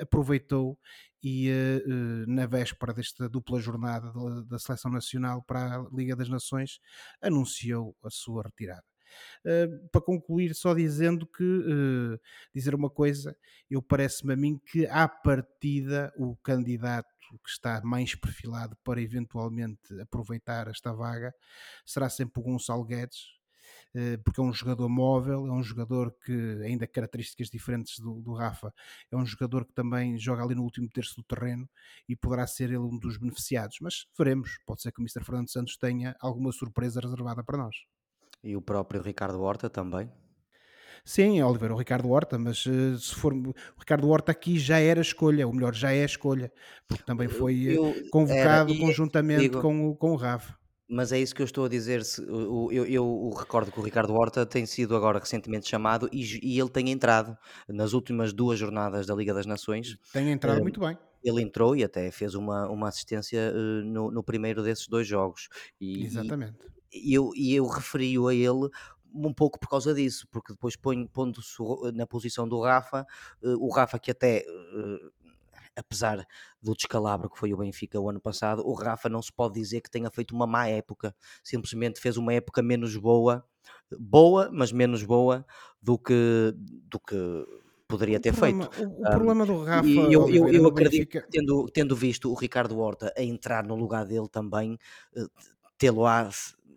aproveitou 0.00 0.78
e 1.22 1.48
na 2.26 2.44
véspera 2.44 2.92
desta 2.92 3.28
dupla 3.30 3.58
jornada 3.58 4.12
da, 4.12 4.42
da 4.42 4.58
Seleção 4.58 4.90
Nacional 4.90 5.42
para 5.42 5.76
a 5.76 5.88
Liga 5.90 6.14
das 6.14 6.28
Nações 6.28 6.80
anunciou 7.22 7.96
a 8.04 8.10
sua 8.10 8.42
retirada. 8.42 8.84
Uh, 9.44 9.88
para 9.90 10.00
concluir, 10.00 10.54
só 10.54 10.74
dizendo 10.74 11.26
que 11.26 11.44
uh, 11.44 12.18
dizer 12.54 12.74
uma 12.74 12.90
coisa, 12.90 13.36
eu 13.70 13.82
parece-me 13.82 14.32
a 14.32 14.36
mim 14.36 14.58
que 14.58 14.86
à 14.86 15.06
partida 15.06 16.12
o 16.16 16.36
candidato 16.36 17.13
que 17.42 17.50
está 17.50 17.80
mais 17.82 18.14
perfilado 18.14 18.76
para 18.84 19.00
eventualmente 19.00 20.00
aproveitar 20.00 20.68
esta 20.68 20.92
vaga 20.92 21.34
será 21.84 22.08
sempre 22.08 22.40
o 22.40 22.42
Gonçalo 22.42 22.84
Guedes, 22.84 23.20
uh, 23.94 24.22
porque 24.22 24.40
é 24.40 24.42
um 24.42 24.52
jogador 24.52 24.88
móvel, 24.88 25.46
é 25.46 25.52
um 25.52 25.62
jogador 25.62 26.14
que, 26.24 26.32
ainda 26.64 26.86
características 26.86 27.48
diferentes 27.50 27.98
do, 27.98 28.20
do 28.20 28.34
Rafa, 28.34 28.72
é 29.10 29.16
um 29.16 29.26
jogador 29.26 29.64
que 29.64 29.72
também 29.72 30.18
joga 30.18 30.42
ali 30.42 30.54
no 30.54 30.62
último 30.62 30.88
terço 30.88 31.16
do 31.16 31.22
terreno 31.22 31.68
e 32.08 32.16
poderá 32.16 32.46
ser 32.46 32.64
ele 32.64 32.78
um 32.78 32.98
dos 32.98 33.16
beneficiados. 33.16 33.78
Mas 33.80 34.06
veremos, 34.16 34.58
pode 34.66 34.82
ser 34.82 34.92
que 34.92 35.00
o 35.00 35.02
Mr. 35.02 35.24
Fernando 35.24 35.50
Santos 35.50 35.76
tenha 35.76 36.16
alguma 36.20 36.52
surpresa 36.52 37.00
reservada 37.00 37.42
para 37.42 37.58
nós. 37.58 37.76
E 38.42 38.56
o 38.56 38.60
próprio 38.60 39.00
Ricardo 39.00 39.40
Horta 39.40 39.70
também. 39.70 40.10
Sim, 41.04 41.42
Oliver, 41.42 41.70
o 41.70 41.76
Ricardo 41.76 42.08
Horta, 42.10 42.38
mas 42.38 42.64
uh, 42.64 42.98
se 42.98 43.14
for 43.14 43.34
o 43.34 43.54
Ricardo 43.78 44.08
Horta 44.08 44.32
aqui 44.32 44.58
já 44.58 44.78
era 44.78 45.02
escolha, 45.02 45.46
ou 45.46 45.52
melhor, 45.52 45.74
já 45.74 45.92
é 45.92 46.02
escolha, 46.02 46.50
porque 46.88 47.04
também 47.04 47.28
foi 47.28 47.62
eu, 47.62 47.94
convocado 48.10 48.72
era, 48.72 48.80
conjuntamente 48.80 49.42
digo, 49.42 49.60
com, 49.60 49.90
o, 49.90 49.94
com 49.94 50.12
o 50.12 50.16
Rafa. 50.16 50.56
Mas 50.88 51.12
é 51.12 51.18
isso 51.18 51.34
que 51.34 51.42
eu 51.42 51.46
estou 51.46 51.64
a 51.64 51.68
dizer. 51.68 52.04
Se, 52.04 52.22
eu, 52.22 52.68
eu, 52.70 52.86
eu, 52.86 53.30
recordo 53.36 53.72
que 53.72 53.80
o 53.80 53.82
Ricardo 53.82 54.14
Horta 54.14 54.44
tem 54.44 54.66
sido 54.66 54.94
agora 54.94 55.18
recentemente 55.18 55.68
chamado 55.68 56.08
e, 56.12 56.22
e, 56.42 56.58
ele 56.58 56.68
tem 56.68 56.90
entrado 56.90 57.36
nas 57.68 57.94
últimas 57.94 58.32
duas 58.32 58.58
jornadas 58.58 59.06
da 59.06 59.14
Liga 59.14 59.32
das 59.32 59.46
Nações. 59.46 59.98
Tem 60.12 60.30
entrado 60.30 60.58
uh, 60.58 60.62
muito 60.62 60.80
bem. 60.80 60.96
Ele 61.22 61.42
entrou 61.42 61.74
e 61.74 61.82
até 61.82 62.10
fez 62.10 62.34
uma, 62.34 62.68
uma 62.68 62.88
assistência 62.88 63.52
uh, 63.54 63.84
no, 63.84 64.10
no, 64.10 64.22
primeiro 64.22 64.62
desses 64.62 64.86
dois 64.86 65.06
jogos. 65.06 65.48
E, 65.80 66.04
Exatamente. 66.04 66.58
E 66.92 67.12
eu, 67.12 67.30
e 67.34 67.54
eu 67.54 67.66
referi-o 67.66 68.28
a 68.28 68.34
ele 68.34 68.68
um 69.14 69.32
pouco 69.32 69.58
por 69.58 69.68
causa 69.68 69.94
disso, 69.94 70.26
porque 70.30 70.52
depois 70.52 70.76
pondo-se 71.12 71.62
na 71.94 72.06
posição 72.06 72.48
do 72.48 72.60
Rafa, 72.60 73.06
o 73.42 73.72
Rafa 73.72 73.98
que 73.98 74.10
até 74.10 74.44
apesar 75.76 76.26
do 76.62 76.74
descalabro 76.74 77.28
que 77.28 77.38
foi 77.38 77.52
o 77.52 77.56
Benfica 77.56 78.00
o 78.00 78.08
ano 78.08 78.20
passado, 78.20 78.66
o 78.66 78.74
Rafa 78.74 79.08
não 79.08 79.20
se 79.20 79.32
pode 79.32 79.54
dizer 79.54 79.80
que 79.80 79.90
tenha 79.90 80.10
feito 80.10 80.34
uma 80.34 80.46
má 80.46 80.68
época, 80.68 81.14
simplesmente 81.42 82.00
fez 82.00 82.16
uma 82.16 82.32
época 82.32 82.62
menos 82.62 82.96
boa, 82.96 83.44
boa, 83.98 84.50
mas 84.52 84.72
menos 84.72 85.02
boa 85.02 85.44
do 85.82 85.98
que, 85.98 86.54
do 86.56 87.00
que 87.00 87.16
poderia 87.88 88.18
o 88.18 88.20
ter 88.20 88.32
problema, 88.32 88.70
feito. 88.70 88.88
O, 88.88 89.00
o 89.00 89.10
problema 89.10 89.46
do 89.46 89.62
Rafa. 89.62 89.86
E 89.86 90.12
eu, 90.12 90.28
eu, 90.28 90.48
eu 90.48 90.66
acredito 90.66 91.12
Benfica... 91.12 91.22
que, 91.22 91.30
tendo, 91.30 91.66
tendo 91.70 91.96
visto 91.96 92.30
o 92.30 92.34
Ricardo 92.34 92.78
Horta 92.78 93.12
a 93.16 93.22
entrar 93.22 93.64
no 93.64 93.74
lugar 93.74 94.06
dele 94.06 94.28
também, 94.28 94.78
tê-lo 95.76 96.06
a 96.06 96.28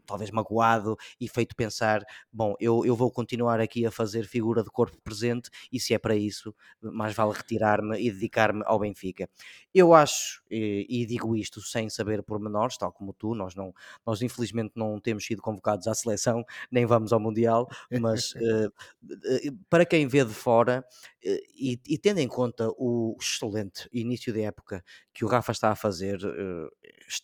talvez 0.08 0.32
magoado 0.32 0.98
e 1.20 1.28
feito 1.28 1.56
pensar: 1.56 2.04
bom, 2.32 2.56
eu, 2.60 2.86
eu 2.86 2.96
vou 2.96 3.12
continuar 3.12 3.60
aqui 3.60 3.86
a 3.86 3.92
fazer 3.92 4.26
figura 4.26 4.64
de 4.64 4.70
corpo 4.72 4.98
presente 5.04 5.50
e 5.72 5.80
se 5.80 5.94
é 5.94 6.00
para 6.00 6.16
isso, 6.16 6.56
mais 6.82 7.14
vale 7.14 7.34
retirar-me 7.34 8.00
e 8.00 8.12
dedicar-me 8.12 8.64
ao 8.66 8.80
Benfica. 8.80 9.30
Eu 9.74 9.94
acho, 9.94 10.42
e, 10.50 10.88
e, 10.90 11.06
digo 11.06 11.36
isto 11.36 11.62
sem 11.62 11.90
saber 11.90 12.24
pormenores, 12.24 12.78
tal 12.78 12.92
como 12.92 13.14
tu, 13.14 13.36
nós, 13.36 13.54
não, 13.54 13.74
nós 14.06 14.22
infelizmente 14.22 14.72
não 14.76 15.00
temos 15.00 15.26
sido 15.26 15.42
convocados 15.42 15.88
à 15.88 15.94
seleção, 15.94 16.44
nem 16.72 16.86
vamos 16.86 17.14
ao 17.14 17.20
Mundial, 17.20 17.68
mas 18.02 18.34
uh, 18.34 18.72
para 19.70 19.86
quem 19.86 20.08
vê 20.08 20.24
de 20.24 20.34
fora 20.34 20.84
uh, 21.24 21.30
e, 21.56 21.80
e, 21.88 21.98
tendo 21.98 22.20
em 22.20 22.28
conta 22.28 22.70
o 22.78 23.16
excelente 23.20 23.88
início 23.94 24.34
de 24.34 24.42
época 24.42 24.84
que 25.18 25.26
o 25.26 25.28
Rafa 25.28 25.52
está 25.52 25.72
a 25.72 25.76
fazer, 25.76 26.24
uh, 26.24 26.70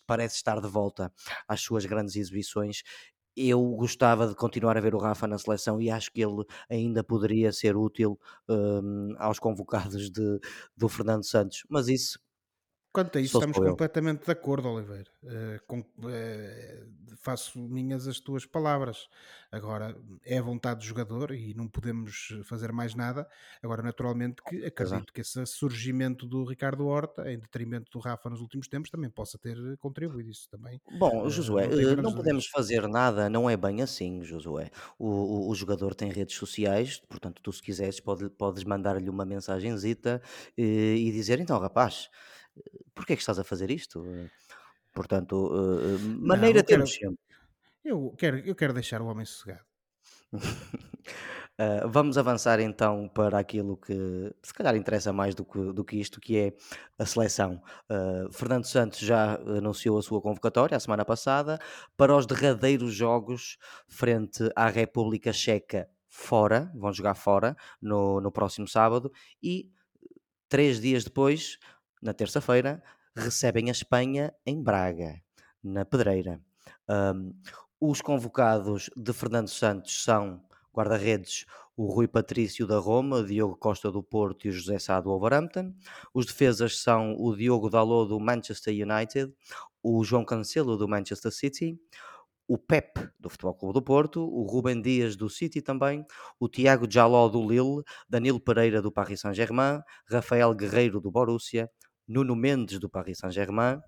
parece 0.04 0.34
estar 0.34 0.60
de 0.60 0.66
volta 0.66 1.12
às 1.46 1.60
suas 1.60 1.86
grandes 1.86 2.16
exibições. 2.16 2.82
Eu 3.36 3.62
gostava 3.76 4.26
de 4.26 4.34
continuar 4.34 4.76
a 4.76 4.80
ver 4.80 4.96
o 4.96 4.98
Rafa 4.98 5.28
na 5.28 5.38
seleção 5.38 5.80
e 5.80 5.88
acho 5.88 6.10
que 6.10 6.20
ele 6.20 6.44
ainda 6.68 7.04
poderia 7.04 7.52
ser 7.52 7.76
útil 7.76 8.18
um, 8.48 9.14
aos 9.16 9.38
convocados 9.38 10.10
de, 10.10 10.40
do 10.76 10.88
Fernando 10.88 11.24
Santos, 11.24 11.64
mas 11.68 11.86
isso 11.86 12.18
Quanto 12.94 13.18
a 13.18 13.20
isso, 13.20 13.32
Só 13.32 13.38
estamos 13.40 13.56
eu. 13.58 13.64
completamente 13.72 14.24
de 14.24 14.30
acordo, 14.30 14.68
Oliveira. 14.68 15.10
Eh, 15.26 15.58
com- 15.66 15.84
eh, 16.08 16.84
faço 17.18 17.58
minhas 17.58 18.06
as 18.06 18.20
tuas 18.20 18.46
palavras. 18.46 19.08
Agora, 19.50 19.96
é 20.24 20.38
a 20.38 20.42
vontade 20.42 20.78
do 20.80 20.86
jogador 20.86 21.32
e 21.32 21.54
não 21.54 21.66
podemos 21.66 22.28
fazer 22.44 22.70
mais 22.70 22.94
nada. 22.94 23.28
Agora, 23.60 23.82
naturalmente, 23.82 24.40
que 24.48 24.64
acredito 24.64 25.12
que 25.12 25.22
esse 25.22 25.44
surgimento 25.46 26.24
do 26.24 26.44
Ricardo 26.44 26.86
Horta, 26.86 27.28
em 27.32 27.36
detrimento 27.38 27.90
do 27.90 27.98
Rafa 27.98 28.30
nos 28.30 28.40
últimos 28.40 28.68
tempos, 28.68 28.90
também 28.90 29.10
possa 29.10 29.38
ter 29.38 29.56
contribuído. 29.78 30.30
Isso 30.30 30.48
também 30.48 30.80
Bom, 30.96 31.26
eh, 31.26 31.30
Josué, 31.30 31.66
não 31.96 32.02
não 32.04 32.14
podemos 32.14 32.46
fazer 32.46 32.86
nada, 32.86 33.28
não 33.28 33.50
é 33.50 33.56
bem 33.56 33.82
assim, 33.82 34.22
Josué. 34.22 34.70
O, 34.96 35.08
o- 35.08 35.48
o 35.50 35.54
jogador 35.56 35.96
tem 35.96 36.12
redes 36.12 36.36
sociais, 36.36 37.00
portanto, 37.08 37.42
tu 37.42 37.52
se 37.52 37.60
quiseres 37.60 37.98
pode- 37.98 38.30
podes 38.30 38.62
mandar-lhe 38.62 39.08
uma 39.10 39.24
mensagenzita 39.24 40.22
e 40.56 41.10
dizer, 41.12 41.40
então, 41.40 41.58
rapaz, 41.58 42.08
porquê 42.94 43.14
é 43.14 43.16
que 43.16 43.22
estás 43.22 43.38
a 43.38 43.44
fazer 43.44 43.70
isto? 43.70 44.04
Portanto, 44.92 45.50
Não, 45.50 46.26
maneira 46.26 46.60
eu 46.60 46.64
temos 46.64 46.96
quero, 46.96 47.10
sempre. 47.10 47.24
eu 47.84 48.14
quero, 48.16 48.38
eu 48.38 48.54
quero 48.54 48.72
deixar 48.72 49.02
o 49.02 49.06
homem 49.06 49.24
sossegado. 49.24 49.64
Uh, 50.32 51.86
vamos 51.88 52.18
avançar 52.18 52.58
então 52.60 53.08
para 53.08 53.38
aquilo 53.38 53.76
que 53.76 54.34
se 54.42 54.52
calhar 54.52 54.74
interessa 54.76 55.12
mais 55.12 55.34
do 55.34 55.44
que, 55.44 55.72
do 55.72 55.84
que 55.84 55.96
isto, 55.96 56.20
que 56.20 56.36
é 56.36 56.52
a 56.98 57.06
seleção. 57.06 57.62
Uh, 57.90 58.32
Fernando 58.32 58.64
Santos 58.64 58.98
já 59.00 59.34
anunciou 59.36 59.98
a 59.98 60.02
sua 60.02 60.20
convocatória 60.20 60.76
a 60.76 60.80
semana 60.80 61.04
passada 61.04 61.58
para 61.96 62.16
os 62.16 62.26
derradeiros 62.26 62.92
jogos 62.94 63.56
frente 63.86 64.50
à 64.56 64.68
República 64.68 65.32
Checa 65.32 65.88
fora, 66.08 66.70
vão 66.74 66.92
jogar 66.92 67.16
fora 67.16 67.56
no, 67.82 68.20
no 68.20 68.30
próximo 68.30 68.68
sábado 68.68 69.10
e 69.42 69.68
três 70.48 70.80
dias 70.80 71.02
depois, 71.02 71.58
na 72.04 72.12
terça-feira, 72.12 72.82
recebem 73.16 73.70
a 73.70 73.72
Espanha 73.72 74.32
em 74.44 74.62
Braga, 74.62 75.20
na 75.62 75.86
Pedreira. 75.86 76.38
Um, 76.88 77.32
os 77.80 78.02
convocados 78.02 78.90
de 78.94 79.12
Fernando 79.14 79.48
Santos 79.48 80.04
são 80.04 80.42
guarda-redes 80.72 81.46
o 81.76 81.86
Rui 81.86 82.06
Patrício 82.06 82.66
da 82.66 82.78
Roma, 82.78 83.16
o 83.16 83.26
Diogo 83.26 83.56
Costa 83.56 83.90
do 83.90 84.02
Porto 84.02 84.44
e 84.46 84.50
o 84.50 84.52
José 84.52 84.78
Sá 84.78 85.00
do 85.00 85.08
Wolverhampton. 85.08 85.74
Os 86.12 86.26
defesas 86.26 86.78
são 86.78 87.16
o 87.18 87.34
Diogo 87.34 87.70
Dalot 87.70 88.08
do 88.08 88.20
Manchester 88.20 88.74
United, 88.74 89.32
o 89.82 90.04
João 90.04 90.24
Cancelo 90.24 90.76
do 90.76 90.86
Manchester 90.86 91.32
City, 91.32 91.78
o 92.46 92.58
Pep 92.58 93.00
do 93.18 93.30
Futebol 93.30 93.54
Clube 93.54 93.74
do 93.74 93.82
Porto, 93.82 94.20
o 94.20 94.42
Rubem 94.42 94.80
Dias 94.80 95.16
do 95.16 95.30
City 95.30 95.62
também, 95.62 96.04
o 96.38 96.48
Tiago 96.48 96.86
Jaló 96.88 97.28
do 97.28 97.40
Lille, 97.40 97.82
Danilo 98.08 98.38
Pereira 98.38 98.82
do 98.82 98.92
Paris 98.92 99.20
Saint-Germain, 99.20 99.80
Rafael 100.06 100.54
Guerreiro 100.54 101.00
do 101.00 101.10
Borussia, 101.10 101.70
Nuno 102.06 102.36
Mendes 102.36 102.78
do 102.78 102.88
Paris 102.88 103.18
Saint-Germain. 103.18 103.80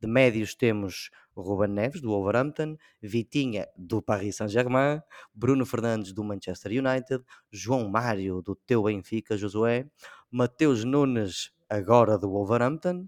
De 0.00 0.06
médios 0.06 0.54
temos 0.54 1.10
Ruben 1.36 1.68
Neves 1.70 2.00
do 2.00 2.08
Wolverhampton, 2.08 2.76
Vitinha 3.02 3.68
do 3.76 4.00
Paris 4.00 4.36
Saint-Germain, 4.36 5.02
Bruno 5.34 5.66
Fernandes 5.66 6.12
do 6.12 6.24
Manchester 6.24 6.72
United, 6.72 7.22
João 7.50 7.88
Mário 7.88 8.40
do 8.40 8.54
teu 8.54 8.84
Benfica, 8.84 9.36
Josué, 9.36 9.86
Mateus 10.30 10.84
Nunes 10.84 11.52
agora 11.68 12.18
do 12.18 12.30
Wolverhampton, 12.30 13.06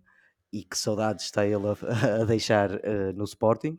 e 0.53 0.63
que 0.63 0.77
saudades 0.77 1.25
está 1.25 1.47
ele 1.47 1.67
a, 1.67 1.73
a 2.23 2.25
deixar 2.25 2.73
uh, 2.75 3.13
no 3.15 3.25
Sporting. 3.25 3.79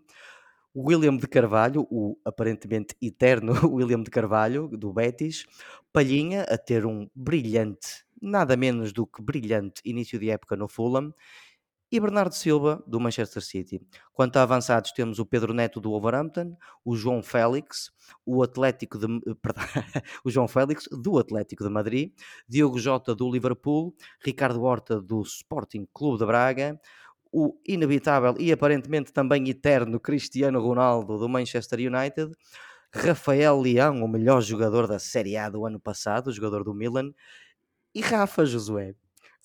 William 0.76 1.16
de 1.16 1.28
Carvalho, 1.28 1.88
o 1.92 2.18
aparentemente 2.26 2.96
eterno 3.00 3.54
William 3.70 4.02
de 4.02 4.10
Carvalho, 4.10 4.68
do 4.70 4.92
Betis, 4.92 5.46
Palhinha 5.92 6.44
a 6.50 6.58
ter 6.58 6.84
um 6.84 7.08
brilhante, 7.16 8.03
nada 8.24 8.56
menos 8.56 8.94
do 8.94 9.06
que 9.06 9.22
brilhante 9.22 9.82
início 9.84 10.18
de 10.18 10.30
época 10.30 10.56
no 10.56 10.68
Fulham, 10.68 11.14
e 11.94 12.00
Bernardo 12.00 12.34
Silva, 12.34 12.84
do 12.88 13.00
Manchester 13.00 13.44
City. 13.44 13.80
Quanto 14.14 14.38
a 14.38 14.42
avançados, 14.42 14.92
temos 14.94 15.20
o 15.20 15.26
Pedro 15.28 15.54
Neto 15.54 15.80
do 15.80 15.92
Wolverhampton, 15.92 16.58
o 16.84 16.96
João 16.96 17.22
Félix, 17.22 17.92
o 18.26 18.42
Atlético 18.42 18.98
de, 18.98 19.06
perdão, 19.36 19.64
o 20.26 20.32
João 20.32 20.48
Félix 20.48 20.90
do 20.92 21.20
Atlético 21.20 21.64
de 21.64 21.70
Madrid, 21.70 22.12
Diogo 22.50 22.80
Jota 22.80 23.14
do 23.14 23.32
Liverpool, 23.32 23.94
Ricardo 24.26 24.64
Horta 24.64 25.00
do 25.00 25.22
Sporting 25.22 25.88
Clube 25.94 26.18
de 26.18 26.26
Braga, 26.26 26.82
o 27.32 27.60
inevitável 27.68 28.34
e 28.40 28.52
aparentemente 28.52 29.14
também 29.14 29.48
eterno 29.48 30.00
Cristiano 30.00 30.60
Ronaldo 30.60 31.20
do 31.20 31.30
Manchester 31.30 31.78
United, 31.78 32.32
Rafael 32.92 33.60
Leão, 33.60 34.04
o 34.04 34.08
melhor 34.08 34.42
jogador 34.42 34.88
da 34.88 34.98
Série 34.98 35.38
A 35.38 35.48
do 35.48 35.64
ano 35.64 35.80
passado, 35.80 36.32
jogador 36.32 36.64
do 36.64 36.74
Milan, 36.74 37.12
e 37.94 38.02
Rafa 38.02 38.46
Josué. 38.46 38.96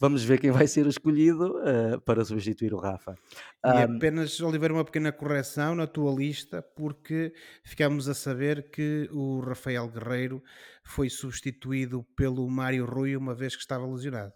Vamos 0.00 0.22
ver 0.22 0.38
quem 0.38 0.52
vai 0.52 0.68
ser 0.68 0.86
escolhido 0.86 1.56
uh, 1.58 2.00
para 2.02 2.24
substituir 2.24 2.72
o 2.72 2.78
Rafa. 2.78 3.16
E 3.64 3.68
um, 3.68 3.96
apenas, 3.96 4.40
Oliveira, 4.40 4.72
uma 4.72 4.84
pequena 4.84 5.10
correção 5.10 5.74
na 5.74 5.88
tua 5.88 6.14
lista, 6.14 6.62
porque 6.62 7.34
ficamos 7.64 8.08
a 8.08 8.14
saber 8.14 8.70
que 8.70 9.08
o 9.10 9.40
Rafael 9.40 9.88
Guerreiro 9.88 10.40
foi 10.84 11.10
substituído 11.10 12.04
pelo 12.16 12.48
Mário 12.48 12.86
Rui 12.86 13.16
uma 13.16 13.34
vez 13.34 13.56
que 13.56 13.62
estava 13.62 13.84
lesionado. 13.86 14.32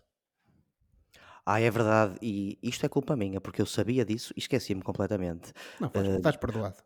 Ah, 1.46 1.60
é 1.60 1.70
verdade, 1.70 2.16
e 2.20 2.58
isto 2.62 2.84
é 2.86 2.88
culpa 2.88 3.16
minha, 3.16 3.40
porque 3.40 3.62
eu 3.62 3.66
sabia 3.66 4.04
disso 4.04 4.32
e 4.36 4.40
esqueci-me 4.40 4.82
completamente. 4.82 5.52
Não, 5.80 5.88
uh, 5.88 6.16
estás 6.16 6.36
perdoado. 6.36 6.76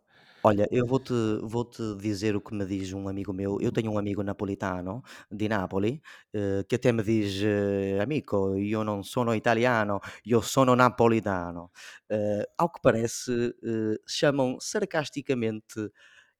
Olha, 0.48 0.68
eu 0.70 0.86
vou-te 0.86 1.12
vou-te 1.42 1.82
dizer 1.96 2.36
o 2.36 2.40
que 2.40 2.54
me 2.54 2.64
diz 2.64 2.92
um 2.92 3.08
amigo 3.08 3.32
meu. 3.32 3.58
Eu 3.60 3.72
tenho 3.72 3.90
um 3.90 3.98
amigo 3.98 4.22
napolitano 4.22 5.02
di 5.28 5.48
Napoli 5.48 6.00
eh, 6.32 6.62
que 6.68 6.76
até 6.76 6.92
me 6.92 7.02
diz: 7.02 7.42
eh, 7.42 7.98
Amico, 8.00 8.54
io 8.56 8.84
non 8.84 9.02
sono 9.02 9.32
italiano, 9.34 9.98
io 10.24 10.40
sono 10.42 10.74
napolitano. 10.74 11.72
Eh, 12.08 12.44
ao 12.56 12.70
que 12.70 12.80
parece, 12.80 13.56
eh, 13.60 13.98
chamam 14.04 14.56
sarcasticamente 14.60 15.90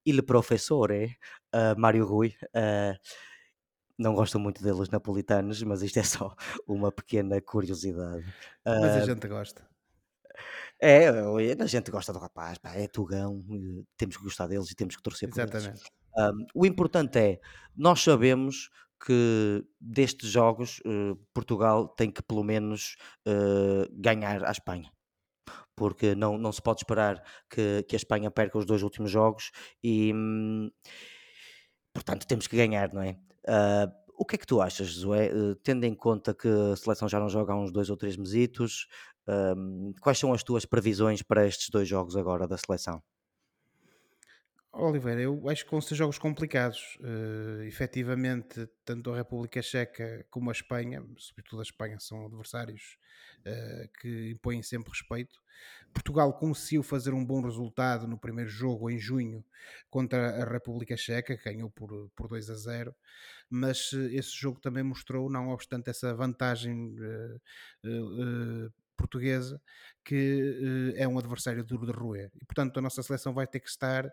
il 0.04 0.24
professore 0.24 1.18
a 1.50 1.74
Mário 1.76 2.06
Rui. 2.06 2.32
eh, 2.52 2.94
não 3.98 4.14
gosto 4.14 4.38
muito 4.38 4.62
deles 4.62 4.88
napolitanos, 4.90 5.62
mas 5.62 5.82
isto 5.82 5.98
é 5.98 6.02
só 6.04 6.34
uma 6.66 6.92
pequena 6.92 7.40
curiosidade. 7.40 8.24
Mas 8.78 8.96
a 8.96 9.00
gente 9.00 9.28
gosta. 9.28 9.68
É, 10.80 11.10
olha, 11.22 11.56
a 11.58 11.66
gente 11.66 11.90
gosta 11.90 12.12
do 12.12 12.18
rapaz, 12.18 12.58
pá, 12.58 12.74
é 12.74 12.86
tugão, 12.86 13.44
eh, 13.50 13.82
temos 13.96 14.16
que 14.16 14.22
gostar 14.22 14.46
deles 14.46 14.70
e 14.70 14.74
temos 14.74 14.96
que 14.96 15.02
torcer 15.02 15.28
por 15.28 15.40
eles. 15.40 15.54
Exatamente. 15.54 15.90
Um, 16.18 16.46
o 16.54 16.66
importante 16.66 17.18
é, 17.18 17.40
nós 17.76 18.02
sabemos 18.02 18.70
que 19.04 19.64
destes 19.80 20.30
jogos 20.30 20.80
eh, 20.86 21.14
Portugal 21.34 21.88
tem 21.88 22.10
que 22.10 22.22
pelo 22.22 22.42
menos 22.42 22.96
eh, 23.26 23.88
ganhar 23.92 24.44
à 24.44 24.50
Espanha. 24.50 24.90
Porque 25.76 26.14
não, 26.14 26.38
não 26.38 26.52
se 26.52 26.62
pode 26.62 26.80
esperar 26.80 27.22
que, 27.50 27.84
que 27.88 27.94
a 27.94 27.98
Espanha 27.98 28.30
perca 28.30 28.58
os 28.58 28.64
dois 28.64 28.82
últimos 28.82 29.10
jogos 29.10 29.50
e, 29.82 30.12
hum, 30.14 30.70
portanto, 31.92 32.26
temos 32.26 32.46
que 32.46 32.56
ganhar, 32.56 32.92
não 32.92 33.02
é? 33.02 33.18
Ah, 33.46 33.86
o 34.18 34.24
que 34.24 34.36
é 34.36 34.38
que 34.38 34.46
tu 34.46 34.60
achas, 34.60 34.88
Josué? 34.88 35.26
Eh, 35.26 35.54
tendo 35.62 35.84
em 35.84 35.94
conta 35.94 36.34
que 36.34 36.48
a 36.48 36.76
seleção 36.76 37.08
já 37.08 37.20
não 37.20 37.28
joga 37.28 37.52
há 37.52 37.56
uns 37.56 37.70
dois 37.70 37.90
ou 37.90 37.96
três 37.96 38.16
mesitos, 38.16 38.86
hum, 39.28 39.92
quais 40.00 40.18
são 40.18 40.32
as 40.32 40.42
tuas 40.42 40.64
previsões 40.64 41.22
para 41.22 41.46
estes 41.46 41.70
dois 41.70 41.88
jogos 41.88 42.16
agora 42.16 42.46
da 42.46 42.56
seleção? 42.56 43.02
Oliveira, 44.78 45.22
eu 45.22 45.48
acho 45.48 45.64
que 45.64 45.70
vão 45.70 45.80
ser 45.80 45.94
jogos 45.94 46.18
complicados. 46.18 46.98
Uh, 47.00 47.62
efetivamente, 47.62 48.68
tanto 48.84 49.10
a 49.10 49.16
República 49.16 49.62
Checa 49.62 50.26
como 50.30 50.50
a 50.50 50.52
Espanha, 50.52 51.02
sobretudo 51.16 51.60
a 51.60 51.62
Espanha, 51.62 51.98
são 51.98 52.26
adversários 52.26 52.98
uh, 53.46 53.88
que 54.00 54.32
impõem 54.32 54.62
sempre 54.62 54.90
respeito. 54.90 55.40
Portugal 55.94 56.30
conseguiu 56.34 56.82
fazer 56.82 57.14
um 57.14 57.24
bom 57.24 57.40
resultado 57.40 58.06
no 58.06 58.18
primeiro 58.18 58.50
jogo 58.50 58.90
em 58.90 58.98
junho 58.98 59.42
contra 59.88 60.42
a 60.42 60.44
República 60.44 60.94
Checa, 60.94 61.38
que 61.38 61.44
ganhou 61.44 61.70
por, 61.70 62.10
por 62.14 62.28
2 62.28 62.50
a 62.50 62.54
0, 62.54 62.94
mas 63.48 63.92
uh, 63.92 64.08
esse 64.10 64.36
jogo 64.36 64.60
também 64.60 64.82
mostrou, 64.82 65.30
não 65.30 65.48
obstante 65.48 65.88
essa 65.88 66.14
vantagem 66.14 66.94
portuguesa, 68.96 69.60
que 70.04 70.94
uh, 70.94 70.94
é 70.96 71.06
um 71.06 71.18
adversário 71.18 71.64
duro 71.64 71.86
de 71.86 71.92
roer. 71.92 72.30
E, 72.40 72.44
portanto, 72.44 72.78
a 72.78 72.82
nossa 72.82 73.02
seleção 73.02 73.34
vai 73.34 73.46
ter 73.46 73.60
que 73.60 73.68
estar 73.68 74.06
uh, 74.06 74.10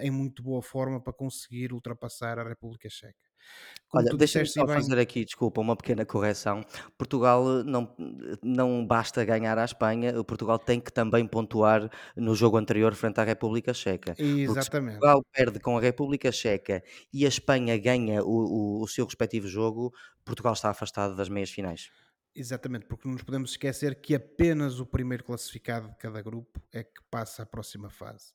em 0.00 0.10
muito 0.10 0.42
boa 0.42 0.62
forma 0.62 1.00
para 1.00 1.12
conseguir 1.12 1.72
ultrapassar 1.72 2.38
a 2.38 2.48
República 2.48 2.88
Checa. 2.88 3.32
Como 3.88 4.06
Olha, 4.06 4.16
deixa-me 4.16 4.46
só 4.46 4.64
bem... 4.64 4.76
fazer 4.76 4.98
aqui, 4.98 5.24
desculpa, 5.24 5.60
uma 5.60 5.76
pequena 5.76 6.06
correção. 6.06 6.64
Portugal 6.96 7.44
não, 7.64 7.94
não 8.42 8.86
basta 8.86 9.24
ganhar 9.24 9.58
à 9.58 9.64
Espanha, 9.64 10.22
Portugal 10.24 10.58
tem 10.58 10.80
que 10.80 10.92
também 10.92 11.26
pontuar 11.26 11.90
no 12.16 12.34
jogo 12.34 12.56
anterior 12.56 12.94
frente 12.94 13.20
à 13.20 13.24
República 13.24 13.74
Checa. 13.74 14.14
Exatamente. 14.18 14.98
Portugal 14.98 15.22
perde 15.32 15.60
com 15.60 15.76
a 15.76 15.80
República 15.80 16.32
Checa 16.32 16.82
e 17.12 17.26
a 17.26 17.28
Espanha 17.28 17.76
ganha 17.76 18.22
o, 18.22 18.28
o, 18.28 18.82
o 18.82 18.88
seu 18.88 19.04
respectivo 19.04 19.46
jogo, 19.46 19.92
Portugal 20.24 20.54
está 20.54 20.70
afastado 20.70 21.14
das 21.14 21.28
meias 21.28 21.50
finais. 21.50 21.90
Exatamente, 22.34 22.86
porque 22.86 23.06
não 23.06 23.12
nos 23.12 23.22
podemos 23.22 23.50
esquecer 23.50 23.94
que 24.00 24.14
apenas 24.14 24.80
o 24.80 24.86
primeiro 24.86 25.22
classificado 25.22 25.88
de 25.90 25.96
cada 25.96 26.22
grupo 26.22 26.62
é 26.72 26.82
que 26.82 27.02
passa 27.10 27.42
à 27.42 27.46
próxima 27.46 27.90
fase. 27.90 28.32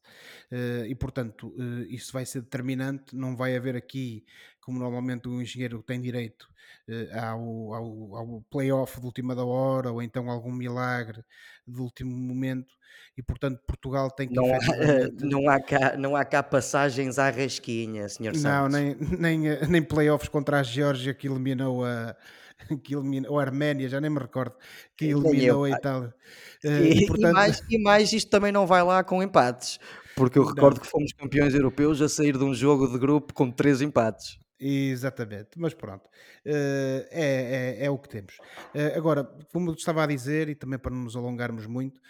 Eh, 0.52 0.86
e, 0.90 0.94
portanto, 0.94 1.52
eh, 1.58 1.88
isso 1.90 2.14
vai 2.14 2.24
ser 2.24 2.42
determinante. 2.42 3.16
Não 3.16 3.36
vai 3.36 3.56
haver 3.56 3.76
aqui, 3.76 4.24
como 4.62 4.78
normalmente 4.78 5.28
o 5.28 5.42
engenheiro 5.42 5.82
tem 5.82 6.00
direito, 6.00 6.48
eh, 6.88 7.10
ao, 7.20 7.74
ao, 7.74 8.16
ao 8.16 8.42
playoff 8.52 9.00
de 9.00 9.06
última 9.08 9.34
da 9.36 9.44
hora 9.44 9.92
ou 9.92 10.00
então 10.00 10.30
algum 10.30 10.52
milagre 10.52 11.24
de 11.68 11.82
último 11.82 12.16
momento. 12.16 12.76
E, 13.18 13.24
portanto, 13.24 13.60
Portugal 13.66 14.12
tem 14.12 14.28
que 14.28 14.36
Não 14.36 14.46
há, 14.54 14.58
efetivamente. 14.62 15.26
não 15.26 15.50
há 15.50 15.60
cá, 15.60 15.98
não 15.98 16.16
há 16.16 16.24
cá 16.24 16.44
passagens 16.44 17.18
à 17.18 17.32
rasquinha, 17.32 18.08
senhor 18.08 18.34
Não, 18.34 18.70
Santos. 18.70 18.74
nem, 18.74 18.96
nem, 18.96 19.48
eh, 19.50 19.66
nem 19.68 19.82
playoffs 19.82 20.30
contra 20.30 20.60
a 20.60 20.64
Geórgia 20.64 21.16
que 21.16 21.28
eliminou 21.28 21.84
a. 21.84 22.16
Que 22.84 22.96
eliminou, 22.96 23.34
ou 23.34 23.40
a 23.40 23.44
Arménia, 23.44 23.88
já 23.88 24.02
nem 24.02 24.10
me 24.10 24.20
recordo, 24.20 24.56
que 24.96 25.06
eliminou 25.06 25.66
a 25.66 25.70
pá. 25.70 25.78
Itália. 25.78 26.16
Eh, 26.64 26.82
e 26.84 26.94
E, 26.94 27.04
e 27.04 27.08
portanto, 27.08 27.34
mais, 27.34 27.62
e 27.70 27.82
mais, 27.82 28.14
isto 28.14 28.30
também 28.30 28.52
não 28.52 28.66
vai 28.66 28.84
lá 28.84 29.04
com 29.04 29.22
empates, 29.22 29.80
porque 30.16 30.40
eu 30.40 30.44
recordo 30.44 30.78
não, 30.78 30.82
que 30.82 30.88
fomos 30.88 31.14
campeões 31.14 31.54
europeus 31.54 32.02
a 32.02 32.10
sair 32.10 32.38
de 32.38 32.44
um 32.44 32.54
jogo 32.54 32.88
de 32.88 32.98
grupo 32.98 33.34
com 33.34 33.52
três 33.52 33.82
empates. 33.82 34.40
exatamente, 34.60 35.50
mas 35.58 35.74
pronto, 35.76 36.10
eh, 36.44 37.08
é, 37.12 37.84
é, 37.84 37.86
é 37.86 37.90
o 37.92 37.98
que 38.00 38.10
temos. 38.10 38.38
Eh, 38.74 38.94
agora, 38.98 39.24
como 39.54 39.70
eu 39.70 39.76
estava 39.76 40.04
a 40.04 40.08
dizer, 40.08 40.50
e 40.50 40.56
também 40.56 40.80
para 40.80 40.92
não 40.92 41.04
nos 41.04 41.16
alongarmos 41.16 41.68
muito, 41.68 42.02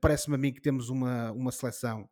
parece-me 0.00 0.34
a 0.34 0.38
mim 0.38 0.52
que 0.52 0.60
temos 0.60 0.90
uma, 0.90 1.32
uma 1.32 1.50
seleção 1.50 2.08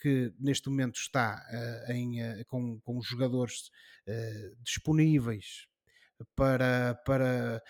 que 0.00 0.32
neste 0.40 0.68
momento 0.68 0.96
está 0.96 1.40
em, 1.88 2.42
com, 2.46 2.80
com 2.80 3.00
jogadores 3.00 3.70
disponíveis 4.64 5.68
para, 6.36 6.94
para 7.04 7.62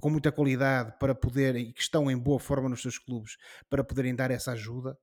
com 0.00 0.10
muita 0.10 0.32
qualidade 0.32 0.92
para 0.98 1.14
poderem, 1.14 1.68
e 1.68 1.72
que 1.72 1.80
estão 1.80 2.10
em 2.10 2.18
boa 2.18 2.38
forma 2.38 2.68
nos 2.68 2.82
seus 2.82 2.98
clubes, 2.98 3.36
para 3.68 3.84
poderem 3.84 4.14
dar 4.14 4.30
essa 4.30 4.52
ajuda. 4.52 4.96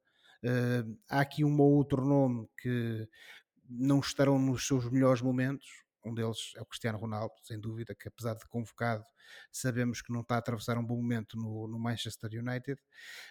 Eh, 0.44 0.84
há 1.10 1.22
aqui 1.22 1.44
um 1.44 1.60
ou 1.60 1.72
outro 1.74 2.06
nome 2.06 2.48
que 2.62 3.08
não 3.70 4.00
estarão 4.00 4.38
nos 4.38 4.68
seus 4.68 4.90
melhores 4.92 5.22
momentos. 5.22 5.66
Um 6.06 6.14
deles 6.14 6.52
é 6.56 6.62
o 6.62 6.66
Cristiano 6.66 6.98
Ronaldo, 6.98 7.34
sem 7.44 7.60
dúvida, 7.60 7.96
que 7.96 8.08
apesar 8.08 8.36
de 8.36 8.46
convocado, 8.48 9.04
sabemos 9.52 10.02
que 10.02 10.12
não 10.12 10.22
está 10.22 10.36
a 10.36 10.38
atravessar 10.40 10.78
um 10.78 10.86
bom 10.86 10.96
momento 10.96 11.38
no, 11.38 11.68
no 11.68 11.80
Manchester 11.80 12.30
United, 12.32 12.80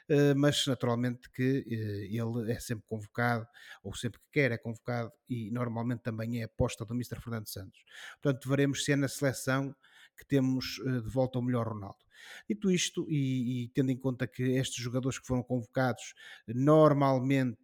eh, 0.08 0.34
mas 0.34 0.66
naturalmente 0.66 1.30
que 1.30 1.64
eh, 1.68 2.16
ele 2.16 2.50
é 2.50 2.58
sempre 2.58 2.84
convocado, 2.88 3.46
ou 3.82 3.94
sempre 3.94 4.20
que 4.20 4.40
quer 4.40 4.52
é 4.52 4.58
convocado, 4.58 5.12
e 5.28 5.50
normalmente 5.50 6.00
também 6.00 6.40
é 6.40 6.44
aposta 6.44 6.84
do 6.84 6.94
Mr. 6.94 7.20
Fernando 7.20 7.48
Santos. 7.48 7.84
Portanto, 8.22 8.48
veremos 8.48 8.84
se 8.84 8.92
é 8.92 8.96
na 8.96 9.08
seleção 9.08 9.74
que 10.16 10.26
temos 10.26 10.80
eh, 10.86 11.00
de 11.00 11.10
volta 11.10 11.38
o 11.38 11.42
melhor 11.42 11.68
Ronaldo. 11.68 11.98
Dito 12.48 12.70
isto, 12.70 13.06
e, 13.08 13.64
e 13.64 13.68
tendo 13.68 13.90
em 13.90 13.96
conta 13.96 14.26
que 14.26 14.42
estes 14.42 14.82
jogadores 14.82 15.18
que 15.18 15.26
foram 15.26 15.42
convocados 15.42 16.14
normalmente 16.46 17.58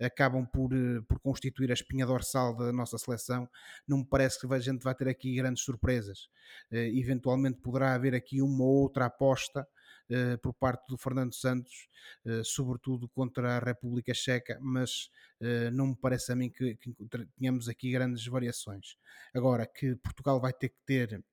acabam 0.00 0.46
por, 0.46 0.72
eh, 0.72 1.00
por 1.06 1.20
constituir 1.20 1.70
a 1.70 1.74
espinha 1.74 2.06
dorsal 2.06 2.56
da 2.56 2.72
nossa 2.72 2.98
seleção, 2.98 3.48
não 3.86 3.98
me 3.98 4.04
parece 4.04 4.40
que 4.40 4.52
a 4.52 4.58
gente 4.58 4.82
vai 4.82 4.94
ter 4.94 5.08
aqui 5.08 5.34
grandes 5.36 5.62
surpresas. 5.62 6.28
Eh, 6.70 6.88
eventualmente 6.98 7.60
poderá 7.60 7.94
haver 7.94 8.14
aqui 8.14 8.42
uma 8.42 8.64
ou 8.64 8.82
outra 8.82 9.06
aposta 9.06 9.66
eh, 10.10 10.36
por 10.38 10.52
parte 10.54 10.88
do 10.88 10.98
Fernando 10.98 11.34
Santos, 11.34 11.88
eh, 12.26 12.42
sobretudo 12.44 13.08
contra 13.08 13.56
a 13.56 13.58
República 13.58 14.12
Checa, 14.12 14.58
mas 14.60 15.08
eh, 15.40 15.70
não 15.70 15.88
me 15.88 15.96
parece 15.96 16.32
a 16.32 16.36
mim 16.36 16.50
que, 16.50 16.76
que 16.76 16.94
tenhamos 17.38 17.68
aqui 17.68 17.90
grandes 17.90 18.26
variações. 18.26 18.96
Agora, 19.34 19.66
que 19.66 19.96
Portugal 19.96 20.40
vai 20.40 20.52
ter 20.52 20.70
que 20.70 20.80
ter 20.84 21.24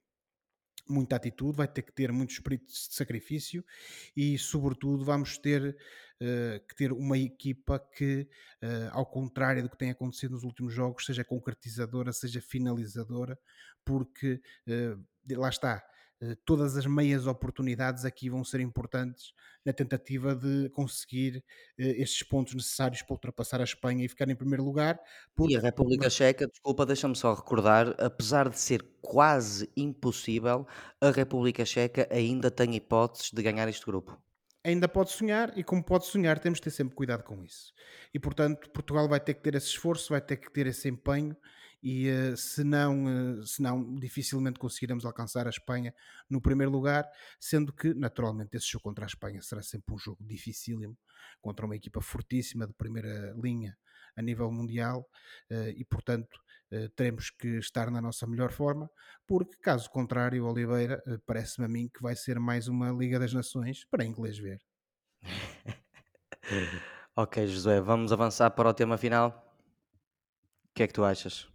muita 0.90 1.16
atitude, 1.16 1.58
vai 1.58 1.68
ter 1.68 1.82
que 1.82 1.92
ter 1.94 2.12
muito 2.12 2.32
espírito 2.32 2.68
de 2.68 2.94
sacrifício 2.94 3.64
e, 4.16 4.38
sobretudo, 4.38 5.06
vamos 5.06 5.38
ter 5.38 5.78
eh, 6.20 6.62
que 6.68 6.76
ter 6.76 6.92
uma 6.92 7.18
equipa 7.18 7.80
que, 7.80 8.28
eh, 8.62 8.90
ao 8.92 9.06
contrário 9.06 9.64
do 9.64 9.70
que 9.70 9.78
tem 9.78 9.92
acontecido 9.92 10.32
nos 10.32 10.44
últimos 10.44 10.74
jogos, 10.74 11.06
seja 11.06 11.24
concretizadora, 11.24 12.12
seja 12.12 12.42
finalizadora, 12.42 13.40
porque 13.86 14.42
eh, 14.68 14.96
lá 15.32 15.50
está. 15.50 15.84
Eh, 16.22 16.36
Todas 16.46 16.76
as 16.78 16.86
meias 16.86 17.28
oportunidades 17.28 18.06
aqui 18.06 18.30
vão 18.30 18.44
ser 18.44 18.60
importantes 18.62 19.34
na 19.66 19.74
tentativa 19.74 20.36
de 20.36 20.70
conseguir 20.72 21.44
eh, 21.78 22.02
estes 22.02 22.24
pontos 22.24 22.54
necessários 22.54 23.02
para 23.02 23.14
ultrapassar 23.14 23.62
a 23.62 23.64
Espanha 23.64 24.06
e 24.06 24.10
ficar 24.10 24.30
em 24.30 24.36
primeiro 24.36 24.64
lugar, 24.64 25.00
E 25.50 25.56
a 25.58 25.60
porque 25.60 25.68
República 25.68 26.10
Checa, 26.10 26.48
desculpa, 26.48 26.86
deixa-me 26.86 27.16
só 27.16 27.34
recordar, 27.34 27.94
apesar 28.00 28.48
de 28.50 28.58
ser 28.60 28.82
quase 29.02 29.70
impossível, 29.76 30.66
a 31.02 31.12
República 31.12 31.66
Checa 31.66 32.08
ainda 32.12 32.50
tem 32.52 32.76
hipóteses 32.76 33.32
de 33.32 33.42
ganhar 33.44 33.68
este 33.68 33.86
grupo. 33.86 34.18
ainda 34.64 34.88
pode 34.88 35.12
sonhar 35.12 35.58
e 35.58 35.64
como 35.64 35.84
pode 35.84 36.06
sonhar 36.06 36.40
temos 36.40 36.60
de 36.60 36.64
ter 36.64 36.72
sempre 36.72 36.96
cuidado 36.96 37.24
com 37.24 37.44
isso. 37.44 37.74
E 38.14 38.20
portanto 38.20 38.70
Portugal 38.72 39.08
vai 39.08 39.20
ter 39.20 39.34
que 39.36 39.42
ter 39.42 39.56
esse 39.56 39.68
esforço, 39.68 40.10
vai 40.12 40.22
ter 40.22 40.38
que 40.38 40.52
ter 40.52 40.68
esse 40.68 40.88
empenho 40.90 41.36
e 41.82 42.08
eh, 42.08 42.36
se 42.36 42.64
não, 42.64 43.10
eh, 43.10 43.46
se 43.46 43.62
não 43.62 43.96
dificilmente 43.96 44.60
conseguiremos 44.60 45.06
alcançar 45.06 45.48
a 45.48 45.50
Espanha 45.50 45.94
no 46.30 46.42
primeiro 46.42 46.72
lugar, 46.72 47.10
sendo 47.40 47.72
que 47.74 47.94
naturalmente 47.94 48.56
esse 48.56 48.68
jogo 48.68 48.84
contra 48.84 49.06
a 49.06 49.08
Espanha 49.08 49.42
será 49.42 49.62
sempre 49.62 49.94
um 49.94 49.98
jogo 49.98 50.24
dificílimo, 50.24 50.98
contra 51.42 51.66
uma 51.66 51.76
equipa 51.76 52.02
fortíssima 52.02 52.68
de 52.68 52.74
primeira 52.74 53.34
linha 53.42 53.78
a 54.16 54.22
nível 54.22 54.52
mundial 54.52 55.10
eh, 55.50 55.74
e 55.78 55.86
portanto 55.86 56.40
teremos 56.96 57.32
que 57.32 57.58
estar 57.58 57.90
na 57.90 58.00
nossa 58.00 58.28
melhor 58.28 58.52
forma, 58.52 58.88
porque 59.26 59.58
caso 59.58 59.90
contrário, 59.90 60.46
Oliveira, 60.46 61.02
parece-me 61.26 61.66
a 61.66 61.68
mim 61.68 61.90
que 61.92 62.00
vai 62.00 62.16
ser 62.16 62.40
mais 62.40 62.68
uma 62.68 62.92
Liga 62.92 63.18
das 63.18 63.34
Nações 63.34 63.86
para 63.86 64.06
inglês 64.06 64.38
ver. 64.38 64.62
Ok, 67.16 67.46
Josué, 67.48 67.82
vamos 67.82 68.14
avançar 68.14 68.50
para 68.52 68.70
o 68.70 68.74
tema 68.74 68.98
final. 68.98 69.58
O 70.66 70.74
que 70.74 70.84
é 70.84 70.88
que 70.88 70.94
tu 70.94 71.04
achas? 71.04 71.50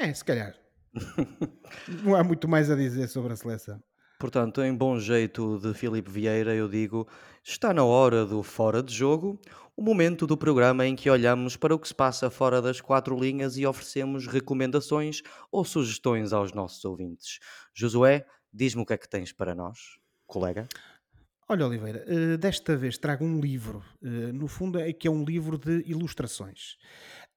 É, 0.00 0.14
se 0.14 0.24
calhar. 0.24 0.54
Não 2.02 2.14
há 2.14 2.24
muito 2.24 2.48
mais 2.48 2.70
a 2.70 2.74
dizer 2.74 3.06
sobre 3.08 3.34
a 3.34 3.36
seleção. 3.36 3.78
Portanto, 4.18 4.62
em 4.62 4.74
bom 4.74 4.98
jeito 4.98 5.58
de 5.58 5.74
Filipe 5.74 6.10
Vieira, 6.10 6.54
eu 6.54 6.68
digo: 6.68 7.06
está 7.44 7.74
na 7.74 7.84
hora 7.84 8.24
do 8.24 8.42
Fora 8.42 8.82
de 8.82 8.94
Jogo, 8.94 9.38
o 9.76 9.82
momento 9.82 10.26
do 10.26 10.38
programa 10.38 10.86
em 10.86 10.96
que 10.96 11.10
olhamos 11.10 11.54
para 11.54 11.74
o 11.74 11.78
que 11.78 11.88
se 11.88 11.94
passa 11.94 12.30
fora 12.30 12.62
das 12.62 12.80
quatro 12.80 13.14
linhas 13.18 13.58
e 13.58 13.66
oferecemos 13.66 14.26
recomendações 14.26 15.22
ou 15.52 15.64
sugestões 15.66 16.32
aos 16.32 16.52
nossos 16.52 16.82
ouvintes. 16.84 17.38
Josué, 17.74 18.26
diz-me 18.52 18.82
o 18.82 18.86
que 18.86 18.94
é 18.94 18.98
que 18.98 19.08
tens 19.08 19.32
para 19.32 19.54
nós, 19.54 19.78
colega. 20.26 20.66
Olha, 21.48 21.66
Oliveira, 21.66 22.04
eh, 22.06 22.36
desta 22.38 22.74
vez 22.76 22.96
trago 22.96 23.24
um 23.24 23.38
livro. 23.38 23.84
eh, 24.02 24.32
No 24.32 24.48
fundo, 24.48 24.78
é 24.78 24.92
que 24.92 25.08
é 25.08 25.10
um 25.10 25.24
livro 25.24 25.58
de 25.58 25.82
ilustrações. 25.86 26.76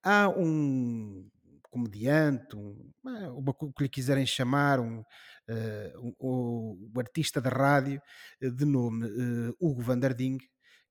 Há 0.03 0.29
um 0.29 1.27
comediante, 1.73 2.55
um, 2.55 2.91
uma 3.35 3.53
co- 3.53 3.73
que 3.73 3.83
lhe 3.83 3.89
quiserem 3.89 4.25
chamar, 4.25 4.79
um, 4.79 5.03
eh, 5.49 5.93
um- 5.97 6.13
o 6.19 6.89
o 6.95 6.99
artista 6.99 7.41
da 7.41 7.49
rádio, 7.49 8.01
eh, 8.41 8.49
de 8.51 8.65
nome 8.65 9.07
eh, 9.07 9.53
Hugo 9.59 9.81
van 9.81 9.99
der 9.99 10.13
Ding, 10.13 10.37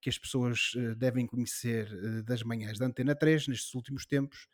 que 0.01 0.11
as 0.11 0.19
pessoas 0.19 0.73
eh, 0.77 0.95
devem 0.97 1.27
conhecer 1.27 1.89
das 2.25 2.43
manhãs 2.43 2.79
da 2.79 2.87
Antena 2.87 3.15
3 3.15 3.47
nestes 3.49 3.73
últimos 3.75 4.05
tempos, 4.07 4.49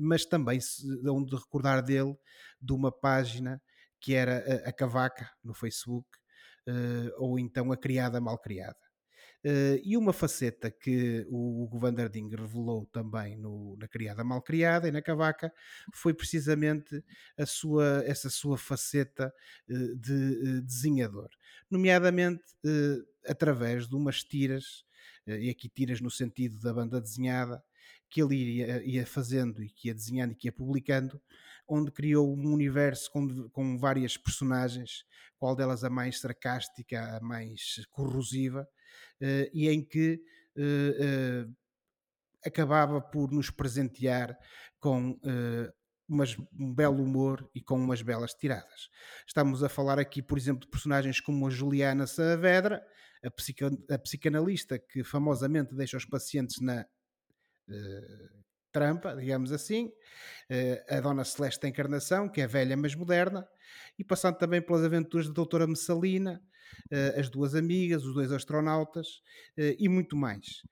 mas 0.00 0.24
também 0.24 0.60
se 0.60 0.84
dão 1.02 1.24
de 1.24 1.34
recordar 1.36 1.82
dele 1.82 2.14
de 2.60 2.72
uma 2.72 2.92
página 2.92 3.60
que 4.00 4.14
era 4.14 4.38
a, 4.68 4.72
Cavaca 4.72 5.30
no 5.42 5.54
Facebook, 5.54 6.08
ou 7.18 7.38
então 7.38 7.72
a 7.72 7.76
Criada 7.76 8.20
Mal 8.20 8.38
Eh, 9.48 9.80
e 9.84 9.96
uma 9.96 10.12
faceta 10.12 10.70
que 10.72 11.24
o 11.30 11.62
Hugo 11.62 11.78
van 11.78 11.94
der 11.94 12.08
Ding 12.08 12.28
revelou 12.34 12.84
também 12.86 13.36
no- 13.36 13.76
na 13.78 13.86
Criada 13.86 14.24
Mal 14.24 14.42
Criada 14.42 14.88
e 14.88 14.90
na 14.90 15.00
Cavaca 15.02 15.52
foi 15.94 16.12
precisamente 16.14 17.00
a 17.38 17.46
sua, 17.46 18.02
essa 18.06 18.28
sua 18.28 18.58
faceta 18.58 19.32
eh, 19.68 19.74
de 19.96 20.58
eh, 20.58 20.60
desenhador, 20.62 21.28
nomeadamente 21.70 22.42
através 23.26 23.88
de 23.88 23.94
umas 23.94 24.22
tiras, 24.24 24.84
e 25.26 25.50
aqui 25.50 25.68
tiras 25.68 26.00
no 26.00 26.10
sentido 26.10 26.58
da 26.60 26.72
banda 26.72 27.00
desenhada, 27.00 27.62
que 28.08 28.22
ele 28.22 28.36
ia, 28.58 28.82
ia 28.84 29.06
fazendo 29.06 29.62
e 29.62 29.68
que 29.70 29.88
ia 29.88 29.94
desenhando 29.94 30.32
e 30.32 30.36
que 30.36 30.48
ia 30.48 30.52
publicando, 30.52 31.20
onde 31.68 31.90
criou 31.90 32.32
um 32.36 32.52
universo 32.52 33.10
com, 33.10 33.48
com 33.50 33.76
várias 33.78 34.16
personagens, 34.16 35.04
qual 35.36 35.56
delas 35.56 35.82
a 35.84 35.90
mais 35.90 36.20
sarcástica, 36.20 37.16
a 37.16 37.20
mais 37.20 37.84
corrosiva, 37.90 38.66
e 39.52 39.68
em 39.68 39.82
que 39.84 40.20
eh, 40.56 40.96
eh, 41.44 41.46
acabava 42.44 43.00
por 43.00 43.32
nos 43.32 43.50
presentear 43.50 44.36
com 44.78 45.18
eh, 45.24 45.72
umas- 46.08 46.36
um 46.58 46.72
belo 46.74 47.02
humor 47.02 47.48
e 47.54 47.60
com 47.60 47.74
umas 47.76 48.00
belas 48.02 48.32
tiradas. 48.34 48.88
Estamos 49.26 49.62
a 49.64 49.68
falar 49.68 49.98
aqui, 49.98 50.22
por 50.22 50.38
exemplo, 50.38 50.60
de 50.62 50.68
personagens 50.68 51.20
como 51.20 51.46
a 51.46 51.50
Juliana 51.50 52.06
Saavedra, 52.06 52.86
a, 53.24 53.94
a 53.94 53.98
psicanalista 53.98 54.78
que 54.78 55.02
famosamente 55.02 55.74
deixa 55.74 55.96
os 55.96 56.04
pacientes 56.04 56.60
na 56.60 56.86
eh, 57.68 58.28
trampa, 58.72 59.16
digamos 59.16 59.52
assim, 59.52 59.90
eh, 60.48 60.84
a 60.88 61.00
Dona 61.00 61.24
Celeste 61.24 61.62
da 61.62 61.68
Encarnação, 61.68 62.28
que 62.28 62.40
é 62.40 62.46
velha 62.46 62.76
mas 62.76 62.94
moderna, 62.94 63.48
e 63.98 64.04
passando 64.04 64.36
também 64.38 64.60
pelas 64.62 64.84
aventuras 64.84 65.26
da 65.28 65.32
Doutora 65.32 65.66
Messalina, 65.66 66.40
eh, 66.40 66.46
as 67.16 67.28
duas 67.28 67.54
amigas, 67.54 68.04
os 68.04 68.14
dois 68.14 68.32
astronautas 68.32 69.20
eh, 69.56 69.76
e 69.78 69.88
muito 69.88 70.16
mais. 70.16 70.62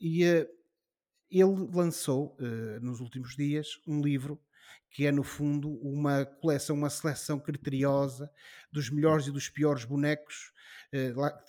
E 0.00 0.22
ele 1.30 1.68
lançou, 1.72 2.36
nos 2.80 3.00
últimos 3.00 3.34
dias, 3.36 3.68
um 3.86 4.00
livro 4.00 4.40
que 4.90 5.06
é 5.06 5.12
no 5.12 5.22
fundo 5.22 5.70
uma 5.82 6.24
coleção, 6.24 6.76
uma 6.76 6.90
seleção 6.90 7.38
criteriosa 7.38 8.30
dos 8.72 8.90
melhores 8.90 9.26
e 9.26 9.32
dos 9.32 9.48
piores 9.48 9.84
bonecos 9.84 10.52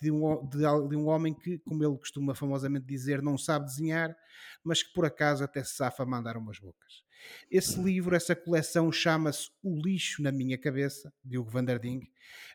de 0.01 0.11
um, 0.11 0.47
de, 0.47 0.59
de 0.59 0.95
um 0.95 1.07
homem 1.07 1.33
que, 1.33 1.57
como 1.59 1.83
ele 1.83 1.97
costuma 1.97 2.35
famosamente 2.35 2.85
dizer, 2.85 3.21
não 3.21 3.37
sabe 3.37 3.65
desenhar, 3.65 4.15
mas 4.63 4.83
que 4.83 4.93
por 4.93 5.05
acaso 5.05 5.43
até 5.43 5.63
se 5.63 5.75
safa 5.75 6.03
a 6.03 6.05
mandar 6.05 6.37
umas 6.37 6.59
bocas. 6.59 7.03
Esse 7.49 7.81
livro, 7.81 8.15
essa 8.15 8.35
coleção 8.35 8.91
chama-se 8.91 9.49
O 9.61 9.81
Lixo 9.81 10.21
na 10.21 10.31
Minha 10.31 10.57
Cabeça, 10.57 11.13
de 11.23 11.37
Hugo 11.37 11.49
van 11.49 11.63
der 11.63 11.79
Ding, 11.79 12.01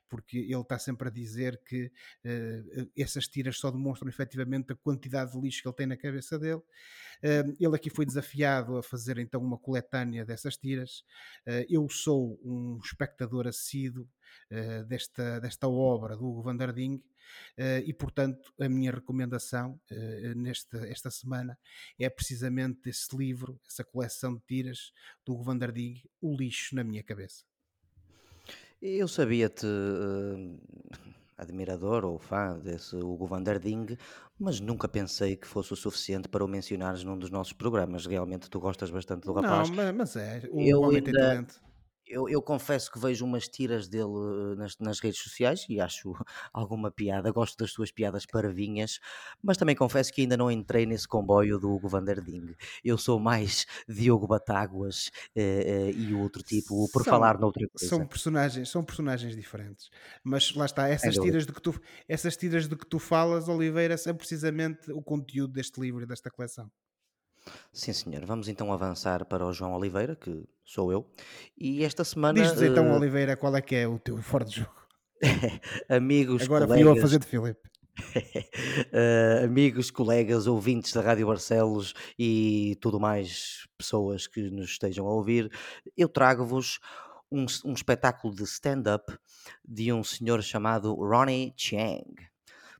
porque 0.08 0.38
ele 0.38 0.60
está 0.60 0.78
sempre 0.78 1.08
a 1.08 1.10
dizer 1.10 1.60
que 1.64 1.86
uh, 1.86 2.90
essas 2.96 3.28
tiras 3.28 3.58
só 3.58 3.70
demonstram 3.70 4.08
efetivamente 4.08 4.72
a 4.72 4.76
quantidade 4.76 5.32
de 5.32 5.40
lixo 5.40 5.62
que 5.62 5.68
ele 5.68 5.76
tem 5.76 5.86
na 5.86 5.96
cabeça 5.96 6.38
dele. 6.38 6.62
Uh, 7.22 7.56
ele 7.58 7.74
aqui 7.74 7.90
foi 7.90 8.06
desafiado 8.06 8.76
a 8.76 8.82
fazer 8.82 9.18
então 9.18 9.40
uma 9.40 9.58
coletânea 9.58 10.24
dessas 10.24 10.56
tiras. 10.56 11.00
Uh, 11.46 11.66
eu 11.68 11.88
sou 11.88 12.40
um 12.44 12.78
espectador 12.82 13.46
assíduo 13.46 14.08
desta, 14.88 15.40
desta 15.40 15.66
obra 15.66 16.16
do 16.16 16.24
Hugo 16.26 16.42
van 16.42 16.56
der 16.56 16.72
Ding 16.72 17.02
e, 17.84 17.92
portanto, 17.92 18.52
a 18.60 18.68
minha 18.68 18.90
recomendação 18.90 19.80
uh, 19.90 20.38
nesta 20.38 20.78
esta 20.86 21.10
semana 21.10 21.58
é 21.98 22.08
precisamente 22.08 22.88
esse 22.88 23.16
livro, 23.16 23.60
essa 23.66 23.84
coleção 23.84 24.34
de 24.34 24.40
tiras 24.46 24.92
do 25.24 25.32
Hugo 25.32 25.44
van 25.44 25.58
der 25.58 25.72
Ding, 25.72 26.02
O 26.20 26.36
Lixo 26.36 26.74
na 26.74 26.84
Minha 26.84 27.02
Cabeça. 27.02 27.44
Eu 28.80 29.08
sabia-te 29.08 29.66
uh, 29.66 30.60
admirador 31.36 32.04
ou 32.04 32.18
fã 32.18 32.58
desse 32.58 32.96
Hugo 32.96 33.26
van 33.26 33.42
der 33.42 33.58
Ding, 33.58 33.96
mas 34.38 34.60
nunca 34.60 34.86
pensei 34.86 35.36
que 35.36 35.46
fosse 35.46 35.72
o 35.72 35.76
suficiente 35.76 36.28
para 36.28 36.44
o 36.44 36.48
mencionares 36.48 37.02
num 37.02 37.18
dos 37.18 37.30
nossos 37.30 37.52
programas. 37.52 38.06
Realmente 38.06 38.50
tu 38.50 38.60
gostas 38.60 38.90
bastante 38.90 39.24
do 39.24 39.32
rapaz. 39.32 39.70
Não, 39.70 39.92
mas 39.94 40.16
é, 40.16 40.42
o 40.50 40.60
eu 40.60 40.80
homem 40.82 40.98
ainda, 40.98 41.10
tem 41.10 41.20
talento. 41.20 41.65
Eu, 42.06 42.28
eu 42.28 42.40
confesso 42.40 42.90
que 42.90 42.98
vejo 42.98 43.24
umas 43.24 43.48
tiras 43.48 43.88
dele 43.88 44.04
eh, 44.04 44.56
nas, 44.56 44.78
nas 44.78 45.00
redes 45.00 45.20
sociais 45.20 45.66
e 45.68 45.80
acho 45.80 46.12
alguma 46.52 46.90
piada, 46.90 47.30
gosto 47.32 47.58
das 47.58 47.72
suas 47.72 47.90
piadas 47.90 48.24
parvinhas, 48.24 49.00
mas 49.42 49.56
também 49.56 49.74
confesso 49.74 50.12
que 50.12 50.20
ainda 50.20 50.36
não 50.36 50.50
entrei 50.50 50.86
nesse 50.86 51.08
comboio 51.08 51.58
do 51.58 51.70
Hugo 51.70 51.88
van 51.88 52.04
der 52.04 52.20
Ding. 52.20 52.54
Eu 52.84 52.96
sou 52.96 53.18
mais 53.18 53.66
Diogo 53.88 54.26
Batáguas 54.26 55.10
eh, 55.34 55.90
eh, 55.90 55.90
e 55.92 56.14
o 56.14 56.20
outro 56.20 56.42
tipo, 56.42 56.88
por 56.92 57.02
São, 57.02 57.12
falar 57.12 57.38
noutra 57.38 57.66
coisa. 57.68 57.88
são 57.88 58.06
personagens, 58.06 58.68
são 58.68 58.84
personagens 58.84 59.34
diferentes. 59.34 59.90
Mas 60.22 60.54
lá 60.54 60.66
está, 60.66 60.88
essas 60.88 61.16
tiras 61.16 61.44
de 61.44 61.52
que 61.52 61.60
tu, 61.60 61.78
essas 62.08 62.36
tiras 62.36 62.68
de 62.68 62.76
que 62.76 62.86
tu 62.86 62.98
falas, 62.98 63.48
Oliveira, 63.48 63.96
são 63.96 64.14
precisamente 64.14 64.92
o 64.92 65.02
conteúdo 65.02 65.52
deste 65.52 65.80
livro 65.80 66.02
e 66.02 66.06
desta 66.06 66.30
coleção. 66.30 66.70
Sim, 67.72 67.92
senhor. 67.92 68.24
Vamos 68.24 68.48
então 68.48 68.72
avançar 68.72 69.24
para 69.24 69.44
o 69.44 69.52
João 69.52 69.74
Oliveira, 69.74 70.16
que 70.16 70.44
sou 70.64 70.90
eu. 70.90 71.06
E 71.56 71.84
esta 71.84 72.04
semana. 72.04 72.40
Diz-nos 72.40 72.62
então, 72.62 72.90
uh, 72.90 72.96
Oliveira, 72.96 73.36
qual 73.36 73.54
é 73.56 73.62
que 73.62 73.74
é 73.74 73.86
o 73.86 73.98
teu 73.98 74.16
fora 74.18 74.44
de 74.44 74.56
jogo? 74.56 74.74
amigos, 75.88 76.42
Agora 76.42 76.66
colegas, 76.66 76.84
fui 76.84 76.94
eu 76.94 76.98
a 76.98 77.00
fazer 77.00 77.18
de 77.18 77.26
Filipe. 77.26 77.68
uh, 77.98 79.44
amigos, 79.44 79.90
colegas, 79.90 80.46
ouvintes 80.46 80.92
da 80.92 81.00
Rádio 81.00 81.26
Barcelos 81.26 81.94
e 82.18 82.76
tudo 82.80 83.00
mais, 83.00 83.66
pessoas 83.78 84.26
que 84.26 84.50
nos 84.50 84.70
estejam 84.70 85.06
a 85.06 85.12
ouvir, 85.12 85.50
eu 85.96 86.08
trago-vos 86.08 86.78
um, 87.30 87.46
um 87.64 87.72
espetáculo 87.72 88.34
de 88.34 88.42
stand-up 88.44 89.16
de 89.66 89.92
um 89.92 90.04
senhor 90.04 90.42
chamado 90.42 90.94
Ronnie 90.94 91.54
Chang. 91.56 92.14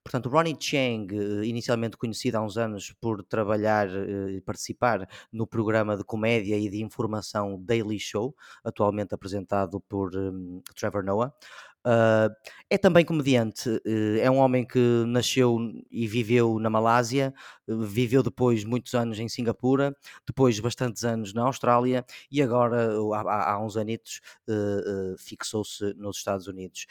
Portanto, 0.07 0.29
Ronnie 0.29 0.57
Chang, 0.57 1.09
eh, 1.13 1.45
inicialmente 1.47 1.97
conhecido 1.97 2.37
há 2.37 2.41
uns 2.41 2.57
anos 2.57 2.95
por 3.01 3.25
trabalhar 3.25 3.89
eh, 3.89 4.37
e 4.37 4.41
participar 4.41 5.09
no 5.33 5.49
programa 5.49 5.97
de 5.97 6.05
comédia 6.05 6.57
e 6.57 6.71
de 6.71 6.81
informação 6.81 7.61
Daily 7.61 7.99
Show, 7.99 8.33
atualmente 8.63 9.13
apresentado 9.13 9.81
por 9.81 10.15
um, 10.15 10.63
Trevor 10.77 11.03
Noah, 11.03 11.35
Uh, 11.87 12.35
é 12.69 12.77
também 12.77 13.05
comediante, 13.05 13.69
uh, 13.69 14.19
é 14.21 14.29
um 14.29 14.39
homem 14.39 14.67
que 14.67 15.05
nasceu 15.07 15.57
e 15.89 16.09
viveu 16.09 16.59
na 16.59 16.69
Malásia, 16.69 17.33
uh, 17.69 17.81
viveu 17.85 18.25
depois 18.25 18.65
muitos 18.65 18.93
anos 18.95 19.21
em 19.21 19.29
Singapura, 19.29 19.97
depois 20.27 20.59
bastantes 20.59 21.05
anos 21.05 21.33
na 21.33 21.45
Austrália 21.45 22.05
e 22.29 22.43
agora, 22.43 22.91
há, 23.15 23.53
há 23.53 23.65
uns 23.65 23.77
anitos, 23.77 24.21
fixou-se 25.19 25.95
nos 25.95 26.17
Estados 26.17 26.49
Unidos. 26.49 26.87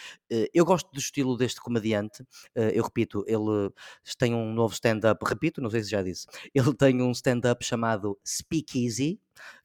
eu 0.53 0.63
gosto 0.63 0.89
do 0.91 0.99
estilo 0.99 1.35
deste 1.35 1.59
comediante, 1.59 2.23
eu 2.55 2.83
repito, 2.83 3.25
ele 3.27 3.69
tem 4.17 4.33
um 4.33 4.53
novo 4.53 4.73
stand-up, 4.73 5.19
repito, 5.27 5.61
não 5.61 5.69
sei 5.69 5.83
se 5.83 5.89
já 5.89 6.01
disse, 6.01 6.25
ele 6.55 6.73
tem 6.73 7.01
um 7.01 7.11
stand-up 7.11 7.63
chamado 7.65 8.17
Speakeasy, 8.25 9.19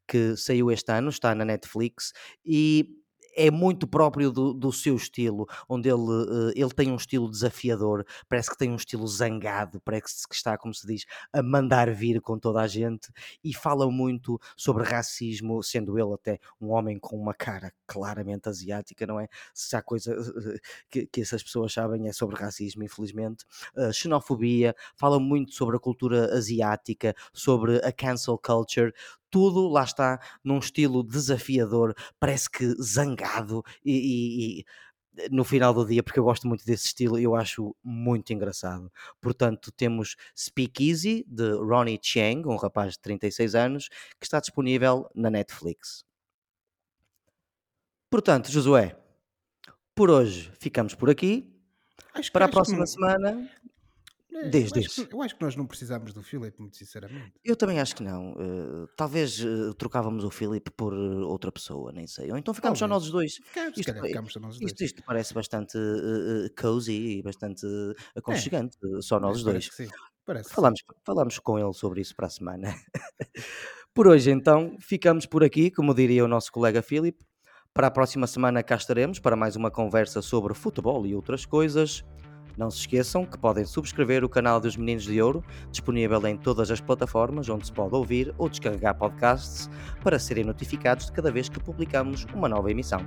que 0.08 0.36
saiu 0.36 0.72
este 0.72 0.90
ano, 0.90 1.08
está 1.08 1.34
na 1.36 1.44
Netflix 1.44 2.12
e 2.44 2.99
é 3.34 3.50
muito 3.50 3.86
próprio 3.86 4.30
do, 4.30 4.52
do 4.52 4.72
seu 4.72 4.96
estilo, 4.96 5.46
onde 5.68 5.88
ele, 5.88 6.00
uh, 6.00 6.52
ele 6.54 6.70
tem 6.70 6.90
um 6.90 6.96
estilo 6.96 7.30
desafiador, 7.30 8.04
parece 8.28 8.50
que 8.50 8.58
tem 8.58 8.70
um 8.70 8.76
estilo 8.76 9.06
zangado, 9.06 9.80
parece 9.80 10.26
que 10.28 10.34
está, 10.34 10.56
como 10.56 10.74
se 10.74 10.86
diz, 10.86 11.04
a 11.32 11.42
mandar 11.42 11.92
vir 11.92 12.20
com 12.20 12.38
toda 12.38 12.60
a 12.60 12.66
gente 12.66 13.08
e 13.42 13.54
fala 13.54 13.90
muito 13.90 14.40
sobre 14.56 14.84
racismo, 14.84 15.62
sendo 15.62 15.98
ele 15.98 16.14
até 16.14 16.38
um 16.60 16.70
homem 16.70 16.98
com 16.98 17.16
uma 17.16 17.34
cara 17.34 17.72
claramente 17.86 18.48
asiática, 18.48 19.06
não 19.06 19.20
é? 19.20 19.28
Se 19.54 19.76
há 19.76 19.82
coisa 19.82 20.18
uh, 20.18 20.60
que, 20.90 21.06
que, 21.06 21.20
essas 21.20 21.42
pessoas 21.42 21.72
sabem 21.72 22.08
é 22.08 22.12
sobre 22.12 22.36
racismo, 22.36 22.82
infelizmente, 22.82 23.44
uh, 23.76 23.92
xenofobia, 23.92 24.74
fala 24.96 25.18
muito 25.18 25.52
sobre 25.54 25.76
a 25.76 25.80
cultura 25.80 26.34
asiática, 26.34 27.14
sobre 27.32 27.76
a 27.84 27.92
cancel 27.92 28.38
culture, 28.38 28.92
tudo 29.30 29.68
lá 29.68 29.84
está 29.84 30.20
num 30.42 30.58
estilo 30.58 31.02
desafiador, 31.02 31.94
parece 32.18 32.50
que 32.50 32.66
zangado 32.82 33.62
e, 33.84 33.92
e, 33.92 34.60
e 34.60 34.64
no 35.30 35.44
final 35.44 35.74
do 35.74 35.84
dia, 35.84 36.02
porque 36.02 36.18
eu 36.18 36.24
gosto 36.24 36.46
muito 36.46 36.64
desse 36.64 36.86
estilo, 36.86 37.18
eu 37.18 37.34
acho 37.34 37.74
muito 37.82 38.32
engraçado. 38.32 38.90
Portanto, 39.20 39.72
temos 39.72 40.16
Speakeasy 40.36 41.24
de 41.26 41.52
Ronnie 41.52 41.98
Chiang, 42.00 42.46
um 42.48 42.56
rapaz 42.56 42.92
de 42.92 43.00
36 43.00 43.54
anos, 43.54 43.88
que 44.18 44.24
está 44.24 44.40
disponível 44.40 45.08
na 45.14 45.30
Netflix. 45.30 46.04
Portanto, 48.08 48.50
Josué, 48.50 48.96
por 49.94 50.10
hoje 50.10 50.50
ficamos 50.58 50.94
por 50.94 51.10
aqui. 51.10 51.48
Acho 52.14 52.32
Para 52.32 52.46
a 52.46 52.48
próxima 52.48 52.86
semana 52.86 53.48
é, 54.32 54.48
Desde 54.48 54.78
eu, 54.78 54.84
acho 54.84 55.06
que, 55.06 55.14
eu 55.14 55.22
acho 55.22 55.36
que 55.36 55.42
nós 55.42 55.56
não 55.56 55.66
precisamos 55.66 56.12
do 56.12 56.22
Filipe, 56.22 56.60
muito 56.60 56.76
sinceramente. 56.76 57.32
Eu 57.44 57.56
também 57.56 57.80
acho 57.80 57.96
que 57.96 58.02
não. 58.02 58.32
Uh, 58.32 58.88
talvez 58.96 59.40
uh, 59.40 59.74
trocávamos 59.74 60.22
o 60.24 60.30
Filipe 60.30 60.70
por 60.70 60.94
uh, 60.94 61.26
outra 61.26 61.50
pessoa, 61.50 61.92
nem 61.92 62.06
sei. 62.06 62.30
Ou 62.30 62.38
então 62.38 62.54
ficámos 62.54 62.78
só 62.78 62.86
nós 62.86 63.10
dois. 63.10 63.34
Ficamos, 63.34 63.78
isto, 63.78 63.92
calhar, 63.92 64.06
ficamos 64.06 64.32
só 64.32 64.40
nós 64.40 64.58
dois. 64.58 64.70
Isto, 64.70 64.84
isto 64.84 65.02
parece 65.04 65.34
bastante 65.34 65.78
cozy 66.60 67.18
e 67.18 67.22
bastante 67.22 67.66
aconchegante, 68.16 68.76
é, 68.82 69.02
só 69.02 69.18
nós 69.18 69.42
dois. 69.42 69.68
Parece 69.68 69.70
que 69.70 69.76
sim. 69.84 69.88
Parece 70.24 70.50
falamos, 70.50 70.80
falamos 71.04 71.38
com 71.38 71.58
ele 71.58 71.72
sobre 71.72 72.00
isso 72.00 72.14
para 72.14 72.26
a 72.26 72.30
semana. 72.30 72.74
por 73.92 74.06
hoje, 74.06 74.30
então, 74.30 74.76
ficamos 74.80 75.26
por 75.26 75.42
aqui, 75.42 75.70
como 75.70 75.92
diria 75.92 76.24
o 76.24 76.28
nosso 76.28 76.52
colega 76.52 76.82
Filipe. 76.82 77.24
Para 77.74 77.88
a 77.88 77.90
próxima 77.90 78.26
semana 78.26 78.62
cá 78.62 78.76
estaremos 78.76 79.18
para 79.18 79.36
mais 79.36 79.56
uma 79.56 79.70
conversa 79.70 80.22
sobre 80.22 80.54
futebol 80.54 81.06
e 81.06 81.14
outras 81.14 81.44
coisas. 81.44 82.04
Não 82.56 82.70
se 82.70 82.78
esqueçam 82.78 83.24
que 83.24 83.38
podem 83.38 83.64
subscrever 83.64 84.24
o 84.24 84.28
canal 84.28 84.60
dos 84.60 84.76
Meninos 84.76 85.04
de 85.04 85.20
Ouro, 85.20 85.42
disponível 85.70 86.26
em 86.26 86.36
todas 86.36 86.70
as 86.70 86.80
plataformas 86.80 87.48
onde 87.48 87.66
se 87.66 87.72
pode 87.72 87.94
ouvir 87.94 88.34
ou 88.36 88.48
descarregar 88.48 88.96
podcasts, 88.96 89.70
para 90.02 90.18
serem 90.18 90.44
notificados 90.44 91.06
de 91.06 91.12
cada 91.12 91.30
vez 91.30 91.48
que 91.48 91.60
publicamos 91.60 92.26
uma 92.34 92.48
nova 92.48 92.70
emissão. 92.70 93.00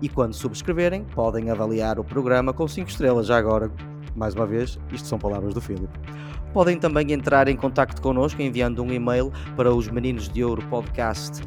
E 0.00 0.08
quando 0.08 0.32
subscreverem, 0.34 1.04
podem 1.04 1.50
avaliar 1.50 1.98
o 1.98 2.04
programa 2.04 2.52
com 2.52 2.68
5 2.68 2.88
estrelas. 2.88 3.26
Já 3.26 3.36
agora, 3.36 3.70
mais 4.14 4.34
uma 4.34 4.46
vez, 4.46 4.78
isto 4.92 5.08
são 5.08 5.18
palavras 5.18 5.54
do 5.54 5.60
Filipe. 5.60 5.98
Podem 6.52 6.78
também 6.78 7.12
entrar 7.12 7.46
em 7.48 7.56
contato 7.56 8.00
connosco 8.00 8.40
enviando 8.40 8.82
um 8.82 8.90
e-mail 8.92 9.32
para 9.54 9.72
os 9.72 9.88
meninos 9.88 10.28
de 10.28 10.42
ouro 10.42 10.62
podcast 10.68 11.42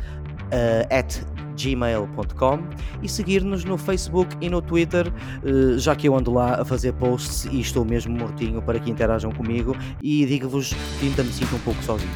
uh, 0.51 0.93
at 0.93 1.21
gmail.com 1.55 2.59
e 3.01 3.09
seguir-nos 3.09 3.63
no 3.63 3.77
Facebook 3.77 4.35
e 4.41 4.49
no 4.49 4.61
Twitter, 4.61 5.11
uh, 5.43 5.77
já 5.77 5.95
que 5.95 6.07
eu 6.07 6.15
ando 6.15 6.31
lá 6.31 6.61
a 6.61 6.65
fazer 6.65 6.93
posts 6.93 7.45
e 7.45 7.59
estou 7.59 7.85
mesmo 7.85 8.17
mortinho 8.17 8.61
para 8.61 8.79
que 8.79 8.89
interajam 8.89 9.31
comigo 9.31 9.75
e 10.01 10.25
digo-vos 10.25 10.73
que 10.99 11.07
ainda 11.07 11.23
me 11.23 11.31
sinto 11.31 11.55
um 11.55 11.59
pouco 11.59 11.81
sozinho. 11.83 12.11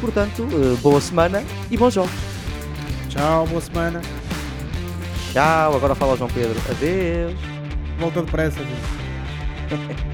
Portanto, 0.00 0.42
uh, 0.42 0.76
boa 0.78 1.00
semana 1.00 1.42
e 1.70 1.76
bons 1.76 1.94
jogos. 1.94 2.12
Tchau, 3.08 3.46
boa 3.46 3.60
semana. 3.60 4.00
Tchau, 5.32 5.76
agora 5.76 5.94
fala 5.94 6.16
João 6.16 6.30
Pedro. 6.30 6.60
Adeus. 6.70 7.38
Volta 7.98 8.22
depressa, 8.22 8.58
gente. 8.58 10.04